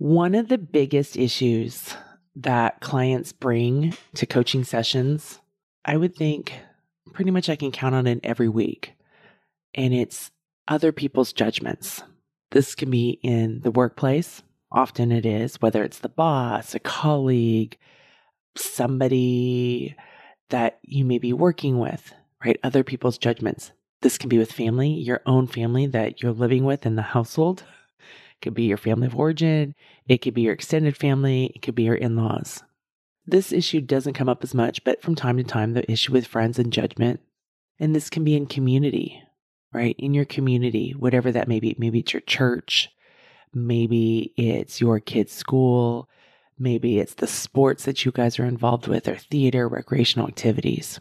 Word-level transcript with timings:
One 0.00 0.34
of 0.34 0.48
the 0.48 0.56
biggest 0.56 1.18
issues 1.18 1.94
that 2.34 2.80
clients 2.80 3.34
bring 3.34 3.92
to 4.14 4.24
coaching 4.24 4.64
sessions, 4.64 5.40
I 5.84 5.98
would 5.98 6.16
think 6.16 6.54
pretty 7.12 7.30
much 7.30 7.50
I 7.50 7.56
can 7.56 7.70
count 7.70 7.94
on 7.94 8.06
it 8.06 8.20
every 8.22 8.48
week, 8.48 8.94
and 9.74 9.92
it's 9.92 10.30
other 10.66 10.90
people's 10.90 11.34
judgments. 11.34 12.02
This 12.50 12.74
can 12.74 12.90
be 12.90 13.20
in 13.22 13.60
the 13.60 13.70
workplace, 13.70 14.42
often 14.72 15.12
it 15.12 15.26
is, 15.26 15.60
whether 15.60 15.84
it's 15.84 15.98
the 15.98 16.08
boss, 16.08 16.74
a 16.74 16.80
colleague, 16.80 17.76
somebody 18.56 19.94
that 20.48 20.78
you 20.80 21.04
may 21.04 21.18
be 21.18 21.34
working 21.34 21.78
with, 21.78 22.14
right? 22.42 22.58
Other 22.64 22.84
people's 22.84 23.18
judgments. 23.18 23.72
This 24.00 24.16
can 24.16 24.30
be 24.30 24.38
with 24.38 24.50
family, 24.50 24.88
your 24.88 25.20
own 25.26 25.46
family 25.46 25.86
that 25.88 26.22
you're 26.22 26.32
living 26.32 26.64
with 26.64 26.86
in 26.86 26.96
the 26.96 27.02
household. 27.02 27.64
It 28.40 28.46
could 28.46 28.54
be 28.54 28.64
your 28.64 28.78
family 28.78 29.06
of 29.06 29.14
origin. 29.14 29.74
It 30.08 30.22
could 30.22 30.32
be 30.32 30.42
your 30.42 30.54
extended 30.54 30.96
family. 30.96 31.52
It 31.54 31.60
could 31.60 31.74
be 31.74 31.82
your 31.82 31.94
in 31.94 32.16
laws. 32.16 32.62
This 33.26 33.52
issue 33.52 33.82
doesn't 33.82 34.14
come 34.14 34.30
up 34.30 34.42
as 34.42 34.54
much, 34.54 34.82
but 34.82 35.02
from 35.02 35.14
time 35.14 35.36
to 35.36 35.44
time, 35.44 35.74
the 35.74 35.90
issue 35.92 36.12
with 36.12 36.26
friends 36.26 36.58
and 36.58 36.72
judgment. 36.72 37.20
And 37.78 37.94
this 37.94 38.08
can 38.08 38.24
be 38.24 38.34
in 38.34 38.46
community, 38.46 39.22
right? 39.74 39.94
In 39.98 40.14
your 40.14 40.24
community, 40.24 40.92
whatever 40.92 41.30
that 41.30 41.48
may 41.48 41.60
be. 41.60 41.76
Maybe 41.78 41.98
it's 41.98 42.14
your 42.14 42.22
church. 42.22 42.88
Maybe 43.52 44.32
it's 44.38 44.80
your 44.80 45.00
kid's 45.00 45.32
school. 45.32 46.08
Maybe 46.58 46.98
it's 46.98 47.14
the 47.14 47.26
sports 47.26 47.84
that 47.84 48.06
you 48.06 48.10
guys 48.10 48.38
are 48.38 48.46
involved 48.46 48.88
with 48.88 49.06
or 49.06 49.16
theater, 49.16 49.68
recreational 49.68 50.28
activities. 50.28 50.98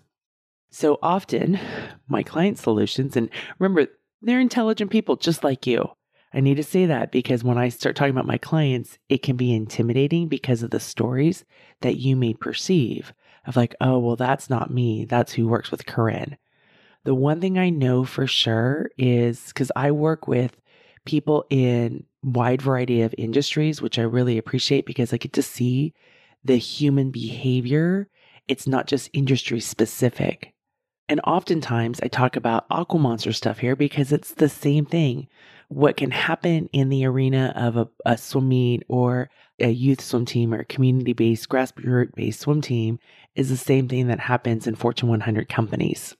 So 0.71 0.99
often, 1.01 1.57
my 2.09 2.21
client 2.21 2.59
solutions, 2.59 3.15
and 3.15 3.29
remember, 3.59 3.89
they're 4.21 4.41
intelligent 4.41 4.91
people 4.91 5.15
just 5.15 5.45
like 5.45 5.65
you. 5.65 5.89
I 6.33 6.41
need 6.41 6.55
to 6.55 6.63
say 6.63 6.85
that 6.85 7.11
because 7.11 7.43
when 7.43 7.57
I 7.57 7.69
start 7.69 7.95
talking 7.95 8.11
about 8.11 8.27
my 8.27 8.37
clients, 8.37 8.99
it 9.09 9.23
can 9.23 9.35
be 9.35 9.53
intimidating 9.53 10.27
because 10.27 10.61
of 10.61 10.69
the 10.69 10.79
stories 10.79 11.43
that 11.81 11.97
you 11.97 12.15
may 12.15 12.33
perceive 12.33 13.13
of 13.47 13.55
like, 13.55 13.75
oh, 13.81 13.97
well, 13.97 14.15
that's 14.15 14.49
not 14.49 14.71
me. 14.71 15.05
That's 15.05 15.33
who 15.33 15.47
works 15.47 15.71
with 15.71 15.87
Koren. 15.87 16.37
The 17.03 17.15
one 17.15 17.41
thing 17.41 17.57
I 17.57 17.69
know 17.69 18.03
for 18.03 18.27
sure 18.27 18.91
is 18.97 19.47
because 19.47 19.71
I 19.75 19.91
work 19.91 20.27
with 20.27 20.59
people 21.05 21.45
in 21.49 22.05
wide 22.21 22.61
variety 22.61 23.01
of 23.01 23.15
industries, 23.17 23.81
which 23.81 23.97
I 23.97 24.03
really 24.03 24.37
appreciate 24.37 24.85
because 24.85 25.13
I 25.13 25.17
get 25.17 25.33
to 25.33 25.41
see 25.41 25.93
the 26.43 26.57
human 26.57 27.09
behavior. 27.09 28.07
It's 28.47 28.67
not 28.67 28.85
just 28.85 29.09
industry 29.13 29.59
specific. 29.59 30.53
And 31.07 31.21
oftentimes 31.23 31.99
I 32.01 32.07
talk 32.07 32.35
about 32.35 32.65
aqua 32.69 32.99
monster 32.99 33.33
stuff 33.33 33.59
here 33.59 33.75
because 33.75 34.11
it's 34.11 34.35
the 34.35 34.49
same 34.49 34.85
thing. 34.85 35.27
What 35.69 35.97
can 35.97 36.11
happen 36.11 36.67
in 36.73 36.89
the 36.89 37.05
arena 37.05 37.53
of 37.55 37.77
a, 37.77 37.87
a 38.05 38.17
swim 38.17 38.49
meet 38.49 38.83
or 38.87 39.29
a 39.59 39.69
youth 39.69 40.01
swim 40.01 40.25
team 40.25 40.53
or 40.53 40.59
a 40.59 40.65
community 40.65 41.13
based, 41.13 41.47
grassroots 41.47 42.15
based 42.15 42.41
swim 42.41 42.61
team 42.61 42.99
is 43.35 43.49
the 43.49 43.57
same 43.57 43.87
thing 43.87 44.07
that 44.07 44.19
happens 44.19 44.67
in 44.67 44.75
Fortune 44.75 45.09
100 45.09 45.47
companies. 45.47 46.15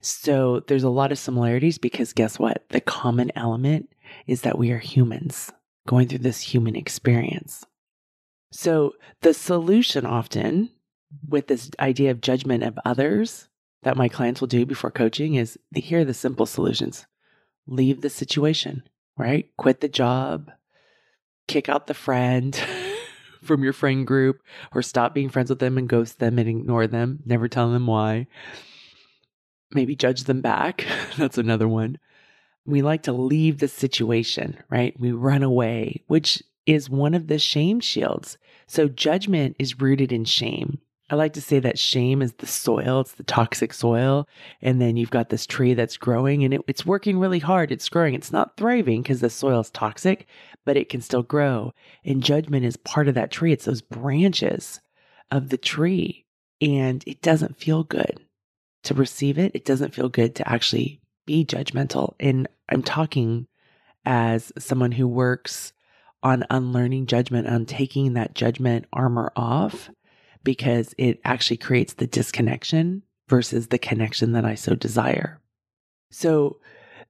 So 0.00 0.60
there's 0.66 0.82
a 0.82 0.90
lot 0.90 1.12
of 1.12 1.18
similarities 1.18 1.78
because 1.78 2.12
guess 2.12 2.38
what? 2.38 2.64
The 2.70 2.80
common 2.80 3.30
element 3.36 3.88
is 4.26 4.42
that 4.42 4.58
we 4.58 4.70
are 4.72 4.78
humans 4.78 5.52
going 5.86 6.08
through 6.08 6.18
this 6.18 6.40
human 6.40 6.76
experience. 6.76 7.64
So 8.52 8.94
the 9.22 9.34
solution 9.34 10.04
often 10.04 10.70
with 11.28 11.46
this 11.46 11.70
idea 11.78 12.10
of 12.10 12.20
judgment 12.20 12.64
of 12.64 12.78
others 12.84 13.48
that 13.82 13.96
my 13.96 14.08
clients 14.08 14.40
will 14.40 14.48
do 14.48 14.66
before 14.66 14.90
coaching 14.90 15.34
is 15.34 15.58
here 15.74 16.00
are 16.00 16.04
the 16.04 16.14
simple 16.14 16.46
solutions 16.46 17.06
leave 17.66 18.00
the 18.00 18.10
situation, 18.10 18.82
right? 19.16 19.48
Quit 19.56 19.80
the 19.80 19.88
job, 19.88 20.50
kick 21.48 21.68
out 21.68 21.86
the 21.86 21.94
friend 21.94 22.58
from 23.42 23.62
your 23.62 23.72
friend 23.72 24.06
group, 24.06 24.40
or 24.74 24.82
stop 24.82 25.14
being 25.14 25.28
friends 25.28 25.50
with 25.50 25.58
them 25.58 25.78
and 25.78 25.88
ghost 25.88 26.18
them 26.18 26.38
and 26.38 26.48
ignore 26.48 26.86
them, 26.86 27.20
never 27.24 27.48
tell 27.48 27.70
them 27.70 27.86
why. 27.86 28.26
Maybe 29.72 29.96
judge 29.96 30.24
them 30.24 30.40
back. 30.40 30.86
That's 31.16 31.38
another 31.38 31.68
one. 31.68 31.98
We 32.64 32.82
like 32.82 33.04
to 33.04 33.12
leave 33.12 33.58
the 33.58 33.68
situation, 33.68 34.58
right? 34.68 34.98
We 34.98 35.12
run 35.12 35.42
away, 35.42 36.02
which 36.06 36.42
is 36.66 36.90
one 36.90 37.14
of 37.14 37.28
the 37.28 37.38
shame 37.38 37.80
shields. 37.80 38.38
So 38.66 38.88
judgment 38.88 39.56
is 39.58 39.80
rooted 39.80 40.12
in 40.12 40.24
shame. 40.24 40.80
I 41.08 41.14
like 41.14 41.34
to 41.34 41.40
say 41.40 41.60
that 41.60 41.78
shame 41.78 42.20
is 42.20 42.32
the 42.34 42.46
soil, 42.46 43.00
it's 43.00 43.12
the 43.12 43.22
toxic 43.22 43.72
soil. 43.72 44.28
And 44.60 44.80
then 44.80 44.96
you've 44.96 45.10
got 45.10 45.28
this 45.28 45.46
tree 45.46 45.74
that's 45.74 45.96
growing 45.96 46.42
and 46.42 46.52
it, 46.52 46.62
it's 46.66 46.84
working 46.84 47.18
really 47.18 47.38
hard. 47.38 47.70
It's 47.70 47.88
growing. 47.88 48.14
It's 48.14 48.32
not 48.32 48.56
thriving 48.56 49.02
because 49.02 49.20
the 49.20 49.30
soil 49.30 49.60
is 49.60 49.70
toxic, 49.70 50.26
but 50.64 50.76
it 50.76 50.88
can 50.88 51.00
still 51.00 51.22
grow. 51.22 51.72
And 52.04 52.24
judgment 52.24 52.64
is 52.64 52.76
part 52.76 53.06
of 53.06 53.14
that 53.14 53.30
tree. 53.30 53.52
It's 53.52 53.66
those 53.66 53.82
branches 53.82 54.80
of 55.30 55.50
the 55.50 55.58
tree. 55.58 56.24
And 56.60 57.04
it 57.06 57.22
doesn't 57.22 57.58
feel 57.58 57.84
good 57.84 58.20
to 58.84 58.94
receive 58.94 59.38
it. 59.38 59.52
It 59.54 59.64
doesn't 59.64 59.94
feel 59.94 60.08
good 60.08 60.34
to 60.36 60.48
actually 60.48 61.00
be 61.24 61.44
judgmental. 61.44 62.14
And 62.18 62.48
I'm 62.68 62.82
talking 62.82 63.46
as 64.04 64.52
someone 64.58 64.92
who 64.92 65.06
works 65.06 65.72
on 66.22 66.44
unlearning 66.50 67.06
judgment, 67.06 67.46
on 67.46 67.66
taking 67.66 68.14
that 68.14 68.34
judgment 68.34 68.86
armor 68.92 69.32
off 69.36 69.90
because 70.46 70.94
it 70.96 71.20
actually 71.24 71.56
creates 71.56 71.94
the 71.94 72.06
disconnection 72.06 73.02
versus 73.28 73.66
the 73.66 73.78
connection 73.78 74.30
that 74.30 74.44
I 74.44 74.54
so 74.54 74.76
desire. 74.76 75.40
So 76.12 76.60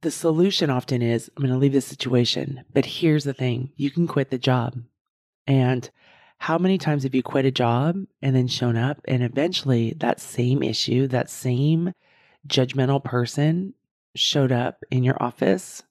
the 0.01 0.11
solution 0.11 0.71
often 0.71 1.03
is 1.03 1.31
I'm 1.37 1.43
going 1.43 1.53
to 1.53 1.59
leave 1.59 1.75
this 1.75 1.85
situation, 1.87 2.65
but 2.73 2.87
here's 2.87 3.25
the 3.25 3.35
thing 3.35 3.73
you 3.77 3.91
can 3.91 4.07
quit 4.07 4.31
the 4.31 4.39
job. 4.39 4.79
And 5.47 5.89
how 6.39 6.57
many 6.57 6.79
times 6.79 7.03
have 7.03 7.15
you 7.15 7.23
quit 7.23 7.45
a 7.45 7.51
job 7.51 7.97
and 8.23 8.35
then 8.35 8.49
shown 8.49 8.79
up 8.79 9.03
and 9.07 9.23
eventually 9.23 9.95
that 9.99 10.19
same 10.19 10.63
issue, 10.63 11.07
that 11.09 11.29
same 11.29 11.93
judgmental 12.49 13.05
person 13.05 13.75
showed 14.15 14.51
up 14.51 14.83
in 14.91 15.05
your 15.05 15.23
office, 15.23 15.83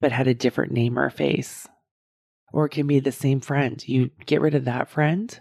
but 0.00 0.10
had 0.10 0.26
a 0.26 0.34
different 0.34 0.72
name 0.72 0.98
or 0.98 1.10
face? 1.10 1.68
Or 2.52 2.66
it 2.66 2.70
can 2.70 2.88
be 2.88 2.98
the 2.98 3.12
same 3.12 3.38
friend. 3.38 3.86
You 3.86 4.10
get 4.26 4.40
rid 4.40 4.56
of 4.56 4.64
that 4.64 4.88
friend 4.88 5.38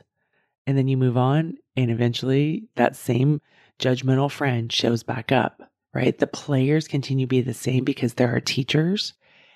and 0.68 0.78
then 0.78 0.88
you 0.88 0.98
move 0.98 1.18
on 1.18 1.58
and 1.76 1.92
eventually 1.92 2.68
that 2.76 2.96
same 2.96 3.42
judgmental 3.80 4.32
friend 4.32 4.72
shows 4.72 5.04
back 5.04 5.32
up 5.32 5.62
right? 5.96 6.20
The 6.20 6.28
players 6.28 6.90
continue 6.90 7.26
to 7.26 7.30
be 7.30 7.42
the 7.42 7.54
same 7.54 7.86
because 7.86 8.14
there 8.16 8.36
are 8.36 8.42
teachers. 8.42 9.14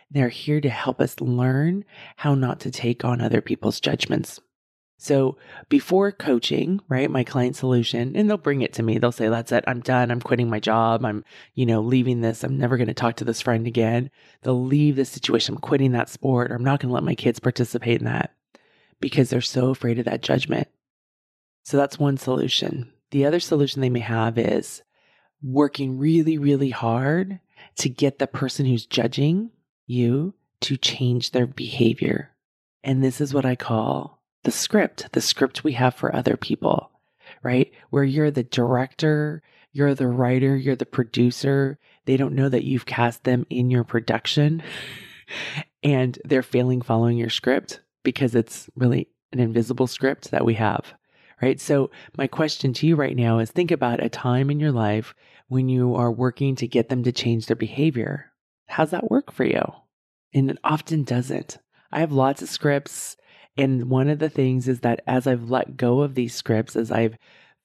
They're 0.09 0.29
here 0.29 0.61
to 0.61 0.69
help 0.69 1.01
us 1.01 1.19
learn 1.19 1.83
how 2.15 2.33
not 2.33 2.61
to 2.61 2.71
take 2.71 3.03
on 3.03 3.21
other 3.21 3.41
people's 3.41 3.81
judgments. 3.81 4.39
So 4.97 5.37
before 5.67 6.11
coaching 6.11 6.79
right 6.89 7.11
my 7.11 7.23
client 7.23 7.55
solution 7.55 8.15
and 8.15 8.29
they'll 8.29 8.37
bring 8.37 8.61
it 8.61 8.73
to 8.73 8.83
me. 8.83 8.97
They'll 8.97 9.11
say 9.11 9.29
that's 9.29 9.51
it. 9.51 9.63
I'm 9.67 9.81
done. 9.81 10.11
I'm 10.11 10.21
quitting 10.21 10.49
my 10.49 10.59
job. 10.59 11.05
I'm 11.05 11.23
you 11.53 11.65
know 11.65 11.81
leaving 11.81 12.21
this. 12.21 12.43
I'm 12.43 12.57
never 12.57 12.75
going 12.75 12.87
to 12.87 12.93
talk 12.93 13.15
to 13.17 13.25
this 13.25 13.41
friend 13.41 13.67
again. 13.67 14.09
They'll 14.41 14.63
leave 14.63 14.95
the 14.95 15.05
situation. 15.05 15.55
I'm 15.55 15.61
quitting 15.61 15.91
that 15.93 16.09
sport. 16.09 16.51
Or 16.51 16.55
i'm 16.55 16.65
not 16.65 16.79
going 16.81 16.89
to 16.89 16.93
let 16.93 17.03
my 17.03 17.15
kids 17.15 17.39
participate 17.39 17.99
in 17.99 18.05
that 18.05 18.33
because 18.99 19.29
they're 19.29 19.41
so 19.41 19.69
afraid 19.69 19.99
of 19.99 20.05
that 20.05 20.21
judgment 20.21 20.67
so 21.63 21.77
that's 21.77 21.99
one 21.99 22.17
solution. 22.17 22.91
The 23.11 23.25
other 23.25 23.39
solution 23.39 23.81
they 23.81 23.89
may 23.89 23.99
have 23.99 24.37
is 24.37 24.83
working 25.41 25.97
really, 25.97 26.37
really 26.37 26.69
hard 26.69 27.39
to 27.77 27.89
get 27.89 28.19
the 28.19 28.27
person 28.27 28.65
who's 28.65 28.85
judging 28.85 29.51
you 29.87 30.33
to 30.61 30.77
change 30.77 31.31
their 31.31 31.47
behavior. 31.47 32.31
And 32.83 33.03
this 33.03 33.21
is 33.21 33.33
what 33.33 33.45
I 33.45 33.55
call 33.55 34.21
the 34.43 34.51
script, 34.51 35.11
the 35.11 35.21
script 35.21 35.63
we 35.63 35.73
have 35.73 35.95
for 35.95 36.15
other 36.15 36.37
people, 36.37 36.91
right? 37.43 37.71
Where 37.89 38.03
you're 38.03 38.31
the 38.31 38.43
director, 38.43 39.41
you're 39.71 39.95
the 39.95 40.07
writer, 40.07 40.55
you're 40.55 40.75
the 40.75 40.85
producer. 40.85 41.77
They 42.05 42.17
don't 42.17 42.35
know 42.35 42.49
that 42.49 42.63
you've 42.63 42.85
cast 42.85 43.23
them 43.23 43.45
in 43.49 43.69
your 43.69 43.83
production 43.83 44.63
and 45.83 46.17
they're 46.25 46.43
failing 46.43 46.81
following 46.81 47.17
your 47.17 47.29
script 47.29 47.81
because 48.03 48.35
it's 48.35 48.69
really 48.75 49.07
an 49.31 49.39
invisible 49.39 49.87
script 49.87 50.31
that 50.31 50.45
we 50.45 50.55
have 50.55 50.93
right? 51.41 51.59
So, 51.59 51.91
my 52.17 52.27
question 52.27 52.73
to 52.73 52.87
you 52.87 52.95
right 52.95 53.15
now 53.15 53.39
is 53.39 53.51
think 53.51 53.71
about 53.71 54.03
a 54.03 54.09
time 54.09 54.49
in 54.49 54.59
your 54.59 54.71
life 54.71 55.13
when 55.47 55.69
you 55.69 55.95
are 55.95 56.11
working 56.11 56.55
to 56.57 56.67
get 56.67 56.89
them 56.89 57.03
to 57.03 57.11
change 57.11 57.45
their 57.45 57.55
behavior. 57.55 58.31
How's 58.67 58.91
that 58.91 59.09
work 59.09 59.31
for 59.31 59.45
you? 59.45 59.63
And 60.33 60.51
it 60.51 60.57
often 60.63 61.03
doesn't. 61.03 61.57
I 61.91 61.99
have 61.99 62.11
lots 62.11 62.41
of 62.41 62.49
scripts. 62.49 63.17
And 63.57 63.89
one 63.89 64.09
of 64.09 64.19
the 64.19 64.29
things 64.29 64.67
is 64.67 64.81
that 64.81 65.01
as 65.07 65.27
I've 65.27 65.49
let 65.49 65.75
go 65.75 66.01
of 66.01 66.15
these 66.15 66.35
scripts, 66.35 66.75
as 66.75 66.91
I've 66.91 67.17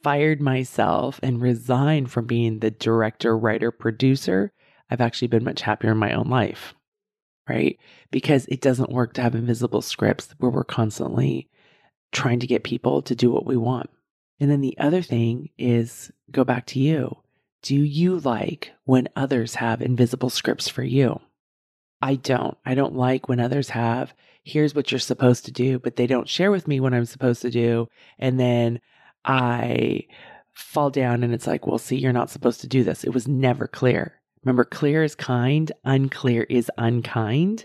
fired 0.03 0.41
myself 0.41 1.21
and 1.23 1.41
resigned 1.41 2.11
from 2.11 2.27
being 2.27 2.59
the 2.59 2.71
director, 2.71 3.37
writer, 3.37 3.71
producer, 3.71 4.53
I've 4.91 5.01
actually 5.01 5.29
been 5.29 5.45
much 5.45 5.63
happier 5.63 5.93
in 5.93 5.99
my 5.99 6.13
own 6.13 6.29
life, 6.29 6.75
right? 7.49 7.79
Because 8.11 8.47
it 8.47 8.61
doesn't 8.61 8.93
work 8.93 9.15
to 9.15 9.23
have 9.23 9.35
invisible 9.35 9.83
scripts 9.83 10.35
where 10.39 10.51
we're 10.51 10.65
constantly 10.65 11.49
trying 12.15 12.41
to 12.41 12.47
get 12.47 12.65
people 12.65 13.03
to 13.03 13.15
do 13.15 13.31
what 13.31 13.45
we 13.45 13.57
want. 13.57 13.91
And 14.41 14.51
then 14.51 14.61
the 14.61 14.77
other 14.79 15.03
thing 15.03 15.51
is 15.59 16.11
go 16.31 16.45
back 16.45 16.67
to 16.67 16.81
you. 16.81 17.19
Do 17.63 17.77
you 17.77 18.21
like 18.21 18.73
when 18.85 19.09
others 19.17 19.57
have 19.57 19.83
invisible 19.83 20.31
scripts 20.31 20.69
for 20.69 20.83
you? 20.83 21.21
I 22.03 22.17
don't. 22.17 22.57
I 22.65 22.75
don't 22.75 22.97
like 22.97 23.29
when 23.29 23.41
others 23.41 23.71
have, 23.71 24.15
here's 24.43 24.75
what 24.75 24.93
you're 24.93 24.99
supposed 24.99 25.47
to 25.47 25.53
do, 25.53 25.79
but 25.79 25.97
they 25.97 26.07
don't 26.07 26.29
share 26.29 26.51
with 26.51 26.69
me 26.69 26.81
what 26.81 26.93
I'm 26.93 27.07
supposed 27.07 27.43
to 27.43 27.51
do. 27.51 27.89
And 28.19 28.39
then 28.39 28.81
I 29.25 30.07
fall 30.53 30.91
down 30.91 31.23
and 31.23 31.33
it's 31.33 31.47
like, 31.47 31.67
well, 31.67 31.79
see, 31.79 31.97
you're 31.97 32.13
not 32.13 32.31
supposed 32.31 32.61
to 32.61 32.67
do 32.69 32.85
this. 32.85 33.05
It 33.05 33.15
was 33.15 33.27
never 33.27 33.67
clear. 33.67 34.21
Remember, 34.45 34.65
clear 34.65 35.03
is 35.03 35.15
kind, 35.15 35.73
unclear 35.85 36.43
is 36.51 36.71
unkind. 36.77 37.65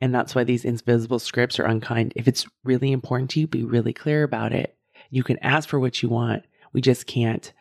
And 0.00 0.14
that's 0.14 0.34
why 0.34 0.44
these 0.44 0.64
invisible 0.64 1.18
scripts 1.18 1.58
are 1.58 1.64
unkind. 1.66 2.12
If 2.14 2.28
it's 2.28 2.46
really 2.64 2.92
important 2.92 3.30
to 3.30 3.40
you, 3.40 3.46
be 3.46 3.64
really 3.64 3.92
clear 3.92 4.22
about 4.22 4.52
it. 4.52 4.76
You 5.10 5.24
can 5.24 5.38
ask 5.42 5.68
for 5.68 5.80
what 5.80 6.02
you 6.02 6.08
want. 6.08 6.44
We 6.72 6.80
just 6.80 7.06
can't 7.06 7.52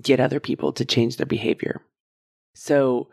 get 0.00 0.20
other 0.20 0.40
people 0.40 0.72
to 0.74 0.84
change 0.84 1.16
their 1.16 1.26
behavior. 1.26 1.82
So, 2.54 3.08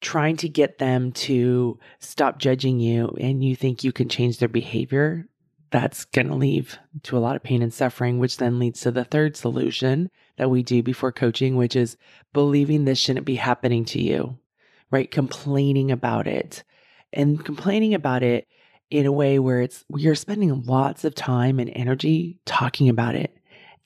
trying 0.00 0.36
to 0.36 0.48
get 0.48 0.78
them 0.78 1.12
to 1.12 1.78
stop 1.98 2.38
judging 2.38 2.78
you 2.78 3.16
and 3.20 3.42
you 3.42 3.56
think 3.56 3.82
you 3.82 3.92
can 3.92 4.08
change 4.08 4.38
their 4.38 4.48
behavior, 4.48 5.26
that's 5.70 6.04
going 6.04 6.28
to 6.28 6.34
lead 6.34 6.66
to 7.04 7.16
a 7.16 7.20
lot 7.20 7.36
of 7.36 7.42
pain 7.42 7.62
and 7.62 7.72
suffering, 7.72 8.18
which 8.18 8.36
then 8.36 8.58
leads 8.58 8.80
to 8.82 8.90
the 8.90 9.04
third 9.04 9.36
solution 9.36 10.10
that 10.36 10.50
we 10.50 10.62
do 10.62 10.82
before 10.82 11.10
coaching, 11.10 11.56
which 11.56 11.74
is 11.74 11.96
believing 12.32 12.84
this 12.84 12.98
shouldn't 12.98 13.26
be 13.26 13.36
happening 13.36 13.84
to 13.86 14.00
you, 14.00 14.38
right? 14.90 15.10
Complaining 15.10 15.90
about 15.90 16.26
it 16.26 16.64
and 17.14 17.44
complaining 17.44 17.94
about 17.94 18.22
it 18.22 18.46
in 18.90 19.06
a 19.06 19.12
way 19.12 19.38
where 19.38 19.60
it's 19.60 19.84
you're 19.96 20.14
spending 20.14 20.62
lots 20.64 21.04
of 21.04 21.14
time 21.14 21.58
and 21.58 21.70
energy 21.74 22.38
talking 22.44 22.88
about 22.88 23.14
it, 23.14 23.36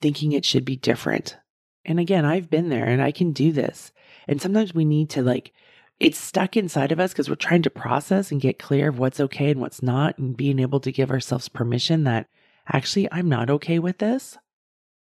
thinking 0.01 0.31
it 0.31 0.45
should 0.45 0.65
be 0.65 0.75
different. 0.75 1.37
And 1.85 1.99
again, 1.99 2.25
I've 2.25 2.49
been 2.49 2.69
there 2.69 2.85
and 2.85 3.01
I 3.01 3.11
can 3.11 3.31
do 3.31 3.51
this. 3.51 3.91
And 4.27 4.41
sometimes 4.41 4.73
we 4.73 4.85
need 4.85 5.09
to 5.11 5.23
like 5.23 5.53
it's 5.99 6.17
stuck 6.17 6.55
inside 6.55 6.91
of 6.91 6.99
us 6.99 7.11
because 7.11 7.27
we're 7.27 7.35
trying 7.35 7.61
to 7.63 7.69
process 7.69 8.31
and 8.31 8.39
get 8.39 8.57
clear 8.57 8.89
of 8.89 8.99
what's 8.99 9.19
okay 9.19 9.51
and 9.51 9.59
what's 9.59 9.83
not, 9.83 10.17
and 10.17 10.37
being 10.37 10.59
able 10.59 10.79
to 10.79 10.91
give 10.91 11.11
ourselves 11.11 11.49
permission 11.49 12.05
that 12.05 12.27
actually 12.71 13.09
I'm 13.11 13.27
not 13.27 13.49
okay 13.49 13.79
with 13.79 13.97
this 13.97 14.37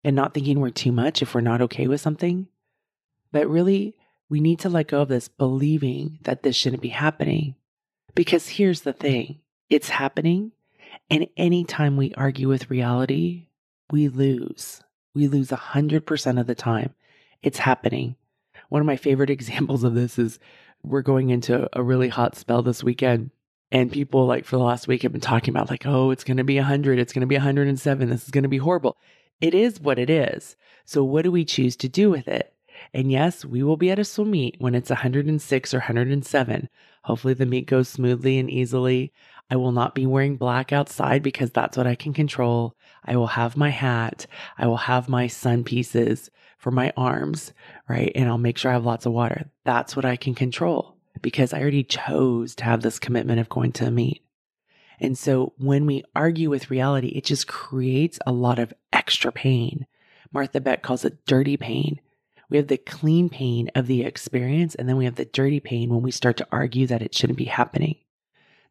and 0.03 0.17
not 0.17 0.33
thinking 0.33 0.61
we're 0.61 0.71
too 0.71 0.93
much 0.93 1.21
if 1.21 1.35
we're 1.35 1.43
not 1.43 1.61
okay 1.63 1.87
with 1.87 2.01
something. 2.01 2.49
But 3.33 3.49
really, 3.49 3.97
we 4.31 4.41
need 4.41 4.61
to 4.61 4.71
let 4.71 4.89
go 4.89 5.03
of 5.03 5.09
this 5.09 5.29
believing 5.29 6.19
that 6.23 6.43
this 6.43 6.57
shouldn't 6.57 6.83
be 6.83 6.89
happening. 6.89 7.55
Because 8.19 8.49
here's 8.49 8.81
the 8.81 8.93
thing 8.93 9.39
it's 9.71 9.91
happening. 9.91 10.51
And 11.09 11.29
anytime 11.37 11.97
we 11.97 12.13
argue 12.15 12.49
with 12.49 12.69
reality, 12.69 13.47
we 13.93 14.09
lose. 14.09 14.83
We 15.15 15.29
lose 15.29 15.51
100% 15.51 16.41
of 16.41 16.47
the 16.49 16.55
time. 16.57 16.97
It's 17.45 17.59
happening. 17.59 18.17
One 18.71 18.81
of 18.81 18.87
my 18.87 18.97
favorite 18.97 19.31
examples 19.39 19.85
of 19.85 19.95
this 19.95 20.19
is 20.19 20.41
we're 20.83 21.03
going 21.03 21.31
into 21.31 21.69
a 21.73 21.81
really 21.81 22.09
hot 22.09 22.35
spell 22.35 22.61
this 22.61 22.83
weekend. 22.83 23.31
And 23.71 23.93
people, 23.93 24.27
like, 24.27 24.45
for 24.45 24.57
the 24.57 24.65
last 24.65 24.89
week 24.89 25.03
have 25.03 25.13
been 25.13 25.21
talking 25.21 25.55
about, 25.55 25.71
like, 25.71 25.87
oh, 25.87 26.11
it's 26.11 26.25
going 26.25 26.39
to 26.39 26.45
be 26.45 26.57
100. 26.57 26.99
It's 26.99 27.13
going 27.13 27.21
to 27.21 27.27
be 27.29 27.37
107. 27.37 28.09
This 28.09 28.25
is 28.25 28.31
going 28.33 28.43
to 28.43 28.49
be 28.49 28.59
horrible. 28.59 28.97
It 29.41 29.55
is 29.55 29.81
what 29.81 30.01
it 30.01 30.11
is. 30.11 30.57
So, 30.85 31.05
what 31.05 31.23
do 31.23 31.31
we 31.31 31.45
choose 31.45 31.77
to 31.77 31.89
do 31.89 32.11
with 32.11 32.27
it? 32.27 32.53
And 32.93 33.13
yes, 33.13 33.45
we 33.45 33.63
will 33.63 33.77
be 33.77 33.93
at 33.93 33.99
a 34.01 34.05
swim 34.05 34.33
meet 34.33 34.57
when 34.59 34.75
it's 34.75 34.91
106 34.91 35.75
or 35.75 35.79
107. 35.79 36.69
Hopefully, 37.09 37.33
the 37.33 37.47
meet 37.47 37.67
goes 37.67 37.89
smoothly 37.89 38.39
and 38.39 38.51
easily. 38.51 39.15
I 39.51 39.57
will 39.57 39.73
not 39.73 39.95
be 39.95 40.05
wearing 40.05 40.37
black 40.37 40.75
outside 40.75 41.23
because 41.23 41.51
that's 41.51 41.75
what 41.75 41.87
I 41.87 41.95
can 41.95 42.13
control. 42.13 42.77
I 43.03 43.17
will 43.17 43.29
have 43.29 43.57
my 43.57 43.71
hat. 43.71 44.27
I 44.59 44.67
will 44.67 44.77
have 44.77 45.09
my 45.09 45.27
sun 45.27 45.65
pieces 45.65 46.31
for 46.59 46.71
my 46.71 46.93
arms, 46.99 47.55
right? 47.89 48.13
And 48.15 48.29
I'll 48.29 48.37
make 48.37 48.59
sure 48.59 48.71
I 48.71 48.75
have 48.75 48.85
lots 48.85 49.07
of 49.07 49.13
water. 49.13 49.51
That's 49.65 49.97
what 49.97 50.05
I 50.05 50.17
can 50.17 50.35
control 50.35 50.99
because 51.23 51.55
I 51.55 51.63
already 51.63 51.83
chose 51.83 52.55
to 52.57 52.65
have 52.65 52.83
this 52.83 52.99
commitment 52.99 53.41
of 53.41 53.49
going 53.49 53.73
to 53.73 53.87
a 53.87 53.91
meet. 53.91 54.23
And 55.01 55.17
so 55.17 55.55
when 55.57 55.87
we 55.87 56.05
argue 56.15 56.51
with 56.51 56.71
reality, 56.71 57.09
it 57.09 57.25
just 57.25 57.49
creates 57.49 58.19
a 58.27 58.33
lot 58.33 58.59
of 58.59 58.75
extra 58.93 59.33
pain. 59.33 59.87
Martha 60.31 60.61
Beck 60.61 60.83
calls 60.83 61.07
it 61.07 61.25
dirty 61.25 61.57
pain. 61.57 62.03
We 62.51 62.57
have 62.57 62.69
the 62.69 62.79
clean 62.79 63.29
pain 63.29 63.71
of 63.75 63.87
the 63.87 64.03
experience, 64.03 64.75
and 64.75 64.89
then 64.89 64.97
we 64.97 65.05
have 65.05 65.17
the 65.17 65.27
dirty 65.27 65.61
pain 65.61 65.91
when 65.91 66.03
we 66.03 66.11
start 66.11 66.37
to 66.39 66.49
argue 66.51 66.87
that 66.87 67.03
it 67.03 67.15
shouldn't 67.15 67.39
be 67.39 67.45
happening. 67.45 67.97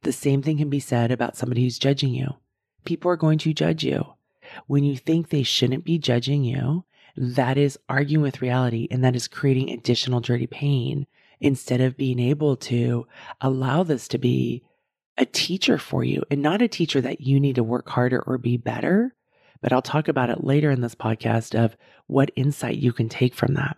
The 0.01 0.11
same 0.11 0.41
thing 0.41 0.57
can 0.57 0.69
be 0.69 0.79
said 0.79 1.11
about 1.11 1.37
somebody 1.37 1.63
who's 1.63 1.79
judging 1.79 2.13
you. 2.13 2.35
People 2.85 3.11
are 3.11 3.17
going 3.17 3.37
to 3.39 3.53
judge 3.53 3.83
you. 3.83 4.13
When 4.65 4.83
you 4.83 4.97
think 4.97 5.29
they 5.29 5.43
shouldn't 5.43 5.83
be 5.83 5.97
judging 5.97 6.43
you, 6.43 6.85
that 7.15 7.57
is 7.57 7.79
arguing 7.89 8.21
with 8.21 8.41
reality 8.41 8.87
and 8.89 9.03
that 9.03 9.15
is 9.15 9.27
creating 9.27 9.69
additional 9.69 10.21
dirty 10.21 10.47
pain 10.47 11.07
instead 11.39 11.81
of 11.81 11.97
being 11.97 12.19
able 12.19 12.55
to 12.55 13.07
allow 13.41 13.83
this 13.83 14.07
to 14.09 14.17
be 14.17 14.63
a 15.17 15.25
teacher 15.25 15.77
for 15.77 16.03
you 16.03 16.23
and 16.29 16.41
not 16.41 16.61
a 16.61 16.67
teacher 16.67 17.01
that 17.01 17.21
you 17.21 17.39
need 17.39 17.55
to 17.55 17.63
work 17.63 17.89
harder 17.89 18.21
or 18.21 18.37
be 18.37 18.55
better. 18.55 19.15
But 19.61 19.73
I'll 19.73 19.81
talk 19.81 20.07
about 20.07 20.29
it 20.29 20.43
later 20.43 20.71
in 20.71 20.81
this 20.81 20.95
podcast 20.95 21.57
of 21.57 21.75
what 22.07 22.31
insight 22.35 22.77
you 22.77 22.93
can 22.93 23.09
take 23.09 23.33
from 23.33 23.55
that. 23.55 23.77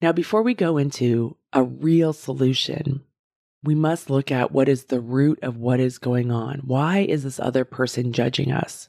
Now, 0.00 0.12
before 0.12 0.42
we 0.42 0.54
go 0.54 0.76
into 0.76 1.36
a 1.52 1.62
real 1.62 2.12
solution, 2.12 3.02
we 3.62 3.74
must 3.74 4.10
look 4.10 4.30
at 4.30 4.52
what 4.52 4.68
is 4.68 4.84
the 4.84 5.00
root 5.00 5.38
of 5.42 5.56
what 5.56 5.80
is 5.80 5.98
going 5.98 6.30
on. 6.30 6.60
Why 6.64 7.00
is 7.00 7.24
this 7.24 7.40
other 7.40 7.64
person 7.64 8.12
judging 8.12 8.52
us? 8.52 8.88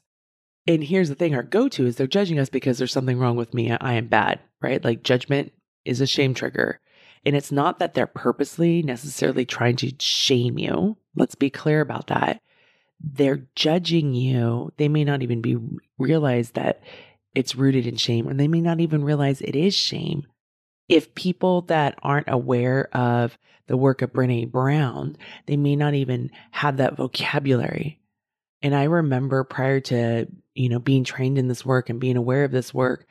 And 0.68 0.84
here's 0.84 1.10
the 1.10 1.16
thing 1.16 1.34
our 1.34 1.44
go 1.44 1.70
to 1.70 1.86
is 1.86 1.96
they're 1.96 2.08
judging 2.08 2.40
us 2.40 2.50
because 2.50 2.78
there's 2.78 2.92
something 2.92 3.18
wrong 3.18 3.38
with 3.38 3.54
me. 3.54 3.72
I 3.72 3.94
am 3.94 4.08
bad, 4.08 4.40
right? 4.62 4.84
Like 4.84 5.02
judgment 5.02 5.54
is 5.86 6.02
a 6.02 6.06
shame 6.06 6.34
trigger. 6.34 6.80
And 7.26 7.36
it's 7.36 7.52
not 7.52 7.80
that 7.80 7.94
they're 7.94 8.06
purposely 8.06 8.84
necessarily 8.84 9.46
trying 9.46 9.78
to 9.78 9.94
shame 10.00 10.60
you. 10.60 10.98
Let's 11.16 11.36
be 11.36 11.50
clear 11.50 11.82
about 11.82 12.08
that. 12.08 12.42
They're 13.00 13.48
judging 13.56 14.14
you. 14.14 14.72
They 14.78 14.88
may 14.88 15.04
not 15.04 15.22
even 15.22 15.42
be 15.42 15.58
realize 15.98 16.52
that 16.52 16.82
it's 17.36 17.56
rooted 17.56 17.86
in 17.86 17.98
shame, 17.98 18.28
or 18.28 18.34
they 18.34 18.48
may 18.48 18.62
not 18.62 18.80
even 18.80 19.04
realize 19.04 19.42
it 19.42 19.56
is 19.56 19.76
shame. 19.76 20.24
If 20.90 21.14
people 21.16 21.62
that 21.64 22.00
aren't 22.02 22.30
aware 22.30 22.88
of 22.96 23.38
the 23.68 23.78
work 23.78 24.02
of 24.02 24.14
Brené 24.14 24.50
Brown, 24.50 25.18
they 25.46 25.58
may 25.58 25.76
not 25.76 25.94
even 25.94 26.32
have 26.52 26.78
that 26.78 26.96
vocabulary. 26.96 28.00
And 28.62 28.74
I 28.74 28.86
remember 28.86 29.44
prior 29.44 29.80
to 29.82 30.28
you 30.58 30.70
know, 30.70 30.80
being 30.80 31.04
trained 31.04 31.38
in 31.38 31.48
this 31.48 31.66
work 31.66 31.90
and 31.90 32.00
being 32.00 32.18
aware 32.18 32.44
of 32.44 32.52
this 32.52 32.74
work, 32.74 33.06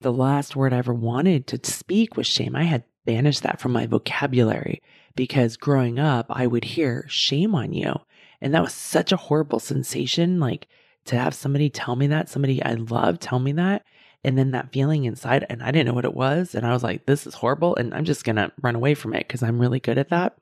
the 0.00 0.12
last 0.12 0.56
word 0.56 0.72
I 0.72 0.78
ever 0.78 0.94
wanted 0.94 1.46
to 1.48 1.70
speak 1.70 2.16
was 2.16 2.26
shame. 2.26 2.54
I 2.54 2.64
had 2.64 2.84
banished 3.04 3.42
that 3.42 3.60
from 3.60 3.72
my 3.72 3.86
vocabulary 3.86 4.80
because 5.16 5.56
growing 5.56 5.98
up, 5.98 6.26
I 6.30 6.46
would 6.46 6.64
hear 6.64 7.04
shame 7.08 7.54
on 7.54 7.72
you. 7.72 7.94
And 8.42 8.54
that 8.54 8.62
was 8.62 8.74
such 8.74 9.12
a 9.12 9.16
horrible 9.16 9.60
sensation. 9.60 10.38
Like 10.38 10.68
to 11.06 11.16
have 11.18 11.34
somebody 11.34 11.70
tell 11.70 11.96
me 11.96 12.08
that, 12.08 12.28
somebody 12.28 12.62
I 12.62 12.74
love 12.74 13.18
tell 13.18 13.38
me 13.38 13.52
that. 13.52 13.84
And 14.24 14.36
then 14.36 14.50
that 14.50 14.72
feeling 14.72 15.04
inside, 15.04 15.46
and 15.48 15.62
I 15.62 15.70
didn't 15.70 15.86
know 15.86 15.94
what 15.94 16.04
it 16.04 16.14
was. 16.14 16.54
And 16.54 16.66
I 16.66 16.72
was 16.72 16.82
like, 16.82 17.06
this 17.06 17.26
is 17.26 17.34
horrible. 17.34 17.74
And 17.74 17.92
I'm 17.94 18.04
just 18.04 18.24
going 18.24 18.36
to 18.36 18.52
run 18.62 18.76
away 18.76 18.94
from 18.94 19.14
it 19.14 19.26
because 19.26 19.42
I'm 19.42 19.58
really 19.58 19.80
good 19.80 19.98
at 19.98 20.10
that. 20.10 20.36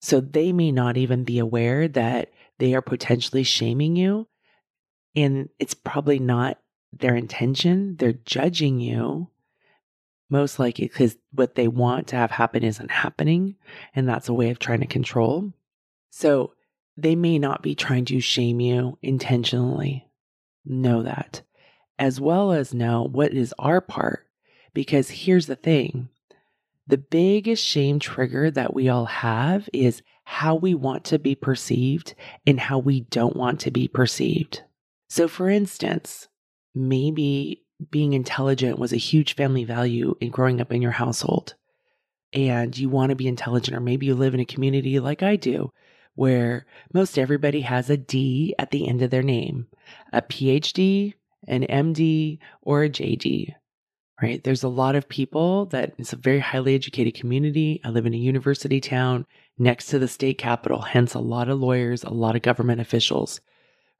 So 0.00 0.20
they 0.20 0.52
may 0.52 0.70
not 0.70 0.96
even 0.96 1.24
be 1.24 1.38
aware 1.38 1.88
that 1.88 2.30
they 2.58 2.74
are 2.74 2.82
potentially 2.82 3.42
shaming 3.42 3.96
you 3.96 4.28
and 5.16 5.48
it's 5.58 5.74
probably 5.74 6.18
not 6.18 6.58
their 6.92 7.16
intention. 7.16 7.96
They're 7.96 8.12
judging 8.12 8.78
you 8.78 9.28
most 10.28 10.58
likely 10.58 10.88
because 10.88 11.16
what 11.32 11.54
they 11.54 11.68
want 11.68 12.08
to 12.08 12.16
have 12.16 12.30
happen 12.30 12.62
isn't 12.62 12.90
happening. 12.90 13.56
And 13.94 14.08
that's 14.08 14.28
a 14.28 14.34
way 14.34 14.50
of 14.50 14.58
trying 14.58 14.80
to 14.80 14.86
control. 14.86 15.52
So 16.10 16.52
they 16.96 17.14
may 17.14 17.38
not 17.38 17.62
be 17.62 17.74
trying 17.74 18.04
to 18.06 18.20
shame 18.20 18.60
you 18.60 18.98
intentionally. 19.02 20.08
Know 20.64 21.02
that. 21.02 21.42
As 21.98 22.20
well 22.20 22.52
as 22.52 22.74
know 22.74 23.02
what 23.02 23.32
is 23.32 23.54
our 23.58 23.80
part. 23.80 24.26
Because 24.74 25.08
here's 25.10 25.46
the 25.46 25.56
thing 25.56 26.08
the 26.86 26.98
biggest 26.98 27.64
shame 27.64 27.98
trigger 27.98 28.50
that 28.50 28.74
we 28.74 28.88
all 28.88 29.06
have 29.06 29.68
is 29.72 30.02
how 30.24 30.54
we 30.54 30.74
want 30.74 31.04
to 31.04 31.18
be 31.18 31.34
perceived 31.34 32.14
and 32.46 32.60
how 32.60 32.78
we 32.78 33.00
don't 33.00 33.36
want 33.36 33.60
to 33.60 33.70
be 33.70 33.88
perceived. 33.88 34.62
So, 35.08 35.28
for 35.28 35.48
instance, 35.48 36.28
maybe 36.74 37.64
being 37.90 38.12
intelligent 38.12 38.78
was 38.78 38.92
a 38.92 38.98
huge 38.98 39.34
family 39.34 39.64
value 39.64 40.16
in 40.20 40.30
growing 40.30 40.60
up 40.60 40.72
in 40.72 40.82
your 40.82 40.92
household, 40.92 41.54
and 42.32 42.76
you 42.76 42.88
want 42.88 43.10
to 43.10 43.16
be 43.16 43.28
intelligent, 43.28 43.76
or 43.76 43.80
maybe 43.80 44.06
you 44.06 44.14
live 44.14 44.34
in 44.34 44.40
a 44.40 44.44
community 44.44 44.98
like 44.98 45.22
I 45.22 45.36
do, 45.36 45.72
where 46.16 46.66
most 46.92 47.18
everybody 47.18 47.60
has 47.60 47.88
a 47.88 47.96
D 47.96 48.54
at 48.58 48.72
the 48.72 48.88
end 48.88 49.02
of 49.02 49.10
their 49.10 49.22
name, 49.22 49.68
a 50.12 50.20
PhD, 50.20 51.14
an 51.46 51.62
MD, 51.62 52.38
or 52.62 52.82
a 52.82 52.90
JD, 52.90 53.54
right? 54.20 54.42
There's 54.42 54.64
a 54.64 54.68
lot 54.68 54.96
of 54.96 55.08
people 55.08 55.66
that 55.66 55.92
it's 55.98 56.12
a 56.12 56.16
very 56.16 56.40
highly 56.40 56.74
educated 56.74 57.14
community. 57.14 57.80
I 57.84 57.90
live 57.90 58.06
in 58.06 58.14
a 58.14 58.18
university 58.18 58.80
town 58.80 59.26
next 59.58 59.86
to 59.86 59.98
the 59.98 60.08
state 60.08 60.38
capitol, 60.38 60.80
hence 60.80 61.14
a 61.14 61.20
lot 61.20 61.48
of 61.48 61.60
lawyers, 61.60 62.02
a 62.02 62.10
lot 62.10 62.34
of 62.34 62.42
government 62.42 62.80
officials, 62.80 63.40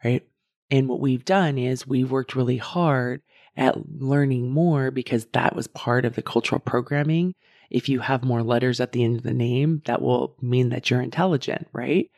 right? 0.04 0.26
And 0.70 0.88
what 0.88 1.00
we've 1.00 1.24
done 1.24 1.58
is 1.58 1.86
we've 1.86 2.10
worked 2.10 2.34
really 2.34 2.56
hard 2.56 3.22
at 3.56 3.76
learning 4.00 4.50
more 4.50 4.90
because 4.90 5.26
that 5.32 5.54
was 5.54 5.66
part 5.68 6.04
of 6.04 6.14
the 6.14 6.22
cultural 6.22 6.60
programming. 6.60 7.34
If 7.70 7.88
you 7.88 8.00
have 8.00 8.24
more 8.24 8.42
letters 8.42 8.80
at 8.80 8.92
the 8.92 9.04
end 9.04 9.16
of 9.16 9.22
the 9.22 9.34
name, 9.34 9.82
that 9.86 10.02
will 10.02 10.36
mean 10.40 10.68
that 10.70 10.90
you're 10.90 11.00
intelligent, 11.00 11.68
right? 11.72 12.10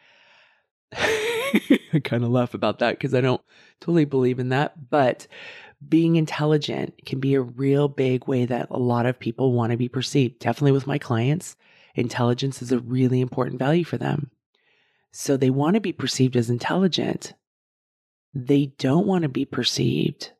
I 0.92 2.00
kind 2.04 2.24
of 2.24 2.30
laugh 2.30 2.54
about 2.54 2.80
that 2.80 2.98
because 2.98 3.14
I 3.14 3.20
don't 3.20 3.42
totally 3.80 4.04
believe 4.04 4.38
in 4.38 4.50
that. 4.50 4.90
But 4.90 5.26
being 5.86 6.16
intelligent 6.16 7.04
can 7.06 7.20
be 7.20 7.34
a 7.34 7.40
real 7.40 7.88
big 7.88 8.26
way 8.26 8.44
that 8.46 8.68
a 8.70 8.78
lot 8.78 9.06
of 9.06 9.18
people 9.18 9.52
want 9.52 9.70
to 9.70 9.76
be 9.76 9.88
perceived. 9.88 10.38
Definitely 10.40 10.72
with 10.72 10.86
my 10.86 10.98
clients, 10.98 11.56
intelligence 11.94 12.62
is 12.62 12.72
a 12.72 12.80
really 12.80 13.20
important 13.20 13.58
value 13.58 13.84
for 13.84 13.96
them. 13.96 14.30
So 15.12 15.36
they 15.36 15.50
want 15.50 15.74
to 15.74 15.80
be 15.80 15.92
perceived 15.92 16.36
as 16.36 16.50
intelligent. 16.50 17.34
They 18.34 18.66
don't 18.78 19.06
want 19.06 19.22
to 19.22 19.28
be 19.28 19.44
perceived 19.44 20.32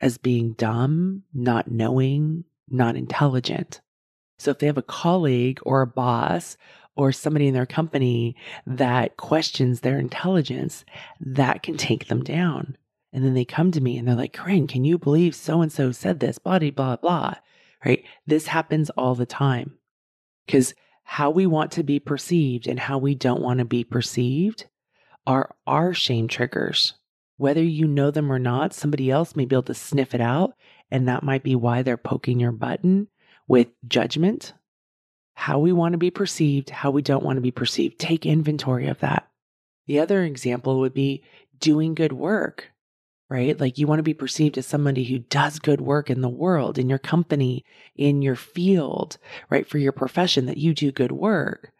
as 0.00 0.18
being 0.18 0.52
dumb, 0.52 1.22
not 1.32 1.70
knowing, 1.70 2.44
not 2.68 2.96
intelligent. 2.96 3.80
So 4.38 4.50
if 4.50 4.58
they 4.58 4.66
have 4.66 4.78
a 4.78 4.82
colleague 4.82 5.60
or 5.62 5.82
a 5.82 5.86
boss 5.86 6.56
or 6.96 7.12
somebody 7.12 7.48
in 7.48 7.54
their 7.54 7.66
company 7.66 8.36
that 8.66 9.16
questions 9.16 9.80
their 9.80 9.98
intelligence, 9.98 10.84
that 11.20 11.62
can 11.62 11.76
take 11.76 12.08
them 12.08 12.22
down. 12.22 12.76
And 13.12 13.24
then 13.24 13.34
they 13.34 13.44
come 13.44 13.70
to 13.72 13.80
me 13.80 13.96
and 13.96 14.06
they're 14.06 14.14
like, 14.14 14.36
Koren, 14.36 14.66
can 14.66 14.84
you 14.84 14.98
believe 14.98 15.34
so 15.34 15.60
and 15.60 15.72
so 15.72 15.92
said 15.92 16.20
this? 16.20 16.38
Blah, 16.38 16.58
blah, 16.58 16.96
blah. 16.96 17.34
Right? 17.84 18.04
This 18.26 18.48
happens 18.48 18.90
all 18.90 19.14
the 19.14 19.26
time. 19.26 19.78
Because 20.46 20.74
how 21.04 21.30
we 21.30 21.46
want 21.46 21.70
to 21.72 21.82
be 21.82 22.00
perceived 22.00 22.66
and 22.66 22.80
how 22.80 22.98
we 22.98 23.14
don't 23.14 23.42
want 23.42 23.58
to 23.58 23.64
be 23.64 23.84
perceived 23.84 24.66
are 25.26 25.54
our 25.66 25.94
shame 25.94 26.28
triggers. 26.28 26.94
Whether 27.36 27.62
you 27.62 27.86
know 27.86 28.10
them 28.10 28.30
or 28.32 28.38
not, 28.38 28.72
somebody 28.72 29.10
else 29.10 29.36
may 29.36 29.44
be 29.44 29.54
able 29.54 29.64
to 29.64 29.74
sniff 29.74 30.14
it 30.14 30.20
out. 30.20 30.54
And 30.90 31.08
that 31.08 31.22
might 31.22 31.42
be 31.42 31.54
why 31.54 31.82
they're 31.82 31.96
poking 31.96 32.40
your 32.40 32.52
button 32.52 33.08
with 33.48 33.68
judgment. 33.86 34.54
How 35.34 35.58
we 35.58 35.72
want 35.72 35.92
to 35.92 35.98
be 35.98 36.10
perceived, 36.10 36.70
how 36.70 36.90
we 36.90 37.02
don't 37.02 37.24
want 37.24 37.36
to 37.36 37.42
be 37.42 37.50
perceived. 37.50 37.98
Take 37.98 38.24
inventory 38.24 38.86
of 38.86 39.00
that. 39.00 39.28
The 39.86 39.98
other 39.98 40.22
example 40.22 40.80
would 40.80 40.94
be 40.94 41.24
doing 41.58 41.94
good 41.94 42.12
work 42.12 42.70
right? 43.30 43.58
Like 43.58 43.78
you 43.78 43.86
want 43.86 43.98
to 43.98 44.04
be 44.04 44.14
perceived 44.14 44.58
as 44.58 44.66
somebody 44.66 45.04
who 45.04 45.18
does 45.18 45.58
good 45.58 45.80
work 45.80 46.10
in 46.10 46.20
the 46.20 46.28
world, 46.28 46.78
in 46.78 46.88
your 46.88 46.98
company, 46.98 47.64
in 47.96 48.22
your 48.22 48.36
field, 48.36 49.18
right? 49.50 49.66
For 49.66 49.78
your 49.78 49.92
profession, 49.92 50.46
that 50.46 50.58
you 50.58 50.74
do 50.74 50.92
good 50.92 51.12
work. 51.12 51.72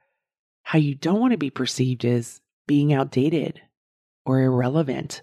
How 0.62 0.78
you 0.78 0.94
don't 0.94 1.20
want 1.20 1.32
to 1.32 1.38
be 1.38 1.50
perceived 1.50 2.04
is 2.04 2.40
being 2.66 2.92
outdated 2.92 3.60
or 4.24 4.40
irrelevant. 4.40 5.22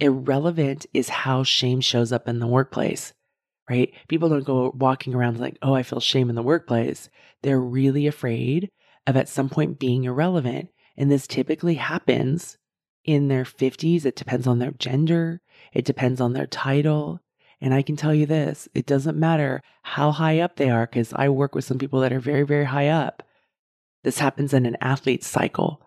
Irrelevant 0.00 0.86
is 0.94 1.10
how 1.10 1.44
shame 1.44 1.80
shows 1.82 2.10
up 2.10 2.26
in 2.26 2.38
the 2.38 2.46
workplace, 2.46 3.12
right? 3.70 3.94
People 4.08 4.28
don't 4.28 4.44
go 4.44 4.72
walking 4.76 5.14
around 5.14 5.38
like, 5.38 5.56
oh, 5.62 5.74
I 5.74 5.84
feel 5.84 6.00
shame 6.00 6.28
in 6.28 6.34
the 6.34 6.42
workplace. 6.42 7.08
They're 7.42 7.60
really 7.60 8.08
afraid 8.08 8.68
of 9.06 9.16
at 9.16 9.28
some 9.28 9.48
point 9.48 9.78
being 9.78 10.04
irrelevant. 10.04 10.70
And 10.96 11.10
this 11.10 11.28
typically 11.28 11.76
happens 11.76 12.58
in 13.04 13.28
their 13.28 13.44
50s. 13.44 14.04
It 14.04 14.16
depends 14.16 14.46
on 14.48 14.58
their 14.58 14.72
gender, 14.72 15.40
it 15.72 15.84
depends 15.84 16.20
on 16.20 16.32
their 16.32 16.46
title. 16.46 17.20
And 17.60 17.72
I 17.72 17.82
can 17.82 17.96
tell 17.96 18.12
you 18.12 18.26
this 18.26 18.68
it 18.74 18.86
doesn't 18.86 19.18
matter 19.18 19.62
how 19.82 20.10
high 20.10 20.40
up 20.40 20.56
they 20.56 20.68
are, 20.68 20.86
because 20.86 21.12
I 21.14 21.28
work 21.28 21.54
with 21.54 21.64
some 21.64 21.78
people 21.78 22.00
that 22.00 22.12
are 22.12 22.20
very, 22.20 22.42
very 22.42 22.64
high 22.64 22.88
up. 22.88 23.22
This 24.02 24.18
happens 24.18 24.52
in 24.52 24.66
an 24.66 24.78
athlete's 24.80 25.26
cycle, 25.26 25.80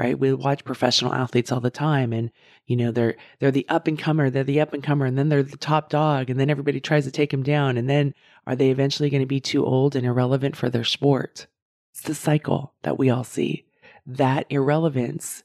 right? 0.00 0.18
We 0.18 0.32
watch 0.32 0.64
professional 0.64 1.12
athletes 1.12 1.52
all 1.52 1.60
the 1.60 1.70
time 1.70 2.14
and 2.14 2.30
you 2.66 2.74
know 2.74 2.90
they're 2.90 3.16
they're 3.38 3.50
the 3.50 3.68
up 3.68 3.86
and 3.86 3.98
comer, 3.98 4.30
they're 4.30 4.44
the 4.44 4.62
up 4.62 4.72
and 4.72 4.82
comer, 4.82 5.04
and 5.04 5.18
then 5.18 5.28
they're 5.28 5.42
the 5.42 5.58
top 5.58 5.90
dog, 5.90 6.30
and 6.30 6.40
then 6.40 6.48
everybody 6.48 6.80
tries 6.80 7.04
to 7.04 7.10
take 7.10 7.30
them 7.30 7.42
down. 7.42 7.76
And 7.76 7.90
then 7.90 8.14
are 8.46 8.56
they 8.56 8.70
eventually 8.70 9.10
going 9.10 9.20
to 9.20 9.26
be 9.26 9.40
too 9.40 9.62
old 9.62 9.94
and 9.94 10.06
irrelevant 10.06 10.56
for 10.56 10.70
their 10.70 10.84
sport? 10.84 11.46
It's 11.92 12.00
the 12.00 12.14
cycle 12.14 12.72
that 12.82 12.98
we 12.98 13.10
all 13.10 13.24
see. 13.24 13.66
That 14.06 14.46
irrelevance 14.48 15.42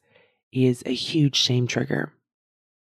is 0.53 0.83
a 0.85 0.93
huge 0.93 1.35
shame 1.35 1.67
trigger. 1.67 2.13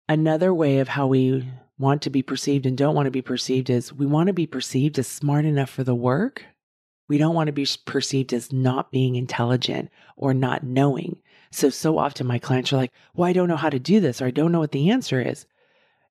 Another 0.08 0.54
way 0.54 0.78
of 0.78 0.88
how 0.88 1.06
we 1.06 1.46
want 1.78 2.00
to 2.02 2.10
be 2.10 2.22
perceived 2.22 2.64
and 2.64 2.78
don't 2.78 2.94
want 2.94 3.04
to 3.04 3.10
be 3.10 3.20
perceived 3.20 3.68
is 3.68 3.92
we 3.92 4.06
want 4.06 4.28
to 4.28 4.32
be 4.32 4.46
perceived 4.46 4.98
as 4.98 5.06
smart 5.06 5.44
enough 5.44 5.68
for 5.68 5.84
the 5.84 5.94
work. 5.94 6.46
We 7.08 7.18
don't 7.18 7.34
want 7.34 7.48
to 7.48 7.52
be 7.52 7.66
perceived 7.84 8.32
as 8.32 8.54
not 8.54 8.90
being 8.90 9.16
intelligent 9.16 9.90
or 10.16 10.32
not 10.32 10.62
knowing. 10.62 11.20
So, 11.50 11.70
so 11.70 11.98
often 11.98 12.26
my 12.26 12.38
clients 12.38 12.72
are 12.72 12.76
like, 12.76 12.92
well, 13.14 13.28
I 13.28 13.32
don't 13.32 13.48
know 13.48 13.56
how 13.56 13.70
to 13.70 13.78
do 13.78 14.00
this 14.00 14.20
or 14.20 14.26
I 14.26 14.30
don't 14.30 14.52
know 14.52 14.60
what 14.60 14.72
the 14.72 14.90
answer 14.90 15.20
is. 15.20 15.46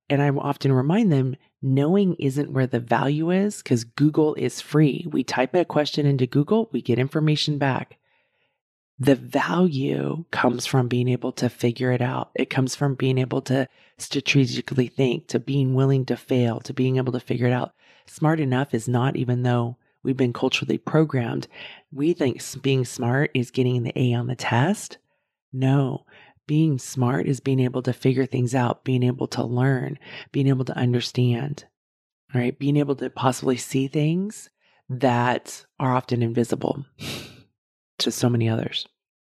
And 0.10 0.22
I 0.22 0.30
often 0.30 0.72
remind 0.72 1.12
them 1.12 1.36
knowing 1.62 2.16
isn't 2.16 2.52
where 2.52 2.68
the 2.68 2.80
value 2.80 3.32
is 3.32 3.62
because 3.62 3.84
Google 3.84 4.36
is 4.36 4.62
free. 4.62 5.06
We 5.10 5.24
type 5.24 5.54
a 5.54 5.66
question 5.66 6.06
into 6.06 6.28
Google, 6.28 6.70
we 6.72 6.82
get 6.82 7.00
information 7.00 7.58
back 7.58 7.98
the 9.00 9.16
value 9.16 10.26
comes 10.32 10.66
from 10.66 10.88
being 10.88 11.08
able 11.08 11.32
to 11.34 11.50
figure 11.50 11.92
it 11.92 12.02
out. 12.02 12.32
It 12.34 12.50
comes 12.50 12.76
from 12.76 12.96
being 12.96 13.18
able 13.20 13.42
to 13.44 13.68
strategically 13.98 14.88
think, 14.88 15.28
to 15.28 15.40
being 15.40 15.76
willing 15.76 16.06
to 16.06 16.18
fail, 16.18 16.60
to 16.62 16.74
being 16.74 16.98
able 16.98 17.14
to 17.14 17.20
figure 17.20 17.48
it 17.48 17.54
out. 17.54 17.74
Smart 18.08 18.40
enough 18.40 18.74
is 18.74 18.88
not, 18.88 19.16
even 19.16 19.44
though 19.44 19.78
we've 20.02 20.18
been 20.18 20.34
culturally 20.34 20.80
programmed, 20.80 21.48
we 21.92 22.14
think 22.14 22.42
being 22.62 22.86
smart 22.86 23.30
is 23.34 23.52
getting 23.52 23.84
the 23.84 23.94
A 23.96 24.14
on 24.14 24.28
the 24.28 24.36
test. 24.36 24.98
No, 25.52 26.06
being 26.48 26.80
smart 26.80 27.28
is 27.28 27.40
being 27.40 27.60
able 27.60 27.82
to 27.84 27.94
figure 27.94 28.26
things 28.26 28.56
out, 28.56 28.84
being 28.84 29.04
able 29.04 29.28
to 29.28 29.44
learn, 29.44 30.00
being 30.32 30.48
able 30.48 30.66
to 30.66 30.78
understand, 30.78 31.66
right? 32.34 32.58
Being 32.58 32.78
able 32.78 32.96
to 32.96 33.10
possibly 33.10 33.58
see 33.58 33.88
things 33.88 34.50
that 34.90 35.66
are 35.80 35.94
often 35.94 36.24
invisible 36.24 36.86
to 38.00 38.12
so 38.12 38.30
many 38.30 38.48
others. 38.48 38.88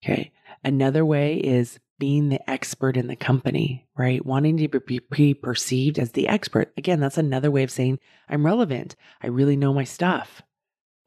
Okay. 0.04 0.32
Another 0.64 1.06
way 1.06 1.38
is 1.38 1.80
being 2.00 2.30
the 2.30 2.50
expert 2.50 2.96
in 2.96 3.08
the 3.08 3.16
company, 3.16 3.88
right? 3.98 4.24
Wanting 4.26 4.58
to 4.58 5.00
be 5.10 5.34
perceived 5.34 5.98
as 5.98 6.12
the 6.12 6.28
expert. 6.28 6.72
Again, 6.78 7.00
that's 7.00 7.18
another 7.18 7.50
way 7.50 7.64
of 7.64 7.72
saying 7.72 8.00
I'm 8.30 8.46
relevant. 8.46 8.96
I 9.22 9.28
really 9.28 9.56
know 9.56 9.74
my 9.74 9.84
stuff. 9.84 10.42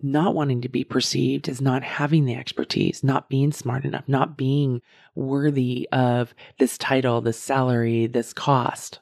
Not 0.02 0.34
wanting 0.34 0.62
to 0.62 0.68
be 0.68 0.84
perceived 0.84 1.48
as 1.48 1.60
not 1.60 1.82
having 1.82 2.24
the 2.24 2.34
expertise, 2.34 3.04
not 3.04 3.28
being 3.28 3.52
smart 3.52 3.84
enough, 3.84 4.04
not 4.06 4.36
being 4.36 4.80
worthy 5.14 5.88
of 5.92 6.34
this 6.58 6.78
title, 6.78 7.20
this 7.20 7.38
salary, 7.38 8.06
this 8.06 8.32
cost. 8.32 9.00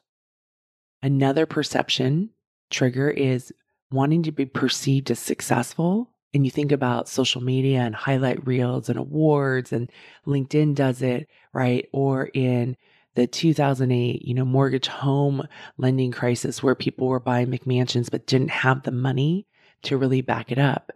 Another 1.03 1.47
perception 1.47 2.31
trigger 2.71 3.09
is 3.09 3.53
wanting 3.91 4.23
to 4.25 4.33
be 4.33 4.45
perceived 4.45 5.11
as 5.11 5.19
successful 5.19 6.11
and 6.35 6.45
you 6.45 6.51
think 6.51 6.73
about 6.73 7.09
social 7.09 7.43
media 7.43 7.81
and 7.81 7.95
highlight 7.95 8.47
reels 8.47 8.89
and 8.89 8.99
awards 8.99 9.73
and 9.73 9.91
LinkedIn 10.27 10.75
does 10.75 11.01
it, 11.01 11.29
right? 11.53 11.89
Or 11.93 12.31
in 12.35 12.77
the 13.15 13.27
2008, 13.27 14.23
you 14.23 14.35
know, 14.35 14.45
mortgage 14.45 14.89
home 14.89 15.47
lending 15.79 16.13
crisis 16.13 16.63
where 16.63 16.75
people 16.75 17.09
were 17.09 17.21
buying 17.21 17.49
McMansions 17.49 18.11
but 18.11 18.27
didn't 18.27 18.51
have 18.51 18.83
the 18.83 18.91
money 18.93 19.47
to 19.83 19.97
really 19.97 20.21
back 20.21 20.51
it 20.51 20.59
up, 20.59 20.93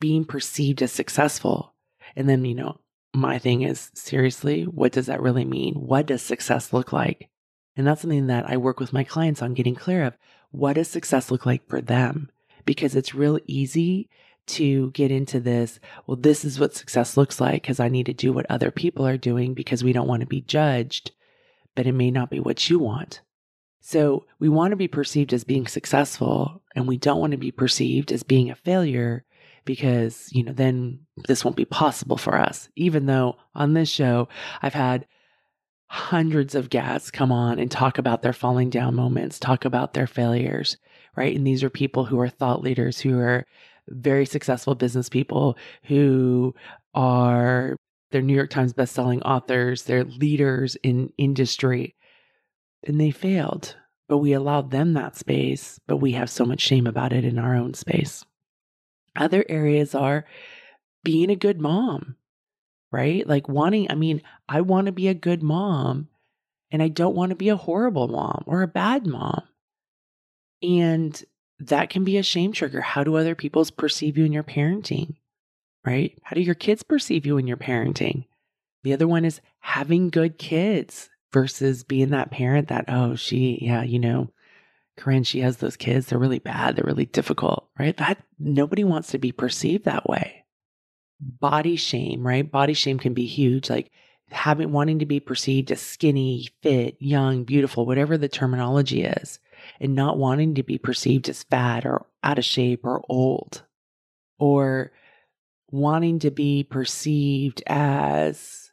being 0.00 0.24
perceived 0.24 0.82
as 0.82 0.92
successful. 0.92 1.74
And 2.16 2.28
then, 2.28 2.44
you 2.44 2.54
know, 2.54 2.80
my 3.12 3.38
thing 3.38 3.62
is 3.62 3.90
seriously, 3.94 4.64
what 4.64 4.92
does 4.92 5.06
that 5.06 5.22
really 5.22 5.44
mean? 5.44 5.74
What 5.74 6.06
does 6.06 6.22
success 6.22 6.72
look 6.72 6.92
like? 6.92 7.28
And 7.76 7.86
that's 7.86 8.02
something 8.02 8.26
that 8.28 8.48
I 8.48 8.56
work 8.56 8.80
with 8.80 8.92
my 8.92 9.04
clients 9.04 9.42
on 9.42 9.54
getting 9.54 9.74
clear 9.74 10.04
of. 10.04 10.16
What 10.50 10.74
does 10.74 10.88
success 10.88 11.30
look 11.30 11.44
like 11.44 11.66
for 11.68 11.80
them? 11.80 12.30
Because 12.64 12.94
it's 12.94 13.14
real 13.14 13.38
easy 13.46 14.08
to 14.46 14.90
get 14.90 15.10
into 15.10 15.40
this. 15.40 15.80
Well, 16.06 16.16
this 16.16 16.44
is 16.44 16.60
what 16.60 16.74
success 16.74 17.16
looks 17.16 17.40
like 17.40 17.62
because 17.62 17.80
I 17.80 17.88
need 17.88 18.06
to 18.06 18.12
do 18.12 18.32
what 18.32 18.46
other 18.48 18.70
people 18.70 19.06
are 19.06 19.16
doing 19.16 19.54
because 19.54 19.82
we 19.82 19.92
don't 19.92 20.08
want 20.08 20.20
to 20.20 20.26
be 20.26 20.42
judged, 20.42 21.12
but 21.74 21.86
it 21.86 21.92
may 21.92 22.10
not 22.10 22.30
be 22.30 22.40
what 22.40 22.68
you 22.68 22.78
want. 22.78 23.20
So 23.86 24.24
we 24.38 24.48
want 24.48 24.70
to 24.72 24.76
be 24.76 24.88
perceived 24.88 25.34
as 25.34 25.44
being 25.44 25.66
successful 25.66 26.62
and 26.74 26.88
we 26.88 26.96
don't 26.96 27.20
want 27.20 27.32
to 27.32 27.36
be 27.36 27.50
perceived 27.50 28.12
as 28.12 28.22
being 28.22 28.50
a 28.50 28.54
failure 28.54 29.26
because, 29.66 30.30
you 30.32 30.42
know, 30.42 30.54
then 30.54 31.00
this 31.28 31.44
won't 31.44 31.54
be 31.54 31.66
possible 31.66 32.16
for 32.16 32.38
us. 32.38 32.70
Even 32.76 33.04
though 33.04 33.36
on 33.54 33.74
this 33.74 33.90
show, 33.90 34.26
I've 34.62 34.72
had 34.72 35.06
hundreds 35.88 36.54
of 36.54 36.70
guests 36.70 37.10
come 37.10 37.30
on 37.30 37.58
and 37.58 37.70
talk 37.70 37.98
about 37.98 38.22
their 38.22 38.32
falling 38.32 38.70
down 38.70 38.94
moments, 38.94 39.38
talk 39.38 39.66
about 39.66 39.92
their 39.92 40.06
failures, 40.06 40.78
right? 41.14 41.36
And 41.36 41.46
these 41.46 41.62
are 41.62 41.68
people 41.68 42.06
who 42.06 42.18
are 42.20 42.30
thought 42.30 42.62
leaders, 42.62 42.98
who 42.98 43.18
are 43.18 43.44
very 43.88 44.24
successful 44.24 44.74
business 44.74 45.10
people 45.10 45.58
who 45.82 46.54
are 46.94 47.76
they're 48.10 48.22
New 48.22 48.34
York 48.34 48.48
Times 48.48 48.72
bestselling 48.72 49.20
authors, 49.26 49.82
they're 49.82 50.04
leaders 50.04 50.74
in 50.82 51.12
industry, 51.18 51.94
and 52.86 53.00
they 53.00 53.10
failed. 53.10 53.76
But 54.08 54.18
we 54.18 54.32
allowed 54.32 54.70
them 54.70 54.92
that 54.92 55.16
space, 55.16 55.80
but 55.86 55.96
we 55.96 56.12
have 56.12 56.28
so 56.28 56.44
much 56.44 56.60
shame 56.60 56.86
about 56.86 57.12
it 57.12 57.24
in 57.24 57.38
our 57.38 57.54
own 57.54 57.74
space. 57.74 58.24
Other 59.16 59.44
areas 59.48 59.94
are 59.94 60.26
being 61.02 61.30
a 61.30 61.36
good 61.36 61.60
mom, 61.60 62.16
right? 62.92 63.26
Like 63.26 63.48
wanting, 63.48 63.90
I 63.90 63.94
mean, 63.94 64.22
I 64.48 64.60
want 64.60 64.86
to 64.86 64.92
be 64.92 65.08
a 65.08 65.14
good 65.14 65.42
mom 65.42 66.08
and 66.70 66.82
I 66.82 66.88
don't 66.88 67.14
want 67.14 67.30
to 67.30 67.36
be 67.36 67.48
a 67.48 67.56
horrible 67.56 68.08
mom 68.08 68.44
or 68.46 68.62
a 68.62 68.68
bad 68.68 69.06
mom. 69.06 69.42
And 70.62 71.22
that 71.60 71.90
can 71.90 72.04
be 72.04 72.18
a 72.18 72.22
shame 72.22 72.52
trigger. 72.52 72.80
How 72.80 73.04
do 73.04 73.16
other 73.16 73.34
people 73.34 73.64
perceive 73.76 74.18
you 74.18 74.24
in 74.24 74.32
your 74.32 74.42
parenting? 74.42 75.16
Right? 75.84 76.18
How 76.22 76.34
do 76.34 76.40
your 76.40 76.54
kids 76.54 76.82
perceive 76.82 77.26
you 77.26 77.36
in 77.38 77.46
your 77.46 77.56
parenting? 77.56 78.24
The 78.82 78.92
other 78.92 79.06
one 79.06 79.24
is 79.24 79.40
having 79.60 80.10
good 80.10 80.38
kids 80.38 81.10
versus 81.34 81.82
being 81.82 82.10
that 82.10 82.30
parent 82.30 82.68
that, 82.68 82.84
oh, 82.86 83.16
she, 83.16 83.58
yeah, 83.60 83.82
you 83.82 83.98
know, 83.98 84.30
Koren, 84.96 85.24
she 85.24 85.40
has 85.40 85.56
those 85.56 85.76
kids. 85.76 86.06
They're 86.06 86.18
really 86.18 86.38
bad. 86.38 86.76
They're 86.76 86.86
really 86.86 87.06
difficult, 87.06 87.68
right? 87.76 87.96
That 87.96 88.22
nobody 88.38 88.84
wants 88.84 89.10
to 89.10 89.18
be 89.18 89.32
perceived 89.32 89.84
that 89.84 90.08
way. 90.08 90.44
Body 91.20 91.74
shame, 91.74 92.24
right? 92.24 92.48
Body 92.48 92.72
shame 92.72 93.00
can 93.00 93.14
be 93.14 93.26
huge. 93.26 93.68
Like 93.68 93.90
having, 94.30 94.70
wanting 94.70 95.00
to 95.00 95.06
be 95.06 95.18
perceived 95.18 95.72
as 95.72 95.80
skinny, 95.80 96.48
fit, 96.62 96.96
young, 97.00 97.42
beautiful, 97.42 97.84
whatever 97.84 98.16
the 98.16 98.28
terminology 98.28 99.02
is 99.02 99.40
and 99.80 99.96
not 99.96 100.16
wanting 100.16 100.54
to 100.54 100.62
be 100.62 100.78
perceived 100.78 101.28
as 101.28 101.42
fat 101.42 101.84
or 101.84 102.06
out 102.22 102.38
of 102.38 102.44
shape 102.44 102.84
or 102.84 103.02
old 103.08 103.64
or 104.38 104.92
wanting 105.72 106.20
to 106.20 106.30
be 106.30 106.62
perceived 106.62 107.60
as 107.66 108.70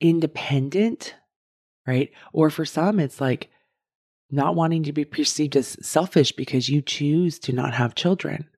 independent, 0.00 1.16
right? 1.86 2.10
Or 2.32 2.50
for 2.50 2.64
some, 2.64 2.98
it's 2.98 3.20
like 3.20 3.50
not 4.30 4.54
wanting 4.54 4.82
to 4.84 4.92
be 4.92 5.04
perceived 5.04 5.56
as 5.56 5.76
selfish 5.86 6.32
because 6.32 6.68
you 6.68 6.82
choose 6.82 7.38
to 7.40 7.52
not 7.52 7.74
have 7.74 7.94
children, 7.94 8.48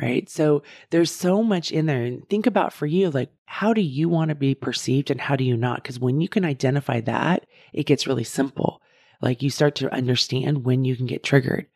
right? 0.00 0.28
So 0.28 0.62
there's 0.90 1.10
so 1.10 1.42
much 1.42 1.70
in 1.70 1.86
there. 1.86 2.02
And 2.02 2.28
think 2.28 2.46
about 2.46 2.72
for 2.72 2.86
you, 2.86 3.10
like, 3.10 3.30
how 3.46 3.72
do 3.72 3.80
you 3.80 4.08
want 4.08 4.30
to 4.30 4.34
be 4.34 4.54
perceived 4.54 5.10
and 5.10 5.20
how 5.20 5.36
do 5.36 5.44
you 5.44 5.56
not? 5.56 5.82
Because 5.82 5.98
when 5.98 6.20
you 6.20 6.28
can 6.28 6.44
identify 6.44 7.00
that, 7.02 7.46
it 7.72 7.86
gets 7.86 8.06
really 8.06 8.24
simple. 8.24 8.82
Like 9.20 9.42
you 9.42 9.50
start 9.50 9.76
to 9.76 9.92
understand 9.94 10.64
when 10.64 10.84
you 10.84 10.96
can 10.96 11.06
get 11.06 11.22
triggered. 11.22 11.66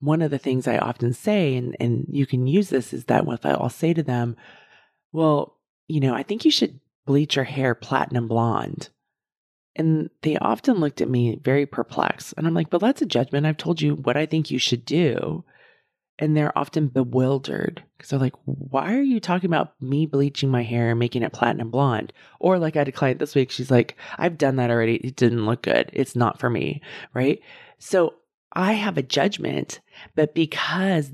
One 0.00 0.22
of 0.22 0.30
the 0.30 0.38
things 0.38 0.68
I 0.68 0.78
often 0.78 1.12
say, 1.12 1.56
and, 1.56 1.76
and 1.80 2.06
you 2.08 2.26
can 2.26 2.46
use 2.46 2.68
this, 2.68 2.92
is 2.92 3.06
that 3.06 3.24
if 3.26 3.46
I'll 3.46 3.70
say 3.70 3.94
to 3.94 4.02
them, 4.02 4.36
well, 5.12 5.56
you 5.88 6.00
know, 6.00 6.14
I 6.14 6.22
think 6.22 6.44
you 6.44 6.50
should 6.50 6.80
bleach 7.06 7.36
your 7.36 7.44
hair 7.44 7.74
platinum 7.74 8.28
blonde. 8.28 8.90
And 9.76 10.10
they 10.22 10.36
often 10.38 10.76
looked 10.76 11.00
at 11.00 11.08
me 11.08 11.40
very 11.42 11.66
perplexed. 11.66 12.34
And 12.36 12.46
I'm 12.46 12.54
like, 12.54 12.70
but 12.70 12.80
that's 12.80 13.02
a 13.02 13.06
judgment. 13.06 13.46
I've 13.46 13.56
told 13.56 13.82
you 13.82 13.96
what 13.96 14.16
I 14.16 14.26
think 14.26 14.50
you 14.50 14.58
should 14.58 14.84
do 14.84 15.44
and 16.18 16.36
they're 16.36 16.56
often 16.56 16.88
bewildered 16.88 17.82
because 17.96 18.10
they're 18.10 18.18
like, 18.18 18.34
why 18.44 18.94
are 18.94 19.02
you 19.02 19.18
talking 19.18 19.50
about 19.50 19.80
me 19.80 20.06
bleaching 20.06 20.48
my 20.48 20.62
hair 20.62 20.90
and 20.90 20.98
making 20.98 21.22
it 21.22 21.32
platinum 21.32 21.70
blonde? 21.70 22.12
Or 22.38 22.58
like 22.58 22.76
I 22.76 22.80
had 22.80 22.88
a 22.88 22.92
client 22.92 23.18
this 23.18 23.34
week, 23.34 23.50
she's 23.50 23.70
like, 23.70 23.96
I've 24.16 24.38
done 24.38 24.56
that 24.56 24.70
already. 24.70 24.96
It 24.96 25.16
didn't 25.16 25.46
look 25.46 25.62
good. 25.62 25.90
It's 25.92 26.14
not 26.14 26.38
for 26.38 26.48
me. 26.48 26.82
Right. 27.12 27.40
So 27.78 28.14
I 28.52 28.74
have 28.74 28.96
a 28.96 29.02
judgment, 29.02 29.80
but 30.14 30.34
because 30.34 31.10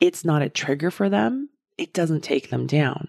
it's 0.00 0.24
not 0.24 0.42
a 0.42 0.50
trigger 0.50 0.90
for 0.90 1.08
them, 1.08 1.48
it 1.78 1.94
doesn't 1.94 2.20
take 2.20 2.50
them 2.50 2.66
down. 2.66 3.08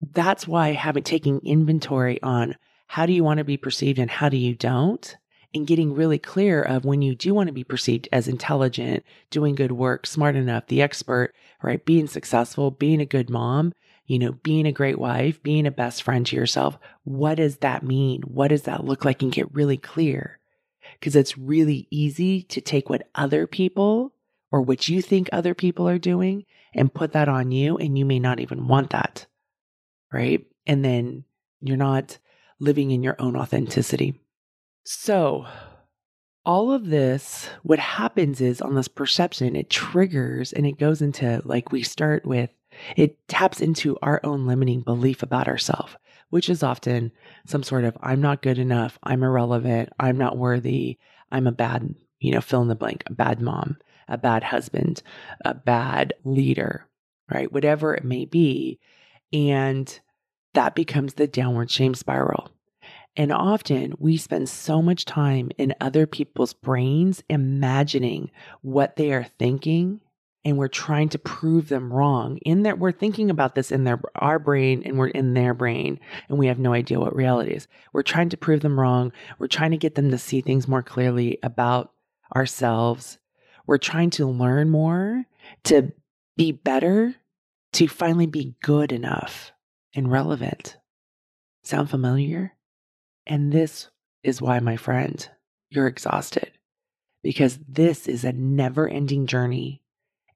That's 0.00 0.48
why 0.48 0.72
having 0.72 1.02
taking 1.02 1.40
inventory 1.44 2.22
on 2.22 2.56
how 2.90 3.06
do 3.06 3.12
you 3.12 3.22
want 3.22 3.38
to 3.38 3.44
be 3.44 3.56
perceived 3.56 4.00
and 4.00 4.10
how 4.10 4.28
do 4.28 4.36
you 4.36 4.52
don't 4.52 5.16
and 5.54 5.64
getting 5.64 5.94
really 5.94 6.18
clear 6.18 6.60
of 6.60 6.84
when 6.84 7.02
you 7.02 7.14
do 7.14 7.32
want 7.32 7.46
to 7.46 7.52
be 7.52 7.62
perceived 7.62 8.08
as 8.10 8.26
intelligent, 8.26 9.04
doing 9.30 9.54
good 9.54 9.70
work, 9.70 10.08
smart 10.08 10.34
enough, 10.34 10.66
the 10.66 10.82
expert, 10.82 11.32
right? 11.62 11.84
Being 11.84 12.08
successful, 12.08 12.72
being 12.72 13.00
a 13.00 13.06
good 13.06 13.30
mom, 13.30 13.74
you 14.06 14.18
know, 14.18 14.32
being 14.32 14.66
a 14.66 14.72
great 14.72 14.98
wife, 14.98 15.40
being 15.40 15.68
a 15.68 15.70
best 15.70 16.02
friend 16.02 16.26
to 16.26 16.34
yourself. 16.34 16.78
What 17.04 17.36
does 17.36 17.58
that 17.58 17.84
mean? 17.84 18.22
What 18.22 18.48
does 18.48 18.62
that 18.62 18.84
look 18.84 19.04
like? 19.04 19.22
And 19.22 19.30
get 19.30 19.54
really 19.54 19.76
clear 19.76 20.40
because 20.98 21.14
it's 21.14 21.38
really 21.38 21.86
easy 21.92 22.42
to 22.42 22.60
take 22.60 22.90
what 22.90 23.06
other 23.14 23.46
people 23.46 24.14
or 24.50 24.62
what 24.62 24.88
you 24.88 25.00
think 25.00 25.28
other 25.30 25.54
people 25.54 25.88
are 25.88 26.00
doing 26.00 26.44
and 26.74 26.92
put 26.92 27.12
that 27.12 27.28
on 27.28 27.52
you. 27.52 27.76
And 27.76 27.96
you 27.96 28.04
may 28.04 28.18
not 28.18 28.40
even 28.40 28.66
want 28.66 28.90
that, 28.90 29.26
right? 30.12 30.44
And 30.66 30.84
then 30.84 31.22
you're 31.60 31.76
not 31.76 32.18
living 32.60 32.90
in 32.90 33.02
your 33.02 33.16
own 33.18 33.36
authenticity. 33.36 34.20
So, 34.84 35.46
all 36.44 36.72
of 36.72 36.86
this, 36.86 37.48
what 37.62 37.78
happens 37.78 38.40
is 38.40 38.62
on 38.62 38.74
this 38.74 38.88
perception, 38.88 39.56
it 39.56 39.68
triggers 39.68 40.52
and 40.52 40.66
it 40.66 40.78
goes 40.78 41.02
into 41.02 41.42
like 41.44 41.72
we 41.72 41.82
start 41.82 42.24
with, 42.24 42.50
it 42.96 43.16
taps 43.28 43.60
into 43.60 43.98
our 44.02 44.20
own 44.24 44.46
limiting 44.46 44.80
belief 44.80 45.22
about 45.22 45.48
ourselves, 45.48 45.96
which 46.30 46.48
is 46.48 46.62
often 46.62 47.12
some 47.46 47.62
sort 47.62 47.84
of 47.84 47.96
I'm 48.00 48.20
not 48.20 48.42
good 48.42 48.58
enough, 48.58 48.98
I'm 49.02 49.22
irrelevant, 49.22 49.90
I'm 49.98 50.16
not 50.16 50.38
worthy, 50.38 50.98
I'm 51.30 51.46
a 51.46 51.52
bad, 51.52 51.94
you 52.20 52.32
know, 52.32 52.40
fill 52.40 52.62
in 52.62 52.68
the 52.68 52.74
blank, 52.74 53.02
a 53.06 53.12
bad 53.12 53.40
mom, 53.40 53.76
a 54.08 54.16
bad 54.16 54.42
husband, 54.42 55.02
a 55.44 55.54
bad 55.54 56.14
leader, 56.24 56.86
right? 57.32 57.52
Whatever 57.52 57.94
it 57.94 58.04
may 58.04 58.24
be. 58.24 58.78
And 59.32 60.00
that 60.54 60.74
becomes 60.74 61.14
the 61.14 61.26
downward 61.26 61.70
shame 61.70 61.94
spiral. 61.94 62.50
And 63.16 63.32
often 63.32 63.94
we 63.98 64.16
spend 64.16 64.48
so 64.48 64.80
much 64.80 65.04
time 65.04 65.50
in 65.58 65.74
other 65.80 66.06
people's 66.06 66.52
brains 66.52 67.22
imagining 67.28 68.30
what 68.62 68.96
they 68.96 69.12
are 69.12 69.26
thinking 69.38 70.00
and 70.44 70.56
we're 70.56 70.68
trying 70.68 71.08
to 71.10 71.18
prove 71.18 71.68
them 71.68 71.92
wrong 71.92 72.38
in 72.38 72.62
that 72.62 72.78
we're 72.78 72.92
thinking 72.92 73.28
about 73.28 73.54
this 73.54 73.70
in 73.70 73.84
their 73.84 74.00
our 74.14 74.38
brain 74.38 74.82
and 74.86 74.98
we're 74.98 75.08
in 75.08 75.34
their 75.34 75.52
brain 75.52 76.00
and 76.28 76.38
we 76.38 76.46
have 76.46 76.58
no 76.58 76.72
idea 76.72 76.98
what 76.98 77.14
reality 77.14 77.52
is. 77.52 77.68
We're 77.92 78.02
trying 78.02 78.30
to 78.30 78.36
prove 78.36 78.60
them 78.60 78.78
wrong. 78.78 79.12
We're 79.38 79.48
trying 79.48 79.72
to 79.72 79.76
get 79.76 79.96
them 79.96 80.10
to 80.10 80.18
see 80.18 80.40
things 80.40 80.66
more 80.66 80.82
clearly 80.82 81.38
about 81.42 81.92
ourselves. 82.34 83.18
We're 83.66 83.78
trying 83.78 84.10
to 84.10 84.26
learn 84.26 84.70
more 84.70 85.26
to 85.64 85.92
be 86.36 86.52
better 86.52 87.16
to 87.72 87.86
finally 87.86 88.26
be 88.26 88.54
good 88.62 88.92
enough 88.92 89.52
and 89.94 90.10
relevant 90.10 90.76
sound 91.62 91.90
familiar 91.90 92.54
and 93.26 93.52
this 93.52 93.88
is 94.22 94.42
why, 94.42 94.58
my 94.58 94.76
friend, 94.76 95.28
you're 95.70 95.86
exhausted 95.86 96.50
because 97.22 97.58
this 97.68 98.08
is 98.08 98.24
a 98.24 98.32
never 98.32 98.88
ending 98.88 99.26
journey. 99.26 99.82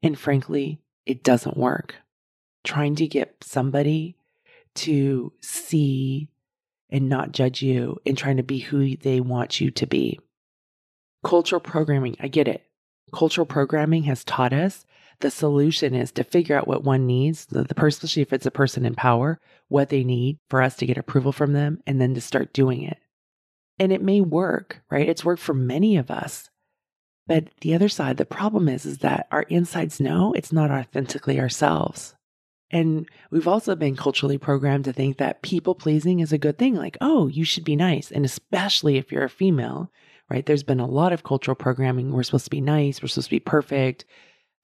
And 0.03 0.19
frankly, 0.19 0.81
it 1.07 1.25
doesn't 1.25 1.57
work. 1.57 1.97
Trying 2.62 2.95
to 2.97 3.09
get 3.09 3.43
somebody 3.43 4.17
to 4.77 5.33
see 5.40 6.31
and 6.88 7.09
not 7.09 7.33
judge 7.33 7.62
you 7.62 7.99
and 8.07 8.17
trying 8.17 8.37
to 8.37 8.43
be 8.43 8.61
who 8.61 8.97
they 8.97 9.21
want 9.21 9.61
you 9.61 9.71
to 9.73 9.87
be. 9.87 10.21
Cultural 11.25 11.61
programming, 11.61 12.17
I 12.21 12.29
get 12.29 12.49
it. 12.49 12.64
Cultural 13.12 13.47
programming 13.47 14.05
has 14.05 14.25
taught 14.25 14.53
us 14.53 14.87
the 15.24 15.30
solution 15.30 15.94
is 15.94 16.12
to 16.12 16.22
figure 16.22 16.54
out 16.54 16.68
what 16.68 16.84
one 16.84 17.06
needs, 17.06 17.46
the, 17.46 17.64
the 17.64 17.74
person, 17.74 18.04
especially 18.04 18.20
if 18.20 18.32
it's 18.34 18.44
a 18.44 18.50
person 18.50 18.84
in 18.84 18.94
power, 18.94 19.40
what 19.68 19.88
they 19.88 20.04
need 20.04 20.38
for 20.50 20.60
us 20.60 20.76
to 20.76 20.87
get 20.87 20.98
approval 20.98 21.32
from 21.32 21.54
them 21.54 21.82
and 21.87 21.98
then 21.98 22.14
to 22.14 22.20
start 22.20 22.52
doing 22.52 22.82
it. 22.82 22.98
And 23.78 23.90
it 23.90 24.02
may 24.02 24.20
work, 24.20 24.82
right? 24.90 25.08
It's 25.08 25.24
worked 25.24 25.40
for 25.40 25.54
many 25.54 25.96
of 25.96 26.10
us. 26.10 26.50
But 27.26 27.48
the 27.62 27.74
other 27.74 27.88
side, 27.88 28.18
the 28.18 28.26
problem 28.26 28.68
is, 28.68 28.84
is 28.84 28.98
that 28.98 29.26
our 29.30 29.44
insides 29.44 29.98
know 29.98 30.34
it's 30.34 30.52
not 30.52 30.70
authentically 30.70 31.40
ourselves. 31.40 32.14
And 32.70 33.08
we've 33.30 33.48
also 33.48 33.74
been 33.74 33.96
culturally 33.96 34.37
programmed 34.37 34.84
to 34.84 34.92
think 34.92 35.16
that 35.16 35.40
people 35.40 35.74
pleasing 35.74 36.20
is 36.20 36.34
a 36.34 36.38
good 36.38 36.58
thing. 36.58 36.74
Like, 36.74 36.98
oh, 37.00 37.28
you 37.28 37.44
should 37.44 37.64
be 37.64 37.76
nice. 37.76 38.10
And 38.10 38.26
especially 38.26 38.98
if 38.98 39.10
you're 39.10 39.24
a 39.24 39.30
female, 39.30 39.90
right? 40.28 40.44
There's 40.44 40.62
been 40.62 40.80
a 40.80 40.87
lot 40.87 41.14
of 41.14 41.24
cultural 41.24 41.54
programming. 41.54 42.12
We're 42.12 42.24
supposed 42.24 42.44
to 42.44 42.50
be 42.50 42.60
nice. 42.60 43.00
We're 43.00 43.08
supposed 43.08 43.28
to 43.28 43.37
be 43.37 43.40
perfect. 43.40 44.04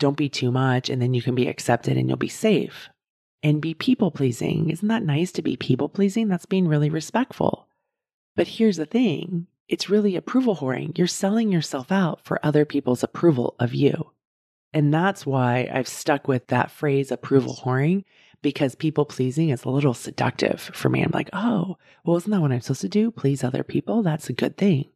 Don't 0.00 0.16
be 0.16 0.28
too 0.28 0.50
much. 0.50 0.90
And 0.90 1.00
then 1.00 1.14
you 1.14 1.22
can 1.22 1.36
be 1.36 1.46
accepted 1.46 1.96
and 1.96 2.08
you'll 2.08 2.16
be 2.16 2.28
safe 2.28 2.88
and 3.42 3.62
be 3.62 3.74
people 3.74 4.10
pleasing. 4.10 4.70
Isn't 4.70 4.88
that 4.88 5.04
nice 5.04 5.30
to 5.32 5.42
be 5.42 5.56
people 5.56 5.88
pleasing? 5.88 6.26
That's 6.26 6.46
being 6.46 6.66
really 6.66 6.90
respectful. 6.90 7.68
But 8.34 8.48
here's 8.48 8.76
the 8.78 8.86
thing 8.86 9.46
it's 9.68 9.88
really 9.88 10.16
approval 10.16 10.56
whoring. 10.56 10.98
You're 10.98 11.06
selling 11.06 11.52
yourself 11.52 11.92
out 11.92 12.24
for 12.24 12.44
other 12.44 12.64
people's 12.64 13.04
approval 13.04 13.54
of 13.60 13.72
you. 13.72 14.10
And 14.72 14.92
that's 14.92 15.24
why 15.24 15.68
I've 15.72 15.88
stuck 15.88 16.26
with 16.26 16.48
that 16.48 16.70
phrase, 16.70 17.10
approval 17.10 17.60
whoring, 17.64 18.04
because 18.42 18.74
people 18.74 19.04
pleasing 19.04 19.50
is 19.50 19.64
a 19.64 19.70
little 19.70 19.94
seductive 19.94 20.60
for 20.60 20.88
me. 20.88 21.02
I'm 21.02 21.10
like, 21.12 21.30
oh, 21.32 21.76
well, 22.04 22.16
isn't 22.16 22.30
that 22.30 22.40
what 22.40 22.52
I'm 22.52 22.60
supposed 22.60 22.80
to 22.82 22.88
do? 22.88 23.10
Please 23.10 23.44
other 23.44 23.62
people? 23.62 24.02
That's 24.02 24.28
a 24.28 24.32
good 24.32 24.56
thing. 24.56 24.86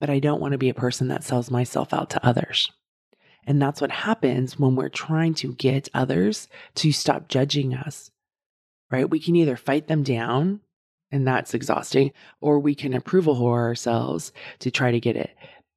But 0.00 0.10
I 0.10 0.20
don't 0.20 0.40
want 0.40 0.52
to 0.52 0.58
be 0.58 0.68
a 0.68 0.74
person 0.74 1.08
that 1.08 1.24
sells 1.24 1.50
myself 1.50 1.92
out 1.92 2.10
to 2.10 2.26
others. 2.26 2.70
And 3.48 3.62
that's 3.62 3.80
what 3.80 3.90
happens 3.90 4.58
when 4.58 4.76
we're 4.76 4.90
trying 4.90 5.32
to 5.36 5.54
get 5.54 5.88
others 5.94 6.48
to 6.74 6.92
stop 6.92 7.28
judging 7.28 7.72
us, 7.72 8.10
right? 8.90 9.08
We 9.08 9.18
can 9.18 9.36
either 9.36 9.56
fight 9.56 9.88
them 9.88 10.02
down 10.02 10.60
and 11.10 11.26
that's 11.26 11.54
exhausting, 11.54 12.12
or 12.42 12.58
we 12.58 12.74
can 12.74 12.92
approval 12.92 13.34
whore 13.34 13.60
ourselves 13.60 14.34
to 14.58 14.70
try 14.70 14.90
to 14.90 15.00
get 15.00 15.16
it. 15.16 15.34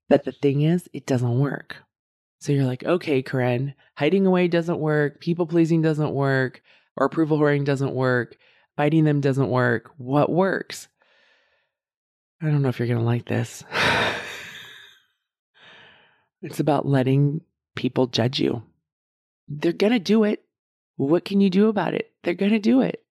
But 0.10 0.26
the 0.26 0.34
thing 0.34 0.64
is, 0.64 0.90
it 0.92 1.06
doesn't 1.06 1.40
work. 1.40 1.78
So 2.42 2.52
you're 2.52 2.66
like, 2.66 2.84
okay, 2.84 3.22
Koren, 3.22 3.74
hiding 3.96 4.26
away 4.26 4.50
doesn't 4.50 4.80
work, 4.80 5.22
people 5.22 5.48
pleasing 5.48 5.82
doesn't 5.82 6.12
work, 6.12 6.62
or 6.98 7.06
approval 7.06 7.40
whoring 7.40 7.64
doesn't 7.64 7.94
work, 7.94 8.36
fighting 8.76 9.06
them 9.06 9.22
doesn't 9.22 9.50
work. 9.50 9.92
What 9.96 10.30
works? 10.30 10.90
I 12.42 12.48
don't 12.48 12.64
know 12.64 12.68
if 12.68 12.80
you're 12.80 12.90
going 12.90 13.00
to 13.00 13.06
like 13.06 13.30
this. 13.30 13.64
it's 16.42 16.60
about 16.60 16.86
letting 16.86 17.40
people 17.82 18.06
judge 18.06 18.40
you. 18.40 18.62
They're 19.48 19.74
going 19.74 19.92
to 19.92 20.00
do 20.00 20.24
it. 20.24 20.44
What 20.98 21.26
can 21.26 21.42
you 21.42 21.50
do 21.50 21.68
about 21.68 21.96
it? 21.96 22.12
They're 22.22 22.36
going 22.36 22.52
to 22.52 22.60
do 22.60 22.82
it. 22.82 23.04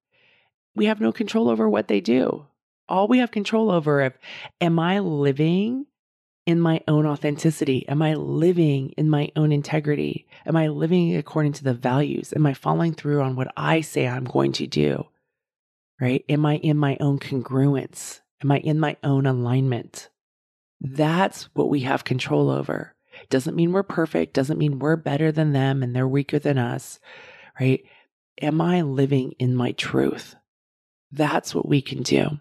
We 0.77 0.87
have 0.87 1.01
no 1.01 1.11
control 1.11 1.49
over 1.49 1.69
what 1.69 1.89
they 1.89 2.01
do. 2.01 2.47
All 2.89 3.09
we 3.09 3.19
have 3.19 3.33
control 3.33 3.73
over 3.73 4.01
if 4.01 4.17
am 4.61 4.79
I 4.79 5.01
living 5.01 5.87
in 6.47 6.61
my 6.61 6.83
own 6.87 7.05
authenticity? 7.05 7.87
Am 7.89 8.01
I 8.01 8.15
living 8.15 8.91
in 8.91 9.11
my 9.11 9.33
own 9.35 9.51
integrity? 9.51 10.29
Am 10.47 10.57
I 10.57 10.69
living 10.69 11.17
according 11.17 11.55
to 11.55 11.65
the 11.65 11.75
values? 11.75 12.33
Am 12.37 12.47
I 12.47 12.55
following 12.55 12.95
through 12.95 13.23
on 13.23 13.35
what 13.35 13.53
I 13.57 13.81
say 13.81 14.07
I'm 14.07 14.25
going 14.25 14.53
to 14.53 14.69
do? 14.69 15.05
Right? 16.01 16.25
Am 16.29 16.47
I 16.47 16.59
in 16.59 16.77
my 16.77 16.97
own 17.01 17.19
congruence? 17.19 18.21
Am 18.43 18.53
I 18.53 18.59
in 18.59 18.79
my 18.79 18.97
own 19.03 19.27
alignment? 19.27 20.11
That's 20.81 21.45
what 21.55 21.69
we 21.69 21.81
have 21.81 22.05
control 22.05 22.51
over. 22.51 22.95
Doesn't 23.29 23.57
mean 23.57 23.73
we're 23.73 23.83
perfect, 23.83 24.35
doesn't 24.35 24.59
mean 24.59 24.79
we're 24.79 24.97
better 24.97 25.31
than 25.31 25.53
them 25.53 25.83
and 25.83 25.95
they're 25.95 26.09
weaker 26.09 26.39
than 26.39 26.59
us, 26.59 26.99
right? 27.61 27.83
Am 28.41 28.61
I 28.61 28.83
living 28.83 29.33
in 29.39 29.55
my 29.55 29.73
truth? 29.73 30.35
That's 31.13 31.55
what 31.55 31.69
we 31.69 31.83
can 31.83 32.03
do. 32.03 32.41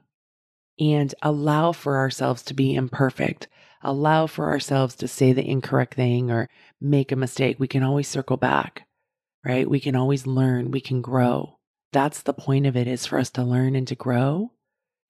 And 0.80 1.14
allow 1.22 1.74
for 1.74 1.98
ourselves 1.98 2.42
to 2.44 2.54
be 2.54 2.74
imperfect, 2.74 3.48
allow 3.82 4.28
for 4.28 4.48
ourselves 4.48 4.96
to 4.96 5.08
say 5.08 5.34
the 5.34 5.48
incorrect 5.48 5.96
thing 5.96 6.32
or 6.32 6.50
make 6.80 7.12
a 7.12 7.18
mistake. 7.18 7.60
We 7.60 7.68
can 7.68 7.84
always 7.84 8.08
circle 8.08 8.38
back, 8.38 8.88
right? 9.44 9.70
We 9.70 9.80
can 9.80 9.96
always 9.96 10.26
learn, 10.26 10.72
we 10.72 10.82
can 10.82 11.02
grow. 11.02 11.58
That's 11.92 12.22
the 12.22 12.34
point 12.34 12.66
of 12.66 12.78
it 12.78 12.88
is 12.88 13.06
for 13.06 13.18
us 13.20 13.30
to 13.32 13.44
learn 13.44 13.76
and 13.76 13.88
to 13.88 13.96
grow, 13.96 14.52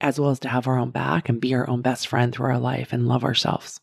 as 0.02 0.20
well 0.20 0.30
as 0.30 0.40
to 0.40 0.50
have 0.50 0.68
our 0.68 0.80
own 0.80 0.92
back 0.92 1.30
and 1.30 1.42
be 1.42 1.54
our 1.54 1.70
own 1.70 1.82
best 1.82 2.08
friend 2.08 2.34
through 2.34 2.48
our 2.48 2.60
life 2.60 2.94
and 2.94 3.08
love 3.08 3.24
ourselves. 3.24 3.80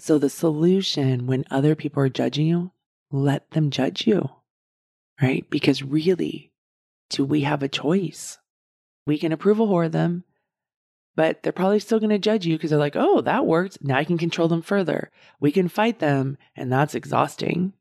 So, 0.00 0.18
the 0.18 0.30
solution 0.30 1.26
when 1.26 1.44
other 1.50 1.74
people 1.74 2.02
are 2.02 2.08
judging 2.08 2.46
you, 2.46 2.72
let 3.12 3.50
them 3.50 3.68
judge 3.68 4.06
you, 4.06 4.30
right? 5.20 5.44
Because 5.50 5.82
really, 5.82 6.52
do 7.10 7.22
we 7.22 7.42
have 7.42 7.62
a 7.62 7.68
choice? 7.68 8.38
We 9.06 9.18
can 9.18 9.30
approval 9.30 9.68
whore 9.68 9.92
them, 9.92 10.24
but 11.16 11.42
they're 11.42 11.52
probably 11.52 11.80
still 11.80 11.98
going 11.98 12.08
to 12.08 12.18
judge 12.18 12.46
you 12.46 12.56
because 12.56 12.70
they're 12.70 12.78
like, 12.78 12.96
oh, 12.96 13.20
that 13.20 13.44
worked. 13.44 13.84
Now 13.84 13.98
I 13.98 14.04
can 14.04 14.16
control 14.16 14.48
them 14.48 14.62
further. 14.62 15.10
We 15.38 15.52
can 15.52 15.68
fight 15.68 15.98
them, 15.98 16.38
and 16.56 16.72
that's 16.72 16.94
exhausting. 16.94 17.74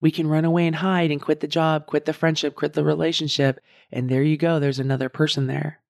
We 0.00 0.10
can 0.10 0.28
run 0.28 0.46
away 0.46 0.66
and 0.66 0.76
hide 0.76 1.10
and 1.10 1.20
quit 1.20 1.40
the 1.40 1.46
job, 1.46 1.84
quit 1.84 2.06
the 2.06 2.14
friendship, 2.14 2.54
quit 2.54 2.72
the 2.72 2.84
relationship. 2.84 3.60
And 3.92 4.08
there 4.08 4.22
you 4.22 4.38
go. 4.38 4.58
There's 4.58 4.78
another 4.78 5.10
person 5.10 5.46
there 5.46 5.80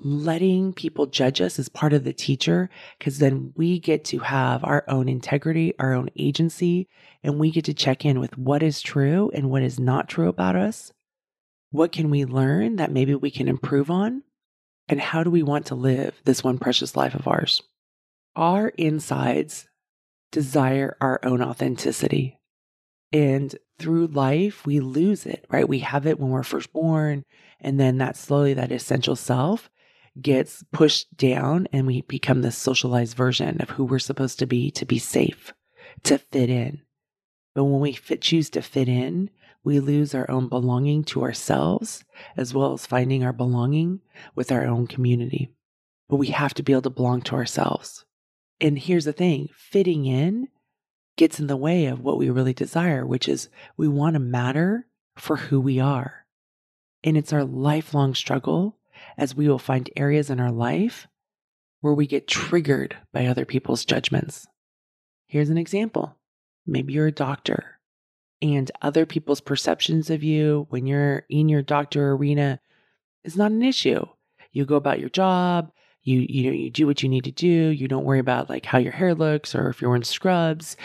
letting 0.00 0.72
people 0.72 1.06
judge 1.06 1.40
us 1.40 1.58
is 1.58 1.68
part 1.68 1.92
of 1.92 2.04
the 2.04 2.12
teacher 2.12 2.70
because 2.98 3.18
then 3.18 3.52
we 3.56 3.78
get 3.78 4.04
to 4.04 4.20
have 4.20 4.62
our 4.64 4.84
own 4.88 5.08
integrity, 5.08 5.74
our 5.78 5.92
own 5.92 6.08
agency, 6.16 6.88
and 7.22 7.38
we 7.38 7.50
get 7.50 7.64
to 7.64 7.74
check 7.74 8.04
in 8.04 8.20
with 8.20 8.38
what 8.38 8.62
is 8.62 8.80
true 8.80 9.30
and 9.34 9.50
what 9.50 9.62
is 9.62 9.80
not 9.80 10.08
true 10.08 10.28
about 10.28 10.56
us. 10.56 10.92
What 11.70 11.92
can 11.92 12.10
we 12.10 12.24
learn 12.24 12.76
that 12.76 12.92
maybe 12.92 13.14
we 13.14 13.30
can 13.30 13.48
improve 13.48 13.90
on? 13.90 14.22
And 14.88 15.00
how 15.00 15.22
do 15.22 15.30
we 15.30 15.42
want 15.42 15.66
to 15.66 15.74
live 15.74 16.14
this 16.24 16.42
one 16.42 16.58
precious 16.58 16.96
life 16.96 17.14
of 17.14 17.26
ours? 17.26 17.62
Our 18.36 18.68
insides 18.68 19.68
desire 20.30 20.96
our 21.00 21.20
own 21.24 21.42
authenticity. 21.42 22.38
And 23.12 23.54
through 23.78 24.08
life, 24.08 24.64
we 24.64 24.80
lose 24.80 25.26
it, 25.26 25.44
right? 25.50 25.68
We 25.68 25.80
have 25.80 26.06
it 26.06 26.20
when 26.20 26.30
we're 26.30 26.42
first 26.42 26.72
born. 26.72 27.24
And 27.60 27.80
then 27.80 27.98
that 27.98 28.16
slowly, 28.16 28.54
that 28.54 28.72
essential 28.72 29.16
self 29.16 29.68
gets 30.20 30.64
pushed 30.72 31.16
down 31.16 31.68
and 31.72 31.86
we 31.86 32.02
become 32.02 32.42
this 32.42 32.56
socialized 32.56 33.16
version 33.16 33.60
of 33.60 33.70
who 33.70 33.84
we're 33.84 33.98
supposed 33.98 34.38
to 34.38 34.46
be 34.46 34.70
to 34.72 34.84
be 34.84 34.98
safe, 34.98 35.52
to 36.04 36.18
fit 36.18 36.50
in. 36.50 36.82
But 37.54 37.64
when 37.64 37.80
we 37.80 37.92
fit, 37.92 38.22
choose 38.22 38.50
to 38.50 38.62
fit 38.62 38.88
in, 38.88 39.30
we 39.64 39.80
lose 39.80 40.14
our 40.14 40.30
own 40.30 40.48
belonging 40.48 41.04
to 41.04 41.22
ourselves 41.22 42.04
as 42.36 42.54
well 42.54 42.72
as 42.72 42.86
finding 42.86 43.24
our 43.24 43.32
belonging 43.32 44.00
with 44.34 44.52
our 44.52 44.64
own 44.64 44.86
community. 44.86 45.50
But 46.08 46.16
we 46.16 46.28
have 46.28 46.54
to 46.54 46.62
be 46.62 46.72
able 46.72 46.82
to 46.82 46.90
belong 46.90 47.22
to 47.22 47.34
ourselves. 47.34 48.04
And 48.60 48.78
here's 48.78 49.04
the 49.04 49.12
thing 49.12 49.48
fitting 49.54 50.06
in 50.06 50.48
gets 51.16 51.38
in 51.38 51.48
the 51.48 51.56
way 51.56 51.86
of 51.86 52.00
what 52.00 52.16
we 52.16 52.30
really 52.30 52.54
desire, 52.54 53.04
which 53.04 53.28
is 53.28 53.48
we 53.76 53.88
want 53.88 54.14
to 54.14 54.20
matter 54.20 54.86
for 55.16 55.36
who 55.36 55.60
we 55.60 55.80
are. 55.80 56.24
And 57.04 57.16
it's 57.16 57.32
our 57.32 57.44
lifelong 57.44 58.14
struggle 58.14 58.77
as 59.18 59.34
we 59.34 59.48
will 59.48 59.58
find 59.58 59.90
areas 59.96 60.30
in 60.30 60.38
our 60.40 60.52
life 60.52 61.08
where 61.80 61.92
we 61.92 62.06
get 62.06 62.28
triggered 62.28 62.96
by 63.12 63.26
other 63.26 63.44
people's 63.44 63.84
judgments. 63.84 64.46
Here's 65.26 65.50
an 65.50 65.58
example. 65.58 66.16
Maybe 66.66 66.92
you're 66.94 67.08
a 67.08 67.12
doctor 67.12 67.78
and 68.40 68.70
other 68.80 69.04
people's 69.04 69.40
perceptions 69.40 70.10
of 70.10 70.22
you 70.22 70.66
when 70.70 70.86
you're 70.86 71.24
in 71.28 71.48
your 71.48 71.62
doctor 71.62 72.12
arena 72.12 72.60
is 73.24 73.36
not 73.36 73.50
an 73.50 73.62
issue. 73.62 74.04
You 74.52 74.64
go 74.64 74.76
about 74.76 75.00
your 75.00 75.08
job, 75.08 75.72
you 76.02 76.24
you 76.28 76.44
know 76.44 76.56
you 76.56 76.70
do 76.70 76.86
what 76.86 77.02
you 77.02 77.08
need 77.08 77.24
to 77.24 77.32
do, 77.32 77.46
you 77.46 77.88
don't 77.88 78.04
worry 78.04 78.20
about 78.20 78.48
like 78.48 78.64
how 78.64 78.78
your 78.78 78.92
hair 78.92 79.14
looks 79.14 79.54
or 79.54 79.68
if 79.68 79.80
you're 79.80 79.90
wearing 79.90 80.04
scrubs. 80.04 80.76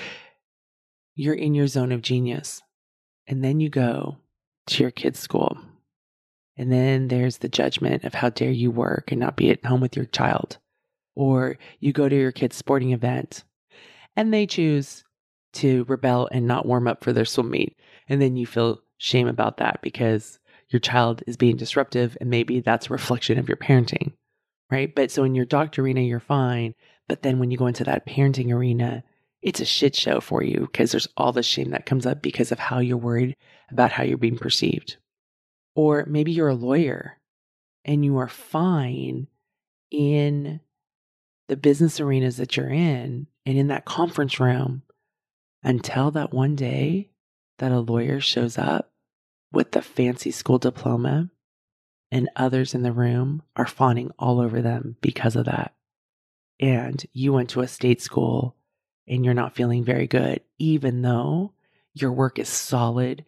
You're 1.15 1.35
in 1.35 1.53
your 1.53 1.67
zone 1.67 1.91
of 1.91 2.01
genius. 2.01 2.61
And 3.27 3.43
then 3.43 3.59
you 3.59 3.69
go 3.69 4.17
to 4.67 4.83
your 4.83 4.91
kid's 4.91 5.19
school 5.19 5.57
and 6.57 6.71
then 6.71 7.07
there's 7.07 7.39
the 7.39 7.49
judgment 7.49 8.03
of 8.03 8.13
how 8.13 8.29
dare 8.29 8.51
you 8.51 8.71
work 8.71 9.11
and 9.11 9.19
not 9.19 9.35
be 9.35 9.49
at 9.49 9.65
home 9.65 9.81
with 9.81 9.95
your 9.95 10.05
child. 10.05 10.57
Or 11.15 11.57
you 11.79 11.93
go 11.93 12.09
to 12.09 12.15
your 12.15 12.31
kid's 12.31 12.55
sporting 12.55 12.91
event 12.91 13.43
and 14.15 14.33
they 14.33 14.45
choose 14.45 15.03
to 15.53 15.85
rebel 15.85 16.27
and 16.31 16.47
not 16.47 16.65
warm 16.65 16.87
up 16.87 17.03
for 17.03 17.13
their 17.13 17.25
swim 17.25 17.51
meet. 17.51 17.77
And 18.07 18.21
then 18.21 18.35
you 18.35 18.45
feel 18.45 18.81
shame 18.97 19.27
about 19.27 19.57
that 19.57 19.81
because 19.81 20.39
your 20.69 20.79
child 20.79 21.23
is 21.27 21.37
being 21.37 21.55
disruptive 21.57 22.17
and 22.19 22.29
maybe 22.29 22.59
that's 22.59 22.87
a 22.87 22.93
reflection 22.93 23.37
of 23.37 23.47
your 23.47 23.57
parenting, 23.57 24.13
right? 24.71 24.93
But 24.93 25.11
so 25.11 25.23
in 25.23 25.35
your 25.35 25.45
doctor 25.45 25.81
arena, 25.81 26.01
you're 26.01 26.19
fine. 26.19 26.73
But 27.07 27.21
then 27.21 27.39
when 27.39 27.51
you 27.51 27.57
go 27.57 27.67
into 27.67 27.83
that 27.83 28.07
parenting 28.07 28.51
arena, 28.51 29.03
it's 29.41 29.59
a 29.59 29.65
shit 29.65 29.95
show 29.95 30.19
for 30.19 30.41
you 30.41 30.61
because 30.61 30.91
there's 30.91 31.07
all 31.17 31.31
the 31.31 31.43
shame 31.43 31.71
that 31.71 31.85
comes 31.85 32.05
up 32.05 32.21
because 32.21 32.51
of 32.51 32.59
how 32.59 32.79
you're 32.79 32.97
worried 32.97 33.35
about 33.69 33.91
how 33.91 34.03
you're 34.03 34.17
being 34.17 34.37
perceived. 34.37 34.97
Or 35.75 36.05
maybe 36.07 36.31
you're 36.31 36.49
a 36.49 36.55
lawyer 36.55 37.19
and 37.85 38.05
you 38.05 38.17
are 38.17 38.27
fine 38.27 39.27
in 39.91 40.59
the 41.47 41.57
business 41.57 41.99
arenas 41.99 42.37
that 42.37 42.55
you're 42.55 42.69
in 42.69 43.27
and 43.45 43.57
in 43.57 43.67
that 43.67 43.85
conference 43.85 44.39
room 44.39 44.83
until 45.63 46.11
that 46.11 46.33
one 46.33 46.55
day 46.55 47.09
that 47.59 47.71
a 47.71 47.79
lawyer 47.79 48.19
shows 48.19 48.57
up 48.57 48.91
with 49.51 49.71
the 49.71 49.81
fancy 49.81 50.31
school 50.31 50.57
diploma 50.57 51.29
and 52.11 52.29
others 52.35 52.73
in 52.73 52.83
the 52.83 52.91
room 52.91 53.41
are 53.55 53.67
fawning 53.67 54.11
all 54.19 54.39
over 54.39 54.61
them 54.61 54.97
because 55.01 55.35
of 55.35 55.45
that. 55.45 55.73
And 56.59 57.03
you 57.13 57.33
went 57.33 57.49
to 57.51 57.61
a 57.61 57.67
state 57.67 58.01
school 58.01 58.55
and 59.07 59.25
you're 59.25 59.33
not 59.33 59.55
feeling 59.55 59.83
very 59.83 60.07
good, 60.07 60.41
even 60.59 61.01
though 61.01 61.53
your 61.93 62.11
work 62.11 62.39
is 62.39 62.49
solid 62.49 63.25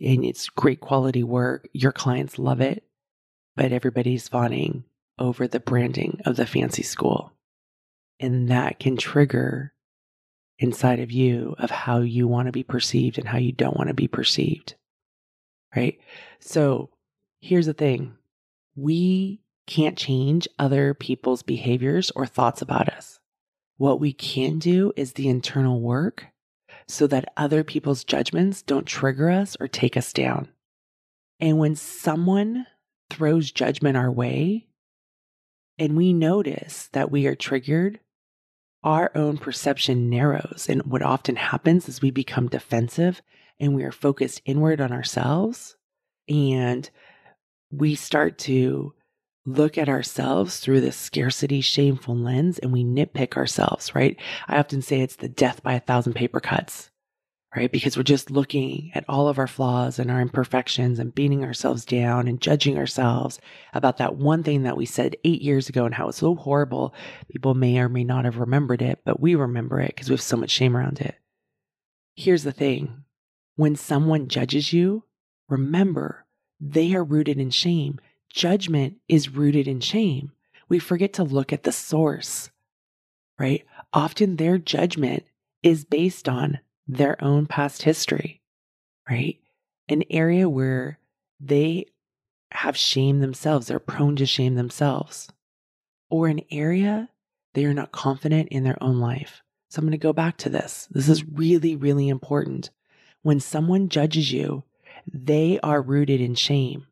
and 0.00 0.24
it's 0.24 0.48
great 0.48 0.80
quality 0.80 1.22
work. 1.22 1.68
Your 1.72 1.92
clients 1.92 2.38
love 2.38 2.60
it, 2.60 2.84
but 3.56 3.72
everybody's 3.72 4.28
fawning 4.28 4.84
over 5.18 5.48
the 5.48 5.60
branding 5.60 6.20
of 6.24 6.36
the 6.36 6.46
fancy 6.46 6.82
school. 6.82 7.32
And 8.20 8.48
that 8.48 8.78
can 8.78 8.96
trigger 8.96 9.72
inside 10.58 11.00
of 11.00 11.12
you 11.12 11.54
of 11.58 11.70
how 11.70 12.00
you 12.00 12.26
want 12.26 12.46
to 12.46 12.52
be 12.52 12.64
perceived 12.64 13.18
and 13.18 13.28
how 13.28 13.38
you 13.38 13.52
don't 13.52 13.76
want 13.76 13.88
to 13.88 13.94
be 13.94 14.08
perceived. 14.08 14.74
Right? 15.74 15.98
So 16.40 16.90
here's 17.40 17.66
the 17.66 17.74
thing 17.74 18.16
we 18.74 19.40
can't 19.66 19.98
change 19.98 20.48
other 20.58 20.94
people's 20.94 21.42
behaviors 21.42 22.10
or 22.12 22.26
thoughts 22.26 22.62
about 22.62 22.88
us. 22.88 23.20
What 23.76 24.00
we 24.00 24.12
can 24.12 24.58
do 24.58 24.92
is 24.96 25.12
the 25.12 25.28
internal 25.28 25.80
work 25.80 26.26
so 26.88 27.06
that 27.06 27.32
other 27.36 27.62
people's 27.62 28.02
judgments 28.02 28.62
don't 28.62 28.86
trigger 28.86 29.30
us 29.30 29.56
or 29.60 29.68
take 29.68 29.96
us 29.96 30.12
down. 30.12 30.48
And 31.38 31.58
when 31.58 31.76
someone 31.76 32.66
throws 33.10 33.52
judgment 33.52 33.96
our 33.96 34.10
way 34.10 34.66
and 35.78 35.96
we 35.96 36.12
notice 36.12 36.88
that 36.92 37.10
we 37.10 37.26
are 37.26 37.36
triggered, 37.36 38.00
our 38.82 39.10
own 39.14 39.38
perception 39.38 40.08
narrows. 40.08 40.66
And 40.68 40.82
what 40.82 41.02
often 41.02 41.36
happens 41.36 41.88
is 41.88 42.00
we 42.00 42.10
become 42.10 42.48
defensive 42.48 43.22
and 43.60 43.74
we 43.74 43.84
are 43.84 43.92
focused 43.92 44.42
inward 44.44 44.80
on 44.80 44.92
ourselves 44.92 45.76
and 46.28 46.88
we 47.70 47.94
start 47.94 48.38
to 48.38 48.94
look 49.48 49.78
at 49.78 49.88
ourselves 49.88 50.60
through 50.60 50.80
this 50.80 50.96
scarcity, 50.96 51.60
shameful 51.60 52.16
lens 52.16 52.58
and 52.58 52.72
we 52.72 52.84
nitpick 52.84 53.36
ourselves, 53.36 53.94
right? 53.94 54.16
I 54.46 54.58
often 54.58 54.82
say 54.82 55.00
it's 55.00 55.16
the 55.16 55.28
death 55.28 55.62
by 55.62 55.74
a 55.74 55.80
thousand 55.80 56.14
paper 56.14 56.40
cuts, 56.40 56.90
right? 57.56 57.72
Because 57.72 57.96
we're 57.96 58.02
just 58.02 58.30
looking 58.30 58.90
at 58.94 59.04
all 59.08 59.26
of 59.28 59.38
our 59.38 59.46
flaws 59.46 59.98
and 59.98 60.10
our 60.10 60.20
imperfections 60.20 60.98
and 60.98 61.14
beating 61.14 61.44
ourselves 61.44 61.84
down 61.84 62.28
and 62.28 62.40
judging 62.40 62.76
ourselves 62.76 63.40
about 63.72 63.96
that 63.96 64.16
one 64.16 64.42
thing 64.42 64.64
that 64.64 64.76
we 64.76 64.84
said 64.84 65.16
eight 65.24 65.40
years 65.40 65.68
ago 65.68 65.86
and 65.86 65.94
how 65.94 66.08
it's 66.08 66.18
so 66.18 66.34
horrible. 66.34 66.94
People 67.30 67.54
may 67.54 67.78
or 67.78 67.88
may 67.88 68.04
not 68.04 68.26
have 68.26 68.38
remembered 68.38 68.82
it, 68.82 69.00
but 69.04 69.20
we 69.20 69.34
remember 69.34 69.80
it 69.80 69.94
because 69.94 70.10
we 70.10 70.14
have 70.14 70.20
so 70.20 70.36
much 70.36 70.50
shame 70.50 70.76
around 70.76 71.00
it. 71.00 71.16
Here's 72.14 72.44
the 72.44 72.52
thing 72.52 73.04
when 73.56 73.76
someone 73.76 74.28
judges 74.28 74.72
you, 74.72 75.04
remember 75.48 76.26
they 76.60 76.94
are 76.94 77.04
rooted 77.04 77.38
in 77.38 77.50
shame 77.50 78.00
judgment 78.28 78.96
is 79.08 79.30
rooted 79.30 79.68
in 79.68 79.80
shame. 79.80 80.32
We 80.68 80.78
forget 80.78 81.12
to 81.14 81.24
look 81.24 81.52
at 81.52 81.62
the 81.62 81.72
source, 81.72 82.50
right? 83.38 83.64
Often 83.92 84.36
their 84.36 84.58
judgment 84.58 85.24
is 85.62 85.84
based 85.84 86.28
on 86.28 86.60
their 86.86 87.22
own 87.22 87.46
past 87.46 87.82
history, 87.82 88.42
right? 89.08 89.38
An 89.88 90.04
area 90.10 90.48
where 90.48 90.98
they 91.40 91.86
have 92.52 92.76
shame 92.76 93.20
themselves, 93.20 93.66
they're 93.66 93.78
prone 93.78 94.16
to 94.16 94.26
shame 94.26 94.54
themselves, 94.54 95.28
or 96.10 96.28
an 96.28 96.40
area 96.50 97.08
they 97.54 97.64
are 97.64 97.74
not 97.74 97.92
confident 97.92 98.48
in 98.48 98.64
their 98.64 98.82
own 98.82 99.00
life. 99.00 99.42
So 99.70 99.80
I'm 99.80 99.84
going 99.84 99.92
to 99.92 99.98
go 99.98 100.12
back 100.12 100.36
to 100.38 100.48
this. 100.48 100.88
This 100.90 101.08
is 101.08 101.24
really, 101.26 101.76
really 101.76 102.08
important. 102.08 102.70
When 103.22 103.40
someone 103.40 103.88
judges 103.88 104.32
you, 104.32 104.64
they 105.12 105.60
are 105.62 105.82
rooted 105.82 106.20
in 106.20 106.34
shame. 106.34 106.87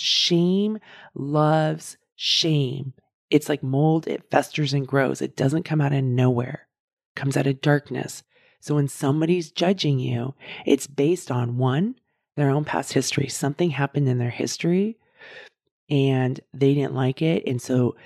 Shame 0.00 0.78
loves 1.14 1.96
shame. 2.16 2.94
It's 3.30 3.48
like 3.48 3.62
mold, 3.62 4.06
it 4.06 4.30
festers 4.30 4.72
and 4.72 4.86
grows. 4.86 5.20
It 5.20 5.36
doesn't 5.36 5.64
come 5.64 5.80
out 5.80 5.92
of 5.92 6.02
nowhere, 6.02 6.66
it 7.14 7.20
comes 7.20 7.36
out 7.36 7.46
of 7.46 7.60
darkness. 7.60 8.22
So 8.60 8.74
when 8.74 8.88
somebody's 8.88 9.50
judging 9.50 9.98
you, 9.98 10.34
it's 10.66 10.86
based 10.86 11.30
on 11.30 11.58
one, 11.58 11.94
their 12.36 12.50
own 12.50 12.64
past 12.64 12.92
history. 12.92 13.28
Something 13.28 13.70
happened 13.70 14.08
in 14.08 14.18
their 14.18 14.30
history 14.30 14.98
and 15.88 16.40
they 16.52 16.74
didn't 16.74 16.94
like 16.94 17.22
it. 17.22 17.44
And 17.46 17.62
so 17.62 17.96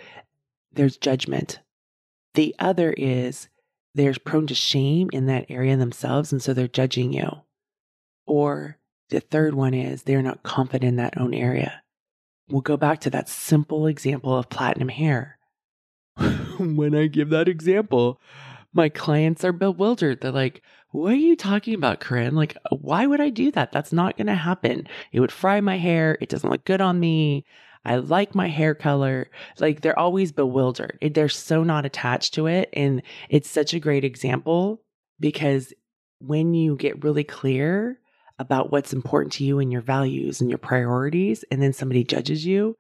there's 0.73 0.97
judgment. 0.97 1.61
The 2.35 2.55
other 2.59 2.93
is 2.93 3.49
they're 3.95 4.15
prone 4.25 4.47
to 4.49 4.55
shame 4.55 5.11
in 5.13 5.27
that 5.27 5.47
area 5.49 5.77
themselves. 5.77 6.33
And 6.33 6.43
so 6.43 6.55
they're 6.55 6.69
judging 6.69 7.13
you. 7.13 7.31
Or 8.27 8.79
the 9.11 9.21
third 9.21 9.55
one 9.55 9.75
is 9.75 10.03
they're 10.03 10.23
not 10.23 10.43
confident 10.43 10.89
in 10.89 10.97
that 10.97 11.19
own 11.19 11.35
area. 11.35 11.82
We'll 12.49 12.61
go 12.61 12.77
back 12.77 13.01
to 13.01 13.11
that 13.11 13.29
simple 13.29 13.87
example 13.87 14.37
of 14.37 14.49
platinum 14.49 14.89
hair. 14.89 15.39
when 16.59 16.95
I 16.95 17.07
give 17.07 17.31
that 17.31 17.49
example, 17.49 18.21
my 18.73 18.89
clients 18.89 19.45
are 19.45 19.53
bewildered. 19.53 20.21
They're 20.21 20.31
like, 20.31 20.63
what 20.91 21.13
are 21.13 21.17
you 21.17 21.37
talking 21.37 21.75
about, 21.75 22.01
Koren? 22.01 22.35
Like, 22.35 22.57
why 22.71 23.07
would 23.07 23.21
I 23.21 23.31
do 23.31 23.51
that? 23.53 23.73
That's 23.73 23.93
not 23.93 24.17
going 24.17 24.27
to 24.27 24.35
happen. 24.35 24.87
It 25.13 25.21
would 25.21 25.33
fry 25.33 25.61
my 25.61 25.79
hair. 25.79 26.19
It 26.21 26.29
doesn't 26.29 26.51
look 26.51 26.65
good 26.65 26.81
on 26.81 27.01
me. 27.01 27.45
I 27.85 27.97
like 27.97 28.35
my 28.35 28.49
hair 28.49 28.75
color. 28.75 29.31
Like, 29.59 29.81
they're 29.81 29.99
always 29.99 30.33
bewildered. 30.33 30.99
They're 31.15 31.29
so 31.29 31.65
not 31.65 31.87
attached 31.87 32.35
to 32.35 32.47
it. 32.47 32.69
And 32.75 33.03
it's 33.29 33.51
such 33.51 33.75
a 33.75 33.81
great 33.81 34.05
example 34.05 34.83
because 35.19 35.73
when 36.19 36.55
you 36.55 36.77
get 36.77 37.03
really 37.03 37.25
clear 37.25 37.99
about 38.43 38.73
what's 38.73 38.93
important 38.93 39.33
to 39.35 39.45
you 39.45 39.61
and 39.61 39.71
your 39.71 39.81
values 39.81 40.41
and 40.41 40.51
your 40.51 40.59
priorities, 40.59 41.45
and 41.51 41.63
then 41.63 41.73
somebody 41.73 42.03
judges 42.03 42.45
you, 42.45 42.77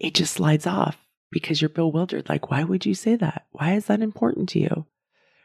it 0.00 0.14
just 0.14 0.32
slides 0.32 0.66
off 0.66 0.96
because 1.30 1.60
you're 1.60 1.68
bewildered. 1.68 2.26
Like, 2.28 2.50
why 2.50 2.64
would 2.64 2.86
you 2.86 2.94
say 2.94 3.14
that? 3.16 3.46
Why 3.52 3.74
is 3.74 3.84
that 3.86 4.00
important 4.00 4.48
to 4.50 4.58
you? 4.58 4.86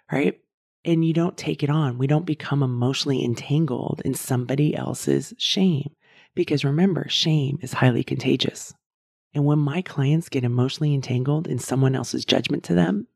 Right. 0.10 0.40
And 0.86 1.04
you 1.04 1.14
don't 1.14 1.38
take 1.38 1.62
it 1.62 1.70
on. 1.70 1.98
We 1.98 2.08
don't 2.08 2.26
become 2.26 2.64
emotionally 2.64 3.24
entangled 3.24 4.02
in 4.06 4.14
somebody 4.14 4.76
else's 4.76 5.34
shame. 5.38 5.92
Because 6.36 6.64
remember, 6.64 7.08
shame 7.10 7.60
is 7.62 7.74
highly 7.74 8.04
contagious. 8.04 8.74
And 9.34 9.44
when 9.44 9.60
my 9.60 9.82
clients 9.82 10.30
get 10.30 10.46
emotionally 10.46 10.94
entangled 10.94 11.48
in 11.48 11.60
someone 11.60 11.96
else's 11.96 12.24
judgment 12.24 12.64
to 12.66 12.74
them, 12.74 13.08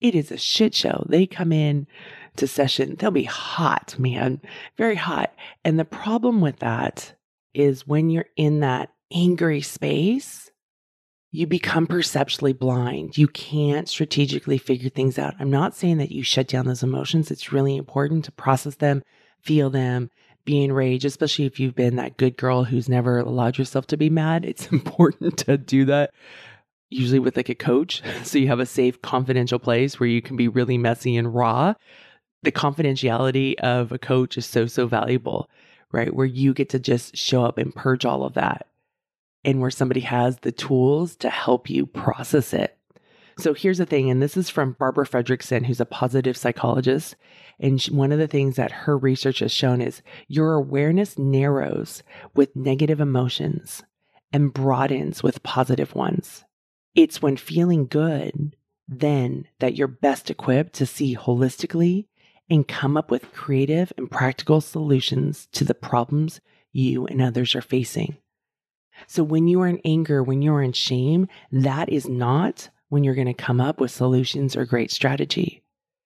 it 0.00 0.14
is 0.14 0.32
a 0.32 0.36
shit 0.36 0.74
show. 0.74 1.06
They 1.08 1.26
come 1.26 1.52
in 1.52 1.86
to 2.36 2.46
session, 2.46 2.96
they'll 2.96 3.10
be 3.10 3.24
hot, 3.24 3.98
man, 3.98 4.40
very 4.76 4.94
hot. 4.94 5.34
And 5.64 5.78
the 5.78 5.84
problem 5.84 6.40
with 6.40 6.58
that 6.60 7.14
is 7.54 7.86
when 7.86 8.10
you're 8.10 8.28
in 8.36 8.60
that 8.60 8.90
angry 9.12 9.60
space, 9.62 10.50
you 11.32 11.46
become 11.46 11.86
perceptually 11.86 12.52
blind. 12.52 13.18
You 13.18 13.28
can't 13.28 13.88
strategically 13.88 14.58
figure 14.58 14.90
things 14.90 15.18
out. 15.18 15.34
I'm 15.38 15.50
not 15.50 15.74
saying 15.74 15.98
that 15.98 16.12
you 16.12 16.22
shut 16.22 16.48
down 16.48 16.66
those 16.66 16.82
emotions. 16.82 17.30
It's 17.30 17.52
really 17.52 17.76
important 17.76 18.24
to 18.24 18.32
process 18.32 18.76
them, 18.76 19.02
feel 19.42 19.68
them, 19.68 20.10
be 20.44 20.62
enraged, 20.62 21.04
especially 21.04 21.44
if 21.44 21.58
you've 21.58 21.74
been 21.74 21.96
that 21.96 22.16
good 22.16 22.36
girl 22.36 22.64
who's 22.64 22.88
never 22.88 23.18
allowed 23.18 23.58
yourself 23.58 23.86
to 23.88 23.96
be 23.96 24.08
mad. 24.08 24.44
It's 24.44 24.66
important 24.72 25.38
to 25.38 25.58
do 25.58 25.84
that 25.86 26.10
usually 26.88 27.18
with 27.18 27.36
like 27.36 27.48
a 27.48 27.54
coach. 27.54 28.02
So 28.24 28.38
you 28.38 28.48
have 28.48 28.60
a 28.60 28.66
safe, 28.66 29.00
confidential 29.02 29.58
place 29.58 30.00
where 30.00 30.08
you 30.08 30.20
can 30.22 30.36
be 30.36 30.48
really 30.48 30.78
messy 30.78 31.16
and 31.16 31.32
raw 31.34 31.74
the 32.42 32.52
confidentiality 32.52 33.54
of 33.56 33.92
a 33.92 33.98
coach 33.98 34.36
is 34.36 34.46
so, 34.46 34.66
so 34.66 34.86
valuable, 34.86 35.48
right? 35.92 36.14
Where 36.14 36.26
you 36.26 36.54
get 36.54 36.68
to 36.70 36.78
just 36.78 37.16
show 37.16 37.44
up 37.44 37.58
and 37.58 37.74
purge 37.74 38.04
all 38.04 38.24
of 38.24 38.34
that 38.34 38.66
and 39.44 39.60
where 39.60 39.70
somebody 39.70 40.00
has 40.00 40.38
the 40.38 40.52
tools 40.52 41.16
to 41.16 41.30
help 41.30 41.70
you 41.70 41.86
process 41.86 42.52
it. 42.52 42.76
So 43.38 43.52
here's 43.52 43.78
the 43.78 43.86
thing, 43.86 44.10
and 44.10 44.22
this 44.22 44.36
is 44.36 44.48
from 44.48 44.76
Barbara 44.78 45.06
Fredrickson, 45.06 45.66
who's 45.66 45.80
a 45.80 45.86
positive 45.86 46.36
psychologist. 46.36 47.16
And 47.60 47.82
one 47.84 48.10
of 48.10 48.18
the 48.18 48.26
things 48.26 48.56
that 48.56 48.72
her 48.72 48.96
research 48.96 49.40
has 49.40 49.52
shown 49.52 49.82
is 49.82 50.02
your 50.26 50.54
awareness 50.54 51.18
narrows 51.18 52.02
with 52.34 52.56
negative 52.56 52.98
emotions 53.00 53.82
and 54.32 54.52
broadens 54.52 55.22
with 55.22 55.42
positive 55.42 55.94
ones. 55.94 56.44
It's 56.94 57.20
when 57.20 57.36
feeling 57.36 57.86
good 57.86 58.56
then 58.88 59.46
that 59.58 59.76
you're 59.76 59.88
best 59.88 60.30
equipped 60.30 60.74
to 60.74 60.86
see 60.86 61.16
holistically 61.16 62.06
and 62.48 62.66
come 62.66 62.96
up 62.96 63.10
with 63.10 63.32
creative 63.32 63.92
and 63.96 64.10
practical 64.10 64.60
solutions 64.60 65.48
to 65.52 65.64
the 65.64 65.74
problems 65.74 66.40
you 66.72 67.06
and 67.06 67.20
others 67.20 67.54
are 67.54 67.62
facing. 67.62 68.16
So, 69.06 69.22
when 69.22 69.46
you 69.46 69.60
are 69.60 69.68
in 69.68 69.80
anger, 69.84 70.22
when 70.22 70.42
you 70.42 70.54
are 70.54 70.62
in 70.62 70.72
shame, 70.72 71.28
that 71.52 71.88
is 71.88 72.08
not 72.08 72.70
when 72.88 73.04
you're 73.04 73.14
going 73.14 73.26
to 73.26 73.34
come 73.34 73.60
up 73.60 73.80
with 73.80 73.90
solutions 73.90 74.56
or 74.56 74.64
great 74.64 74.90
strategy. 74.90 75.62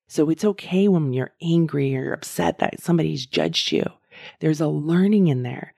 So, 0.08 0.28
it's 0.30 0.44
okay 0.44 0.88
when 0.88 1.12
you're 1.12 1.34
angry 1.40 1.96
or 1.96 2.12
upset 2.12 2.58
that 2.58 2.80
somebody's 2.80 3.26
judged 3.26 3.70
you. 3.70 3.84
There's 4.40 4.60
a 4.60 4.68
learning 4.68 5.28
in 5.28 5.42
there. 5.42 5.74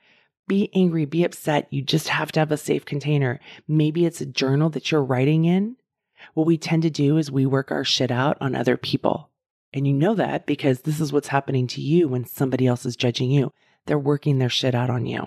Be 0.48 0.70
angry, 0.74 1.04
be 1.04 1.24
upset. 1.24 1.68
You 1.70 1.82
just 1.82 2.08
have 2.08 2.32
to 2.32 2.40
have 2.40 2.50
a 2.50 2.56
safe 2.56 2.84
container. 2.84 3.40
Maybe 3.68 4.06
it's 4.06 4.20
a 4.20 4.26
journal 4.26 4.70
that 4.70 4.90
you're 4.90 5.04
writing 5.04 5.44
in. 5.44 5.76
What 6.34 6.46
we 6.46 6.56
tend 6.56 6.82
to 6.82 6.90
do 6.90 7.16
is 7.16 7.30
we 7.30 7.46
work 7.46 7.70
our 7.70 7.84
shit 7.84 8.10
out 8.10 8.38
on 8.40 8.54
other 8.54 8.76
people. 8.76 9.30
And 9.72 9.86
you 9.86 9.92
know 9.92 10.14
that 10.14 10.46
because 10.46 10.80
this 10.80 11.00
is 11.00 11.12
what's 11.12 11.28
happening 11.28 11.66
to 11.68 11.80
you 11.80 12.08
when 12.08 12.24
somebody 12.24 12.66
else 12.66 12.84
is 12.84 12.96
judging 12.96 13.30
you. 13.30 13.52
They're 13.86 13.98
working 13.98 14.38
their 14.38 14.48
shit 14.48 14.74
out 14.74 14.90
on 14.90 15.06
you. 15.06 15.26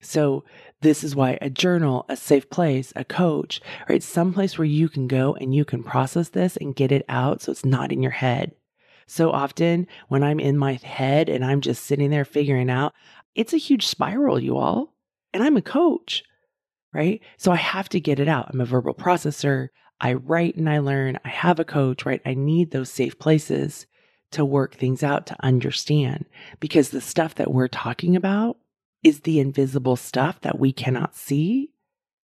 So, 0.00 0.44
this 0.80 1.02
is 1.02 1.16
why 1.16 1.38
a 1.40 1.48
journal, 1.48 2.04
a 2.10 2.16
safe 2.16 2.50
place, 2.50 2.92
a 2.94 3.04
coach, 3.04 3.62
right? 3.88 4.02
Some 4.02 4.34
place 4.34 4.58
where 4.58 4.66
you 4.66 4.88
can 4.90 5.08
go 5.08 5.34
and 5.34 5.54
you 5.54 5.64
can 5.64 5.82
process 5.82 6.28
this 6.28 6.58
and 6.58 6.76
get 6.76 6.92
it 6.92 7.06
out 7.08 7.40
so 7.40 7.52
it's 7.52 7.64
not 7.64 7.90
in 7.90 8.02
your 8.02 8.12
head. 8.12 8.52
So 9.06 9.30
often 9.30 9.86
when 10.08 10.22
I'm 10.22 10.40
in 10.40 10.56
my 10.56 10.74
head 10.82 11.28
and 11.28 11.44
I'm 11.44 11.60
just 11.60 11.84
sitting 11.84 12.10
there 12.10 12.24
figuring 12.24 12.70
out, 12.70 12.94
it's 13.34 13.52
a 13.52 13.58
huge 13.58 13.86
spiral, 13.86 14.38
you 14.38 14.56
all. 14.56 14.94
And 15.32 15.42
I'm 15.42 15.56
a 15.56 15.62
coach, 15.62 16.22
right? 16.92 17.20
So 17.36 17.52
I 17.52 17.56
have 17.56 17.88
to 17.90 18.00
get 18.00 18.20
it 18.20 18.28
out. 18.28 18.50
I'm 18.52 18.60
a 18.60 18.66
verbal 18.66 18.94
processor. 18.94 19.68
I 20.00 20.14
write 20.14 20.56
and 20.56 20.68
I 20.68 20.78
learn. 20.78 21.18
I 21.24 21.28
have 21.28 21.58
a 21.58 21.64
coach, 21.64 22.04
right? 22.04 22.20
I 22.26 22.34
need 22.34 22.70
those 22.70 22.90
safe 22.90 23.18
places 23.18 23.86
to 24.32 24.44
work 24.44 24.74
things 24.74 25.02
out, 25.02 25.26
to 25.26 25.36
understand, 25.44 26.24
because 26.58 26.90
the 26.90 27.00
stuff 27.00 27.36
that 27.36 27.52
we're 27.52 27.68
talking 27.68 28.16
about 28.16 28.56
is 29.02 29.20
the 29.20 29.38
invisible 29.38 29.96
stuff 29.96 30.40
that 30.40 30.58
we 30.58 30.72
cannot 30.72 31.14
see. 31.14 31.70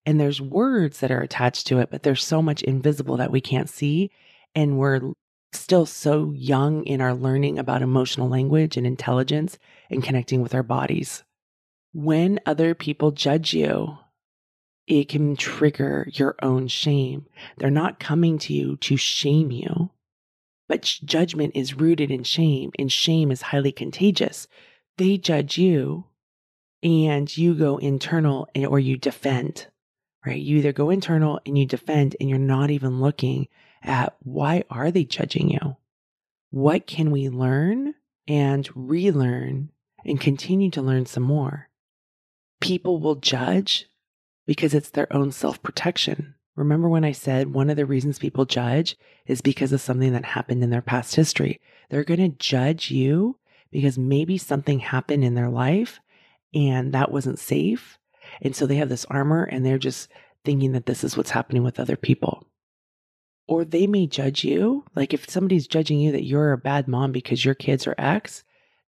And 0.04 0.18
there's 0.18 0.40
words 0.40 1.00
that 1.00 1.10
are 1.10 1.20
attached 1.20 1.66
to 1.68 1.78
it, 1.78 1.90
but 1.90 2.02
there's 2.02 2.24
so 2.24 2.42
much 2.42 2.62
invisible 2.62 3.16
that 3.18 3.30
we 3.30 3.40
can't 3.40 3.68
see. 3.68 4.10
And 4.54 4.78
we're 4.78 5.12
still 5.52 5.86
so 5.86 6.32
young 6.34 6.84
in 6.84 7.00
our 7.00 7.14
learning 7.14 7.58
about 7.58 7.82
emotional 7.82 8.28
language 8.28 8.76
and 8.76 8.86
intelligence 8.86 9.58
and 9.90 10.02
connecting 10.02 10.42
with 10.42 10.54
our 10.54 10.62
bodies. 10.62 11.22
When 11.92 12.40
other 12.46 12.74
people 12.74 13.10
judge 13.10 13.52
you, 13.52 13.98
it 14.90 15.08
can 15.08 15.36
trigger 15.36 16.08
your 16.12 16.34
own 16.42 16.68
shame. 16.68 17.26
They're 17.58 17.70
not 17.70 18.00
coming 18.00 18.38
to 18.40 18.52
you 18.52 18.76
to 18.78 18.96
shame 18.96 19.52
you, 19.52 19.90
but 20.68 20.82
judgment 21.04 21.52
is 21.54 21.74
rooted 21.74 22.10
in 22.10 22.24
shame, 22.24 22.72
and 22.78 22.90
shame 22.90 23.30
is 23.30 23.42
highly 23.42 23.72
contagious. 23.72 24.48
They 24.98 25.16
judge 25.16 25.58
you, 25.58 26.06
and 26.82 27.36
you 27.36 27.54
go 27.54 27.78
internal 27.78 28.48
or 28.56 28.80
you 28.80 28.96
defend. 28.96 29.68
right? 30.24 30.40
You 30.40 30.58
either 30.58 30.72
go 30.72 30.90
internal 30.90 31.40
and 31.46 31.56
you 31.56 31.66
defend 31.66 32.16
and 32.20 32.28
you're 32.28 32.38
not 32.38 32.70
even 32.70 33.00
looking 33.00 33.48
at 33.82 34.16
why 34.20 34.64
are 34.70 34.90
they 34.90 35.04
judging 35.04 35.50
you? 35.50 35.76
What 36.50 36.86
can 36.86 37.10
we 37.10 37.28
learn 37.28 37.94
and 38.28 38.68
relearn 38.74 39.70
and 40.04 40.20
continue 40.20 40.70
to 40.72 40.82
learn 40.82 41.06
some 41.06 41.22
more? 41.22 41.68
People 42.60 42.98
will 43.00 43.14
judge 43.14 43.86
because 44.50 44.74
it's 44.74 44.90
their 44.90 45.06
own 45.12 45.30
self 45.30 45.62
protection. 45.62 46.34
Remember 46.56 46.88
when 46.88 47.04
I 47.04 47.12
said 47.12 47.54
one 47.54 47.70
of 47.70 47.76
the 47.76 47.86
reasons 47.86 48.18
people 48.18 48.44
judge 48.44 48.96
is 49.26 49.40
because 49.40 49.72
of 49.72 49.80
something 49.80 50.12
that 50.12 50.24
happened 50.24 50.64
in 50.64 50.70
their 50.70 50.82
past 50.82 51.14
history? 51.14 51.60
They're 51.88 52.02
going 52.02 52.18
to 52.18 52.36
judge 52.36 52.90
you 52.90 53.38
because 53.70 53.96
maybe 53.96 54.38
something 54.38 54.80
happened 54.80 55.22
in 55.22 55.36
their 55.36 55.50
life 55.50 56.00
and 56.52 56.92
that 56.92 57.12
wasn't 57.12 57.38
safe. 57.38 57.96
And 58.42 58.56
so 58.56 58.66
they 58.66 58.74
have 58.74 58.88
this 58.88 59.04
armor 59.04 59.44
and 59.44 59.64
they're 59.64 59.78
just 59.78 60.08
thinking 60.44 60.72
that 60.72 60.86
this 60.86 61.04
is 61.04 61.16
what's 61.16 61.30
happening 61.30 61.62
with 61.62 61.78
other 61.78 61.96
people. 61.96 62.44
Or 63.46 63.64
they 63.64 63.86
may 63.86 64.08
judge 64.08 64.42
you. 64.42 64.84
Like 64.96 65.14
if 65.14 65.30
somebody's 65.30 65.68
judging 65.68 66.00
you 66.00 66.10
that 66.10 66.24
you're 66.24 66.50
a 66.50 66.58
bad 66.58 66.88
mom 66.88 67.12
because 67.12 67.44
your 67.44 67.54
kids 67.54 67.86
are 67.86 67.94
X, 67.98 68.42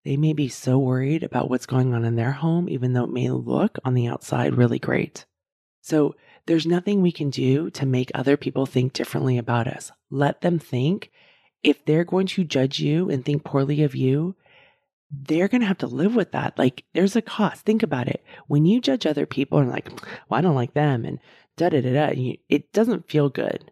they 0.05 0.17
may 0.17 0.33
be 0.33 0.49
so 0.49 0.77
worried 0.77 1.23
about 1.23 1.51
what's 1.51 1.67
going 1.67 1.95
on 1.95 2.05
in 2.05 2.17
their 2.17 2.33
home, 2.33 2.69
even 2.69 2.95
though 2.95 3.05
it 3.05 3.13
may 3.13 3.31
look 3.31 3.79
on 3.85 3.95
the 3.95 4.09
outside 4.09 4.57
really 4.57 4.81
great. 4.81 5.25
So 5.83 6.15
there's 6.47 6.67
nothing 6.67 7.03
we 7.03 7.13
can 7.13 7.29
do 7.29 7.69
to 7.71 7.85
make 7.85 8.11
other 8.15 8.37
people 8.37 8.67
think 8.67 8.93
differently 8.93 9.37
about 9.37 9.69
us. 9.69 9.93
Let 10.11 10.41
them 10.41 10.59
think. 10.59 11.11
If 11.63 11.85
they're 11.85 12.05
going 12.05 12.27
to 12.29 12.45
judge 12.45 12.81
you 12.81 13.09
and 13.09 13.25
think 13.25 13.45
poorly 13.45 13.83
of 13.83 13.95
you, 13.95 14.35
they're 15.11 15.49
going 15.49 15.61
to 15.61 15.67
have 15.67 15.79
to 15.79 15.87
live 15.87 16.15
with 16.15 16.33
that. 16.33 16.59
Like 16.59 16.85
there's 16.95 17.15
a 17.15 17.23
cost. 17.23 17.65
Think 17.65 17.83
about 17.83 18.09
it. 18.09 18.25
When 18.49 18.65
you 18.65 18.81
judge 18.81 19.07
other 19.07 19.27
people 19.27 19.59
and 19.59 19.71
like, 19.71 19.89
well, 20.29 20.39
I 20.39 20.41
don't 20.41 20.57
like 20.57 20.75
them 20.75 21.05
and 21.05 21.19
da 21.57 21.69
da 21.69 21.81
da 21.81 21.93
da, 21.93 22.39
it 22.49 22.73
doesn't 22.73 23.11
feel 23.11 23.29
good. 23.29 23.71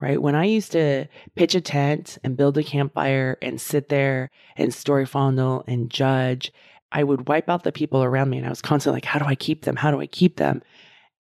Right. 0.00 0.20
When 0.20 0.34
I 0.34 0.44
used 0.44 0.72
to 0.72 1.06
pitch 1.34 1.54
a 1.54 1.60
tent 1.60 2.18
and 2.24 2.36
build 2.36 2.58
a 2.58 2.64
campfire 2.64 3.38
and 3.40 3.60
sit 3.60 3.88
there 3.88 4.30
and 4.56 4.74
story 4.74 5.06
fondle 5.06 5.64
and 5.66 5.88
judge, 5.88 6.52
I 6.92 7.04
would 7.04 7.28
wipe 7.28 7.48
out 7.48 7.62
the 7.62 7.72
people 7.72 8.02
around 8.04 8.30
me 8.30 8.38
and 8.38 8.46
I 8.46 8.50
was 8.50 8.60
constantly 8.60 8.98
like, 8.98 9.04
how 9.04 9.18
do 9.18 9.24
I 9.24 9.34
keep 9.34 9.64
them? 9.64 9.76
How 9.76 9.90
do 9.90 10.00
I 10.00 10.06
keep 10.06 10.36
them? 10.36 10.62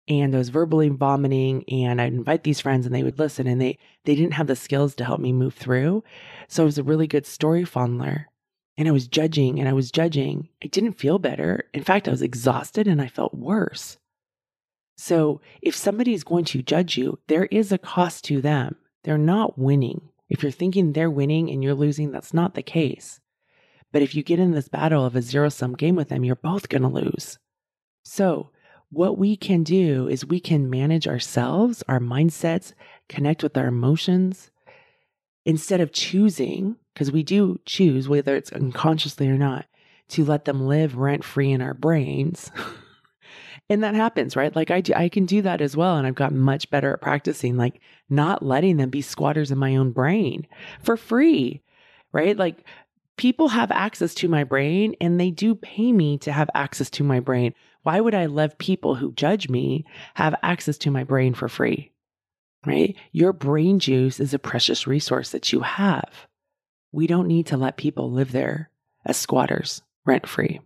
And 0.08 0.34
I 0.34 0.38
was 0.38 0.48
verbally 0.48 0.88
vomiting 0.88 1.64
and 1.68 2.00
I'd 2.00 2.14
invite 2.14 2.42
these 2.42 2.60
friends 2.60 2.86
and 2.86 2.94
they 2.94 3.02
would 3.02 3.18
listen 3.18 3.46
and 3.46 3.60
they 3.60 3.78
they 4.04 4.14
didn't 4.14 4.34
have 4.34 4.46
the 4.46 4.56
skills 4.56 4.94
to 4.96 5.04
help 5.04 5.20
me 5.20 5.32
move 5.32 5.54
through. 5.54 6.02
So 6.48 6.62
I 6.62 6.66
was 6.66 6.78
a 6.78 6.82
really 6.82 7.06
good 7.06 7.26
story 7.26 7.64
fondler. 7.64 8.24
And 8.78 8.86
I 8.86 8.92
was 8.92 9.08
judging 9.08 9.58
and 9.58 9.68
I 9.68 9.72
was 9.72 9.90
judging. 9.90 10.48
I 10.62 10.68
didn't 10.68 10.92
feel 10.92 11.18
better. 11.18 11.64
In 11.74 11.82
fact, 11.82 12.06
I 12.06 12.12
was 12.12 12.22
exhausted 12.22 12.86
and 12.86 13.02
I 13.02 13.08
felt 13.08 13.34
worse. 13.34 13.98
So 14.96 15.40
if 15.60 15.74
somebody 15.74 16.14
is 16.14 16.24
going 16.24 16.44
to 16.46 16.62
judge 16.62 16.96
you, 16.96 17.18
there 17.26 17.46
is 17.46 17.72
a 17.72 17.78
cost 17.78 18.24
to 18.26 18.40
them. 18.40 18.76
They're 19.02 19.18
not 19.18 19.58
winning. 19.58 20.08
If 20.28 20.42
you're 20.42 20.52
thinking 20.52 20.92
they're 20.92 21.10
winning 21.10 21.50
and 21.50 21.62
you're 21.62 21.74
losing, 21.74 22.12
that's 22.12 22.32
not 22.32 22.54
the 22.54 22.62
case. 22.62 23.20
But 23.92 24.02
if 24.02 24.14
you 24.14 24.22
get 24.22 24.38
in 24.38 24.52
this 24.52 24.68
battle 24.68 25.04
of 25.04 25.16
a 25.16 25.22
zero 25.22 25.48
sum 25.48 25.74
game 25.74 25.96
with 25.96 26.08
them, 26.08 26.24
you're 26.24 26.36
both 26.36 26.68
going 26.68 26.82
to 26.82 26.88
lose. 26.88 27.38
So 28.04 28.50
what 28.90 29.18
we 29.18 29.36
can 29.36 29.62
do 29.62 30.08
is 30.08 30.24
we 30.24 30.40
can 30.40 30.70
manage 30.70 31.06
ourselves, 31.06 31.82
our 31.88 32.00
mindsets, 32.00 32.72
connect 33.08 33.42
with 33.42 33.56
our 33.56 33.66
emotions 33.66 34.50
instead 35.44 35.80
of 35.80 35.92
choosing, 35.92 36.76
because 36.92 37.12
we 37.12 37.22
do 37.22 37.58
choose, 37.64 38.08
whether 38.08 38.36
it's 38.36 38.52
unconsciously 38.52 39.28
or 39.28 39.36
not, 39.36 39.66
to 40.08 40.24
let 40.24 40.44
them 40.44 40.66
live 40.66 40.96
rent 40.96 41.24
free 41.24 41.52
in 41.52 41.60
our 41.60 41.74
brains. 41.74 42.50
and 43.68 43.82
that 43.82 43.94
happens, 43.94 44.36
right? 44.36 44.54
Like 44.54 44.70
I 44.70 44.80
do, 44.80 44.94
I 44.94 45.08
can 45.08 45.26
do 45.26 45.42
that 45.42 45.60
as 45.60 45.76
well. 45.76 45.96
And 45.96 46.06
I've 46.06 46.14
gotten 46.14 46.38
much 46.38 46.70
better 46.70 46.92
at 46.92 47.00
practicing, 47.00 47.56
like 47.56 47.80
not 48.08 48.42
letting 48.42 48.78
them 48.78 48.90
be 48.90 49.02
squatters 49.02 49.50
in 49.50 49.58
my 49.58 49.76
own 49.76 49.92
brain 49.92 50.46
for 50.82 50.96
free, 50.96 51.62
right? 52.12 52.36
Like 52.36 52.64
people 53.16 53.48
have 53.48 53.70
access 53.70 54.14
to 54.14 54.28
my 54.28 54.44
brain 54.44 54.94
and 55.00 55.20
they 55.20 55.30
do 55.30 55.54
pay 55.54 55.92
me 55.92 56.16
to 56.18 56.32
have 56.32 56.48
access 56.54 56.88
to 56.90 57.04
my 57.04 57.20
brain. 57.20 57.52
Why 57.88 58.00
would 58.00 58.14
I 58.14 58.26
let 58.26 58.58
people 58.58 58.96
who 58.96 59.14
judge 59.14 59.48
me 59.48 59.86
have 60.12 60.34
access 60.42 60.76
to 60.76 60.90
my 60.90 61.04
brain 61.04 61.32
for 61.32 61.48
free? 61.48 61.90
Right? 62.66 62.94
Your 63.12 63.32
brain 63.32 63.78
juice 63.78 64.20
is 64.20 64.34
a 64.34 64.38
precious 64.38 64.86
resource 64.86 65.30
that 65.30 65.54
you 65.54 65.60
have. 65.60 66.26
We 66.92 67.06
don't 67.06 67.26
need 67.26 67.46
to 67.46 67.56
let 67.56 67.78
people 67.78 68.12
live 68.12 68.30
there 68.30 68.68
as 69.06 69.16
squatters 69.16 69.80
rent 70.04 70.26
free. 70.26 70.60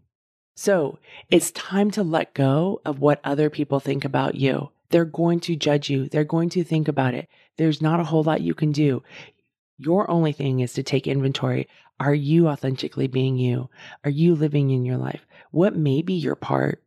So 0.57 0.99
it's 1.31 1.53
time 1.53 1.93
to 1.93 2.03
let 2.03 2.35
go 2.35 2.81
of 2.85 2.99
what 2.99 3.21
other 3.23 3.51
people 3.51 3.79
think 3.79 4.05
about 4.05 4.35
you. 4.35 4.73
They're 4.91 5.05
going 5.05 5.39
to 5.43 5.55
judge 5.55 5.89
you. 5.89 6.09
They're 6.09 6.25
going 6.25 6.49
to 6.49 6.65
think 6.65 6.89
about 6.89 7.15
it. 7.15 7.29
There's 7.57 7.81
not 7.81 8.01
a 8.01 8.05
whole 8.05 8.25
lot 8.25 8.41
you 8.41 8.55
can 8.55 8.73
do. 8.73 9.05
Your 9.79 10.11
only 10.11 10.33
thing 10.33 10.59
is 10.59 10.73
to 10.73 10.83
take 10.83 11.07
inventory. 11.07 11.69
Are 12.01 12.15
you 12.15 12.49
authentically 12.49 13.07
being 13.07 13.37
you? 13.37 13.71
Are 14.03 14.11
you 14.11 14.35
living 14.35 14.71
in 14.71 14.85
your 14.85 14.97
life? 14.97 15.25
What 15.53 15.77
may 15.77 16.03
be 16.03 16.15
your 16.15 16.35
part 16.35 16.83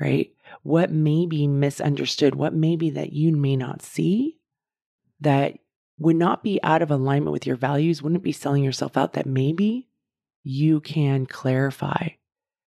right? 0.00 0.32
What 0.62 0.90
may 0.90 1.26
be 1.26 1.46
misunderstood, 1.46 2.34
what 2.34 2.54
may 2.54 2.76
be 2.76 2.90
that 2.90 3.12
you 3.12 3.36
may 3.36 3.56
not 3.56 3.82
see 3.82 4.38
that 5.20 5.58
would 5.98 6.16
not 6.16 6.42
be 6.42 6.58
out 6.62 6.82
of 6.82 6.90
alignment 6.90 7.32
with 7.32 7.46
your 7.46 7.56
values, 7.56 8.02
wouldn't 8.02 8.22
be 8.22 8.32
selling 8.32 8.64
yourself 8.64 8.96
out 8.96 9.12
that 9.12 9.26
maybe 9.26 9.88
you 10.42 10.80
can 10.80 11.26
clarify, 11.26 12.08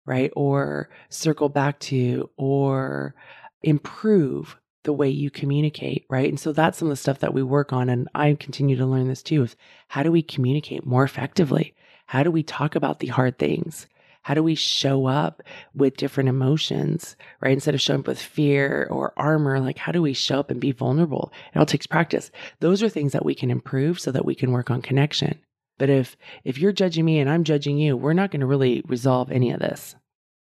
right? 0.05 0.31
Or 0.37 0.91
circle 1.09 1.49
back 1.49 1.79
to 1.81 2.31
or 2.37 3.15
improve 3.63 4.59
the 4.85 4.93
way 4.93 5.09
you 5.09 5.31
communicate, 5.31 6.05
right? 6.11 6.29
And 6.29 6.39
so 6.39 6.53
that's 6.53 6.79
some 6.79 6.89
of 6.89 6.93
the 6.93 6.97
stuff 6.97 7.21
that 7.21 7.33
we 7.33 7.43
work 7.43 7.73
on. 7.73 7.89
And 7.89 8.09
I 8.15 8.35
continue 8.35 8.77
to 8.77 8.87
learn 8.87 9.09
this 9.09 9.23
too 9.23 9.45
is 9.45 9.57
how 9.89 10.03
do 10.03 10.13
we 10.13 10.23
communicate 10.23 10.85
more 10.85 11.05
effectively? 11.05 11.75
How 12.07 12.23
do 12.23 12.31
we 12.31 12.43
talk 12.43 12.75
about 12.75 12.99
the 12.99 13.07
hard 13.07 13.39
things? 13.39 13.87
How 14.23 14.35
do 14.35 14.43
we 14.43 14.55
show 14.55 15.07
up 15.07 15.43
with 15.75 15.97
different 15.97 16.29
emotions, 16.29 17.17
right? 17.41 17.53
Instead 17.53 17.75
of 17.75 17.81
showing 17.81 18.01
up 18.01 18.07
with 18.07 18.23
fear 18.23 18.87
or 18.91 19.13
armor, 19.17 19.59
like 19.61 19.79
how 19.79 19.93
do 19.93 20.01
we 20.01 20.13
show 20.13 20.39
up 20.39 20.51
and 20.51 20.61
be 20.61 20.73
vulnerable? 20.73 21.33
It 21.55 21.59
all 21.59 21.67
takes 21.67 21.87
practice. 21.87 22.31
Those 22.61 22.83
are 22.83 22.89
things 22.89 23.13
that 23.13 23.25
we 23.25 23.35
can 23.35 23.51
improve 23.51 23.99
so 23.99 24.13
that 24.13 24.25
we 24.25 24.37
can 24.37 24.53
work 24.53 24.71
on 24.71 24.81
connection. 24.81 25.41
But 25.79 25.91
if 25.91 26.17
if 26.45 26.59
you're 26.59 26.73
judging 26.73 27.05
me 27.05 27.19
and 27.19 27.29
I'm 27.29 27.43
judging 27.43 27.79
you, 27.79 27.97
we're 27.97 28.13
not 28.13 28.31
going 28.31 28.41
to 28.41 28.47
really 28.47 28.83
resolve 28.87 29.33
any 29.33 29.51
of 29.51 29.61
this. 29.61 29.97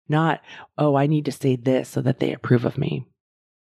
Not, 0.08 0.40
oh, 0.78 0.94
I 0.94 1.06
need 1.06 1.24
to 1.24 1.32
say 1.32 1.56
this 1.56 1.88
so 1.88 2.02
that 2.02 2.20
they 2.20 2.32
approve 2.32 2.64
of 2.64 2.78
me. 2.78 3.06